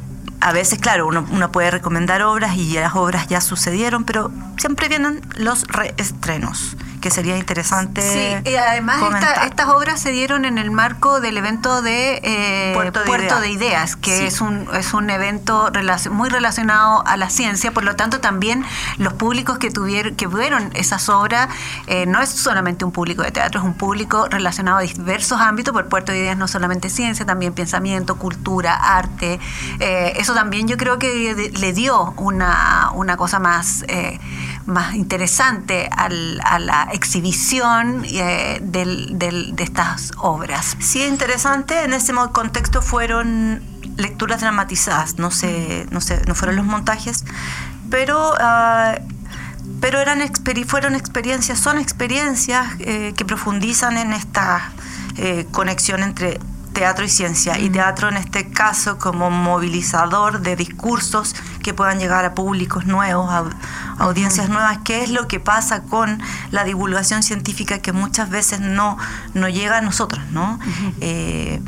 a 0.42 0.52
veces, 0.52 0.80
claro, 0.80 1.06
uno, 1.06 1.24
uno, 1.30 1.52
puede 1.52 1.70
recomendar 1.70 2.22
obras 2.22 2.56
y 2.56 2.74
las 2.74 2.96
obras 2.96 3.28
ya 3.28 3.40
sucedieron, 3.40 4.02
pero 4.04 4.30
siempre 4.58 4.88
vienen 4.88 5.20
los 5.36 5.66
reestrenos 5.68 6.76
que 7.02 7.10
sería 7.10 7.36
interesante. 7.36 8.00
Sí, 8.00 8.50
y 8.50 8.54
además 8.54 9.02
estas 9.44 9.68
obras 9.68 10.00
se 10.00 10.12
dieron 10.12 10.46
en 10.46 10.56
el 10.56 10.70
marco 10.70 11.20
del 11.20 11.36
evento 11.36 11.82
de 11.82 12.20
eh, 12.22 12.72
Puerto, 12.74 13.40
de, 13.40 13.50
Ideas, 13.50 13.96
que 13.96 14.26
es, 14.26 14.40
un, 14.40 14.68
es 14.72 14.94
un 14.94 15.10
evento 15.10 15.70
muy 16.10 16.30
relacionado 16.30 17.04
a 17.06 17.16
la 17.18 17.28
ciencia, 17.28 17.72
por 17.72 17.84
lo 17.84 17.96
tanto 17.96 18.20
también 18.20 18.64
los 18.96 19.12
públicos 19.12 19.58
que 19.58 19.70
tuvieron 19.70 20.14
que 20.14 20.28
vieron 20.28 20.70
esas 20.74 21.08
obras 21.08 21.48
eh, 21.88 22.06
no 22.06 22.20
es 22.22 22.28
solamente 22.30 22.84
un 22.84 22.92
público 22.92 23.22
de 23.22 23.32
teatro, 23.32 23.60
es 23.60 23.66
un 23.66 23.74
público 23.74 24.28
relacionado 24.28 24.78
a 24.78 24.82
diversos 24.82 25.40
ámbitos, 25.40 25.74
por 25.74 25.88
Puerto 25.88 26.12
de 26.12 26.18
Ideas 26.18 26.36
no 26.36 26.46
solamente 26.46 26.88
ciencia, 26.88 27.26
también 27.26 27.52
pensamiento, 27.52 28.16
cultura, 28.16 28.74
arte. 28.74 29.40
Eh, 29.80 30.12
eso 30.16 30.31
también 30.34 30.68
yo 30.68 30.76
creo 30.76 30.98
que 30.98 31.52
le 31.58 31.72
dio 31.72 32.14
una, 32.16 32.90
una 32.94 33.16
cosa 33.16 33.38
más, 33.38 33.84
más 34.66 34.94
interesante 34.94 35.88
a 35.92 36.08
la 36.58 36.88
exhibición 36.92 38.04
eh, 38.06 38.58
de 38.62 39.54
estas 39.58 40.12
obras. 40.18 40.76
Sí, 40.80 41.04
interesante. 41.04 41.84
En 41.84 41.92
ese 41.92 42.12
contexto 42.32 42.82
fueron 42.82 43.62
lecturas 43.96 44.40
dramatizadas, 44.40 45.18
no, 45.18 45.30
sé, 45.30 45.86
no, 45.90 46.00
sé, 46.00 46.22
no 46.26 46.34
fueron 46.34 46.56
los 46.56 46.66
montajes, 46.66 47.24
pero... 47.90 48.34
Ah, 48.38 48.94
pero 49.80 49.98
eran 49.98 50.20
fueron 50.66 50.94
experiencias, 50.94 51.58
son 51.58 51.78
experiencias 51.78 52.66
eh, 52.80 53.14
que 53.16 53.24
profundizan 53.24 53.96
en 53.96 54.12
esta 54.12 54.72
eh, 55.16 55.46
conexión 55.50 56.02
entre 56.02 56.38
teatro 56.72 57.04
y 57.04 57.08
ciencia, 57.08 57.58
y 57.58 57.70
teatro 57.70 58.08
en 58.08 58.16
este 58.16 58.48
caso 58.48 58.98
como 58.98 59.30
movilizador 59.30 60.40
de 60.40 60.56
discursos 60.56 61.34
que 61.62 61.74
puedan 61.74 61.98
llegar 61.98 62.24
a 62.24 62.34
públicos 62.34 62.86
nuevos, 62.86 63.30
a, 63.30 63.44
audiencias 63.98 64.48
nuevas, 64.48 64.78
qué 64.84 65.02
es 65.02 65.10
lo 65.10 65.28
que 65.28 65.40
pasa 65.40 65.82
con 65.82 66.20
la 66.50 66.64
divulgación 66.64 67.22
científica 67.22 67.78
que 67.78 67.92
muchas 67.92 68.30
veces 68.30 68.60
no, 68.60 68.98
no 69.34 69.48
llega 69.48 69.78
a 69.78 69.80
nosotros, 69.80 70.24
¿no? 70.30 70.58
Eh, 71.00 71.60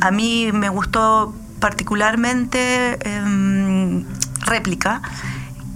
a 0.00 0.10
mí 0.10 0.50
me 0.52 0.68
gustó 0.68 1.34
particularmente 1.58 2.98
em, 3.08 4.04
réplica 4.40 5.02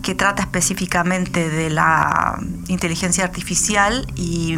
que 0.02 0.14
trata 0.14 0.42
específicamente 0.42 1.48
de 1.48 1.70
la 1.70 2.38
inteligencia 2.68 3.24
artificial 3.24 4.06
y 4.16 4.56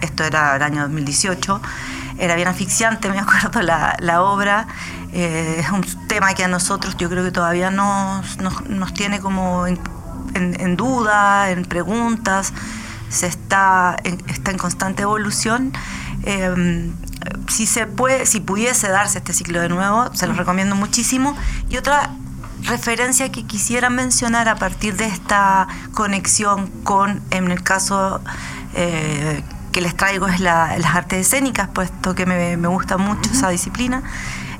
esto 0.00 0.24
era 0.24 0.56
el 0.56 0.62
año 0.62 0.82
2018 0.82 1.60
era 2.20 2.36
bien 2.36 2.48
asfixiante, 2.48 3.10
me 3.10 3.18
acuerdo, 3.20 3.62
la, 3.62 3.96
la 3.98 4.22
obra. 4.22 4.68
Eh, 5.12 5.56
es 5.60 5.70
un 5.70 5.82
tema 6.06 6.34
que 6.34 6.44
a 6.44 6.48
nosotros 6.48 6.96
yo 6.96 7.08
creo 7.10 7.24
que 7.24 7.32
todavía 7.32 7.70
nos, 7.70 8.38
nos, 8.38 8.94
tiene 8.94 9.20
como 9.20 9.66
en, 9.66 9.78
en, 10.34 10.76
duda, 10.76 11.50
en 11.50 11.64
preguntas, 11.64 12.52
se 13.08 13.26
está 13.26 13.96
en, 14.04 14.22
está 14.28 14.52
en 14.52 14.58
constante 14.58 15.02
evolución. 15.02 15.72
Eh, 16.24 16.92
si 17.48 17.66
se 17.66 17.86
puede, 17.86 18.26
si 18.26 18.40
pudiese 18.40 18.88
darse 18.88 19.18
este 19.18 19.32
ciclo 19.32 19.60
de 19.60 19.68
nuevo, 19.68 20.14
se 20.14 20.26
lo 20.26 20.34
recomiendo 20.34 20.76
muchísimo. 20.76 21.36
Y 21.68 21.76
otra 21.76 22.10
referencia 22.62 23.32
que 23.32 23.44
quisiera 23.44 23.90
mencionar 23.90 24.48
a 24.48 24.56
partir 24.56 24.96
de 24.96 25.06
esta 25.06 25.66
conexión 25.94 26.68
con, 26.84 27.22
en 27.30 27.50
el 27.50 27.62
caso 27.62 28.20
eh, 28.74 29.42
que 29.72 29.80
les 29.80 29.96
traigo 29.96 30.28
es 30.28 30.40
las 30.40 30.94
artes 30.94 31.26
escénicas, 31.26 31.68
puesto 31.68 32.14
que 32.14 32.26
me, 32.26 32.56
gusta 32.66 32.96
mucho 32.96 33.30
esa 33.32 33.50
disciplina, 33.50 34.02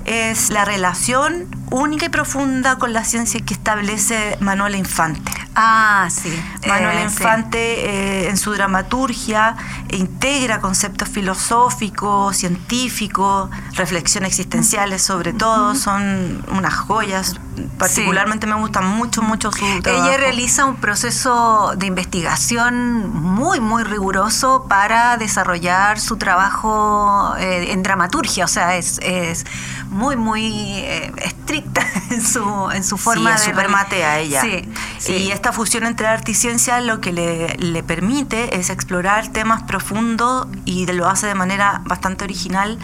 es 0.05 0.51
la 0.51 0.65
relación 0.65 1.49
única 1.71 2.07
y 2.07 2.09
profunda 2.09 2.77
con 2.77 2.93
la 2.93 3.05
ciencia 3.05 3.41
que 3.41 3.55
establece 3.55 4.37
Manuela 4.41 4.77
Infante. 4.77 5.31
Ah, 5.55 6.09
sí. 6.11 6.33
Manuel 6.67 6.99
eh, 6.99 7.03
Infante 7.03 7.59
eh, 7.59 8.29
en 8.29 8.37
su 8.37 8.53
dramaturgia 8.53 9.57
integra 9.91 10.61
conceptos 10.61 11.09
filosóficos, 11.09 12.37
científicos, 12.37 13.51
reflexiones 13.75 14.31
existenciales 14.31 15.03
sobre 15.03 15.33
todo, 15.33 15.75
son 15.75 16.45
unas 16.51 16.75
joyas. 16.75 17.41
Particularmente 17.79 18.47
me 18.47 18.55
gusta 18.55 18.81
mucho, 18.81 19.23
mucho 19.23 19.51
su 19.53 19.81
trabajo. 19.83 20.07
Ella 20.07 20.17
realiza 20.17 20.65
un 20.65 20.77
proceso 20.77 21.75
de 21.77 21.87
investigación 21.87 23.11
muy, 23.11 23.61
muy 23.61 23.83
riguroso 23.83 24.67
para 24.69 25.17
desarrollar 25.17 26.01
su 26.01 26.17
trabajo 26.17 27.35
eh, 27.39 27.73
en 27.73 27.83
dramaturgia, 27.83 28.45
o 28.45 28.49
sea, 28.49 28.77
es, 28.77 28.99
es 29.03 29.45
muy, 29.91 30.16
muy 30.16 30.84
estricta 31.16 31.84
en 32.11 32.22
su, 32.22 32.70
en 32.72 32.84
su 32.84 32.97
forma 32.97 33.36
sí, 33.36 33.53
de... 33.53 33.62
Es 33.62 33.68
matea 33.68 34.18
ella. 34.18 34.41
Sí, 34.41 35.12
Y 35.12 35.30
esta 35.30 35.53
fusión 35.53 35.84
entre 35.84 36.07
arte 36.07 36.32
y 36.32 36.34
ciencia 36.34 36.80
lo 36.80 37.01
que 37.01 37.12
le, 37.12 37.57
le, 37.59 37.82
permite 37.82 38.59
es 38.59 38.70
explorar 38.70 39.28
temas 39.28 39.62
profundos 39.64 40.47
y 40.64 40.86
lo 40.86 41.09
hace 41.09 41.26
de 41.26 41.34
manera 41.34 41.82
bastante 41.84 42.24
original 42.24 42.78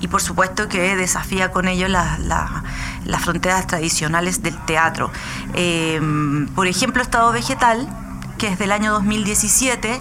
y 0.00 0.08
por 0.08 0.22
supuesto 0.22 0.68
que 0.68 0.96
desafía 0.96 1.50
con 1.52 1.68
ello 1.68 1.88
la, 1.88 2.18
las 3.04 3.22
fronteras 3.22 3.66
tradicionales 3.66 4.42
del 4.42 4.58
teatro. 4.64 5.10
Em, 5.54 6.48
por 6.48 6.66
ejemplo, 6.66 7.02
Estado 7.02 7.32
Vegetal, 7.32 7.88
que 8.38 8.48
es 8.48 8.58
del 8.58 8.72
año 8.72 8.92
2017, 8.92 10.00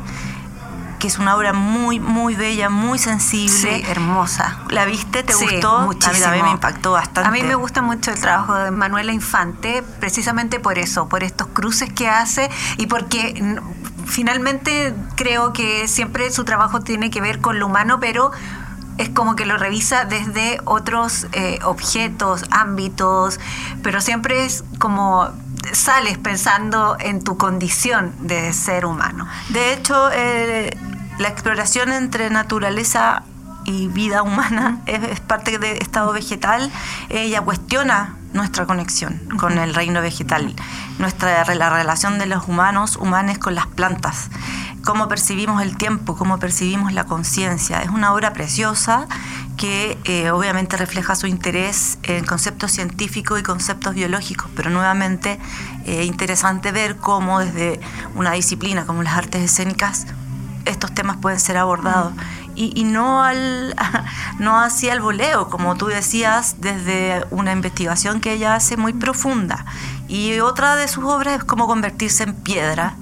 que 1.02 1.08
es 1.08 1.18
una 1.18 1.36
obra 1.36 1.52
muy, 1.52 2.00
muy 2.00 2.36
bella, 2.36 2.70
muy 2.70 3.00
sensible. 3.00 3.50
Sí, 3.50 3.84
hermosa. 3.90 4.60
¿La 4.70 4.86
viste? 4.86 5.24
¿Te 5.24 5.34
Sí, 5.34 5.46
gustó? 5.50 5.82
muchísimo. 5.82 6.28
A 6.28 6.32
mí, 6.32 6.44
me 6.44 6.52
impactó 6.52 6.92
bastante. 6.92 7.28
A 7.28 7.32
mí 7.32 7.42
me 7.42 7.56
gusta 7.56 7.82
mucho 7.82 8.12
el 8.12 8.20
trabajo 8.22 8.54
de 8.54 8.70
Manuela 8.70 9.12
Infante, 9.12 9.84
precisamente 10.00 10.60
por 10.60 10.78
eso, 10.78 11.10
por 11.10 11.24
estos 11.24 11.48
cruces 11.48 11.92
que 11.92 12.08
hace 12.08 12.52
y 12.78 12.86
porque 12.86 13.58
finalmente 14.06 14.94
creo 15.16 15.54
que 15.54 15.88
siempre 15.88 16.30
su 16.32 16.44
trabajo 16.46 16.82
tiene 16.82 17.10
que 17.10 17.20
ver 17.20 17.42
con 17.42 17.58
lo 17.60 17.66
humano, 17.66 18.00
pero 18.00 18.32
es 19.00 19.10
como 19.10 19.36
que 19.36 19.46
lo 19.48 19.58
revisa 19.58 20.06
desde 20.06 20.60
otros 20.66 21.26
eh, 21.32 21.58
objetos, 21.64 22.46
ámbitos, 22.52 23.40
pero 23.82 24.02
siempre 24.02 24.46
es 24.46 24.64
como 24.78 25.30
sales 25.74 26.18
pensando 26.20 26.98
en 27.00 27.24
tu 27.24 27.38
condición 27.38 28.14
de 28.20 28.54
ser 28.54 28.86
humano. 28.86 29.28
De 29.50 29.74
hecho, 29.74 30.10
eh, 30.12 30.78
la 31.22 31.30
exploración 31.30 31.92
entre 31.92 32.30
naturaleza 32.32 33.24
y 33.64 33.88
vida 33.88 34.24
humana 34.24 34.80
es, 34.88 35.20
parte 35.20 35.60
de 35.60 35.74
estado 35.74 36.12
vegetal. 36.14 36.72
Ella 37.10 37.42
cuestiona 37.42 38.18
nuestra 38.34 38.66
conexión 38.66 39.20
con 39.38 39.58
el 39.58 39.74
reino 39.74 40.02
vegetal, 40.02 40.56
nuestra 41.00 41.44
la 41.54 41.70
relación 41.70 42.18
de 42.18 42.26
los 42.26 42.48
humanos, 42.48 42.96
humanos 42.96 43.38
con 43.38 43.56
las 43.56 43.68
plantas, 43.68 44.30
cómo 44.86 45.10
percibimos 45.10 45.62
el 45.62 45.76
tiempo, 45.78 46.16
cómo 46.16 46.40
percibimos 46.40 46.94
la 46.94 47.04
conciencia. 47.04 47.82
Es 47.82 47.90
una 47.90 48.14
obra 48.14 48.32
preciosa 48.34 49.06
que 49.58 49.98
eh, 50.06 50.32
obviamente 50.32 50.78
refleja 50.78 51.16
su 51.16 51.28
interés 51.28 52.00
en 52.04 52.26
conceptos 52.26 52.72
científicos 52.72 53.40
y 53.40 53.44
conceptos 53.44 53.94
biológicos, 53.94 54.50
pero 54.56 54.70
nuevamente 54.70 55.40
eh, 55.86 56.06
interesante 56.06 56.72
ver 56.72 56.96
cómo 56.96 57.42
desde 57.42 57.82
una 58.16 58.32
disciplina 58.32 58.86
como 58.86 59.04
las 59.04 59.18
artes 59.18 59.44
escénicas 59.44 60.08
estos 60.66 60.94
temas 60.94 61.18
pueden 61.18 61.40
ser 61.40 61.58
abordados. 61.58 62.14
Y, 62.56 62.72
y 62.80 62.84
no 62.84 63.24
al 63.24 63.76
no 64.40 64.60
así 64.60 64.90
al 64.90 65.00
voleo 65.00 65.50
como 65.50 65.76
tú 65.76 65.88
decías 65.88 66.58
desde 66.60 67.26
una 67.32 67.54
investigación 67.54 68.20
que 68.20 68.34
ella 68.34 68.56
hace 68.56 68.78
muy 68.78 68.94
profunda. 68.94 69.66
Y 70.08 70.40
otra 70.40 70.76
de 70.76 70.88
sus 70.88 71.06
obras 71.06 71.40
es 71.40 71.44
cómo 71.44 71.68
convertirse 71.68 72.24
en 72.24 72.36
piedra 72.36 72.96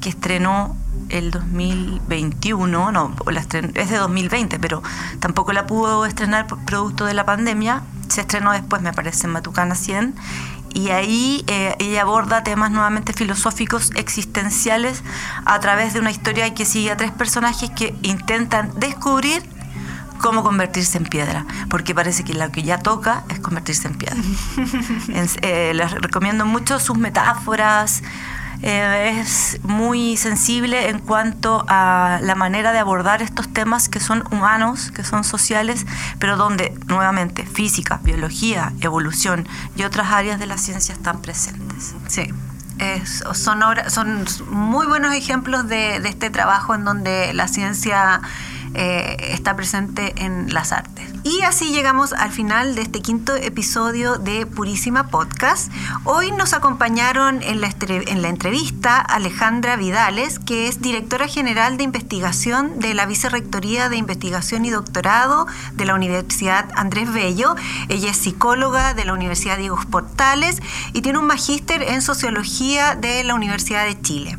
que 0.00 0.10
estrenó 0.10 0.76
el 1.08 1.30
2021 1.30 2.92
no 2.92 3.14
es 3.74 3.90
de 3.90 3.96
2020 3.96 4.58
pero 4.58 4.82
tampoco 5.20 5.52
la 5.52 5.66
pudo 5.66 6.06
estrenar 6.06 6.46
producto 6.46 7.04
de 7.04 7.14
la 7.14 7.24
pandemia. 7.24 7.82
Se 8.08 8.22
estrenó 8.22 8.52
después 8.52 8.82
me 8.82 8.92
parece 8.92 9.26
en 9.26 9.32
Matucana 9.32 9.74
100 9.74 10.14
y 10.74 10.90
ahí 10.90 11.44
eh, 11.46 11.74
ella 11.78 12.02
aborda 12.02 12.42
temas 12.44 12.70
nuevamente 12.70 13.12
filosóficos 13.12 13.90
existenciales 13.94 15.02
a 15.44 15.58
través 15.60 15.92
de 15.94 16.00
una 16.00 16.10
historia 16.10 16.54
que 16.54 16.64
sigue 16.64 16.90
a 16.90 16.96
tres 16.96 17.10
personajes 17.12 17.70
que 17.70 17.94
intentan 18.02 18.72
descubrir 18.78 19.42
cómo 20.18 20.44
convertirse 20.44 20.98
en 20.98 21.04
piedra, 21.04 21.44
porque 21.68 21.94
parece 21.96 22.22
que 22.22 22.32
lo 22.34 22.48
que 22.52 22.62
ya 22.62 22.78
toca 22.78 23.24
es 23.28 23.40
convertirse 23.40 23.88
en 23.88 23.94
piedra. 23.94 24.16
En- 25.08 25.28
eh, 25.42 25.72
les 25.74 25.90
recomiendo 25.90 26.46
mucho 26.46 26.78
sus 26.78 26.96
metáforas, 26.96 28.02
eh, 28.62 29.18
es 29.20 29.58
muy 29.64 30.16
sensible 30.16 30.88
en 30.88 31.00
cuanto 31.00 31.64
a 31.68 32.20
la 32.22 32.34
manera 32.36 32.72
de 32.72 32.78
abordar 32.78 33.20
estos 33.20 33.52
temas 33.52 33.88
que 33.88 33.98
son 33.98 34.22
humanos, 34.30 34.92
que 34.92 35.02
son 35.02 35.24
sociales, 35.24 35.84
pero 36.18 36.36
donde 36.36 36.72
nuevamente 36.86 37.44
física, 37.44 38.00
biología, 38.02 38.72
evolución 38.80 39.48
y 39.74 39.82
otras 39.82 40.12
áreas 40.12 40.38
de 40.38 40.46
la 40.46 40.58
ciencia 40.58 40.94
están 40.94 41.20
presentes. 41.20 41.94
Sí. 42.08 42.32
Son, 43.34 43.60
son 43.88 44.26
muy 44.50 44.86
buenos 44.86 45.14
ejemplos 45.14 45.68
de 45.68 45.96
este 45.96 46.30
trabajo 46.30 46.74
en 46.74 46.84
donde 46.84 47.32
la 47.32 47.46
ciencia 47.46 48.20
eh, 48.74 49.16
está 49.30 49.56
presente 49.56 50.12
en 50.16 50.52
las 50.52 50.72
artes. 50.72 51.12
Y 51.24 51.42
así 51.42 51.70
llegamos 51.70 52.12
al 52.12 52.32
final 52.32 52.74
de 52.74 52.82
este 52.82 53.00
quinto 53.00 53.36
episodio 53.36 54.18
de 54.18 54.44
Purísima 54.44 55.06
Podcast. 55.06 55.70
Hoy 56.04 56.32
nos 56.32 56.52
acompañaron 56.52 57.42
en 57.42 57.60
la, 57.60 57.72
en 57.88 58.22
la 58.22 58.28
entrevista 58.28 59.00
Alejandra 59.00 59.76
Vidales, 59.76 60.40
que 60.40 60.66
es 60.66 60.80
directora 60.80 61.28
general 61.28 61.76
de 61.76 61.84
investigación 61.84 62.80
de 62.80 62.94
la 62.94 63.06
Vicerrectoría 63.06 63.88
de 63.88 63.96
Investigación 63.96 64.64
y 64.64 64.70
Doctorado 64.70 65.46
de 65.74 65.84
la 65.84 65.94
Universidad 65.94 66.68
Andrés 66.74 67.12
Bello. 67.12 67.54
Ella 67.88 68.10
es 68.10 68.16
psicóloga 68.16 68.94
de 68.94 69.04
la 69.04 69.12
Universidad 69.12 69.58
Diego 69.58 69.78
Portales 69.90 70.60
y 70.92 71.02
tiene 71.02 71.18
un 71.18 71.26
magíster 71.26 71.82
en 71.82 72.02
sociología 72.02 72.96
de 72.96 73.22
la 73.22 73.34
Universidad 73.34 73.84
de 73.84 74.00
Chile. 74.00 74.38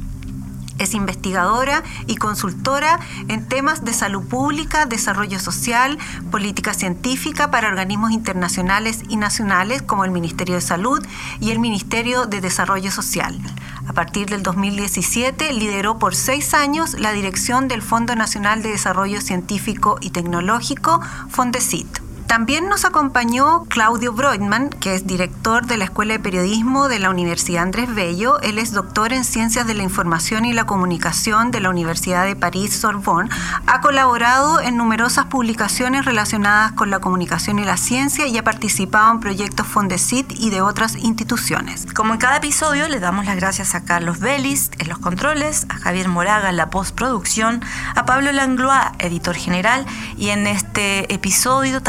Es 0.83 0.93
investigadora 0.93 1.81
y 2.07 2.17
consultora 2.17 2.99
en 3.29 3.47
temas 3.47 3.85
de 3.85 3.93
salud 3.93 4.27
pública, 4.27 4.85
desarrollo 4.85 5.39
social, 5.39 5.97
política 6.29 6.73
científica 6.73 7.49
para 7.51 7.69
organismos 7.69 8.11
internacionales 8.11 8.99
y 9.07 9.15
nacionales 9.15 9.81
como 9.81 10.03
el 10.03 10.11
Ministerio 10.11 10.55
de 10.55 10.61
Salud 10.61 11.01
y 11.39 11.51
el 11.51 11.59
Ministerio 11.59 12.25
de 12.25 12.41
Desarrollo 12.41 12.91
Social. 12.91 13.39
A 13.87 13.93
partir 13.93 14.27
del 14.27 14.43
2017 14.43 15.53
lideró 15.53 15.99
por 15.99 16.15
seis 16.15 16.53
años 16.53 16.99
la 16.99 17.13
dirección 17.13 17.69
del 17.69 17.81
Fondo 17.81 18.13
Nacional 18.15 18.61
de 18.61 18.71
Desarrollo 18.71 19.21
Científico 19.21 19.97
y 20.01 20.09
Tecnológico, 20.09 20.99
FONDECIT. 21.29 22.02
También 22.33 22.67
nos 22.67 22.83
acompañó 22.83 23.65
Claudio 23.65 24.11
Broidman, 24.11 24.71
que 24.71 24.95
es 24.95 25.05
director 25.05 25.67
de 25.67 25.77
la 25.77 25.85
Escuela 25.85 26.13
de 26.13 26.19
Periodismo 26.19 26.87
de 26.87 26.97
la 26.97 27.11
Universidad 27.11 27.61
Andrés 27.61 27.93
Bello. 27.93 28.39
Él 28.41 28.57
es 28.57 28.71
doctor 28.71 29.13
en 29.13 29.23
Ciencias 29.23 29.67
de 29.67 29.75
la 29.75 29.83
Información 29.83 30.43
y 30.43 30.51
la 30.51 30.65
Comunicación 30.65 31.51
de 31.51 31.59
la 31.59 31.69
Universidad 31.69 32.25
de 32.25 32.35
París 32.35 32.73
Sorbonne. 32.75 33.29
Ha 33.67 33.81
colaborado 33.81 34.59
en 34.59 34.77
numerosas 34.77 35.25
publicaciones 35.25 36.05
relacionadas 36.05 36.71
con 36.71 36.89
la 36.89 36.97
comunicación 36.97 37.59
y 37.59 37.65
la 37.65 37.77
ciencia 37.77 38.25
y 38.25 38.35
ha 38.35 38.43
participado 38.43 39.11
en 39.11 39.19
proyectos 39.19 39.67
Fondesit 39.67 40.31
y 40.31 40.49
de 40.49 40.61
otras 40.61 40.95
instituciones. 40.95 41.85
Como 41.93 42.13
en 42.13 42.19
cada 42.19 42.37
episodio, 42.37 42.87
le 42.87 42.99
damos 42.99 43.27
las 43.27 43.35
gracias 43.35 43.75
a 43.75 43.83
Carlos 43.83 44.19
Vélez 44.19 44.71
en 44.79 44.89
los 44.89 44.97
controles, 44.97 45.67
a 45.69 45.75
Javier 45.75 46.07
Moraga 46.07 46.49
en 46.49 46.57
la 46.57 46.71
postproducción, 46.71 47.61
a 47.93 48.07
Pablo 48.07 48.31
Langlois, 48.31 48.87
editor 48.97 49.35
general, 49.35 49.85
y 50.17 50.29
en 50.29 50.47
este 50.47 51.13
episodio 51.13 51.83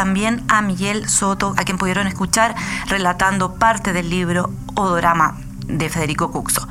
a 0.49 0.63
Miguel 0.63 1.09
Soto, 1.09 1.55
a 1.57 1.65
quien 1.65 1.79
pudieron 1.79 2.07
escuchar 2.07 2.55
relatando 2.89 3.55
parte 3.55 3.93
del 3.93 4.11
libro 4.11 4.51
Odorama 4.75 5.39
de 5.67 5.89
Federico 5.89 6.31
Cuxo. 6.33 6.67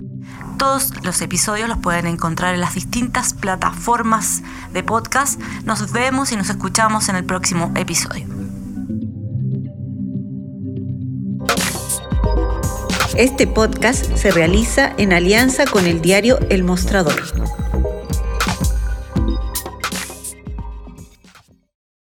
Todos 0.57 0.93
los 1.03 1.21
episodios 1.21 1.67
los 1.67 1.77
pueden 1.77 2.07
encontrar 2.07 2.53
en 2.53 2.61
las 2.61 2.75
distintas 2.75 3.33
plataformas 3.33 4.43
de 4.71 4.83
podcast. 4.83 5.39
Nos 5.65 5.91
vemos 5.91 6.31
y 6.31 6.35
nos 6.35 6.49
escuchamos 6.49 7.09
en 7.09 7.15
el 7.15 7.25
próximo 7.25 7.71
episodio. 7.75 8.27
Este 13.15 13.45
podcast 13.45 14.15
se 14.15 14.31
realiza 14.31 14.93
en 14.97 15.13
alianza 15.13 15.65
con 15.65 15.85
el 15.85 16.01
diario 16.01 16.39
El 16.49 16.63
Mostrador. 16.63 17.21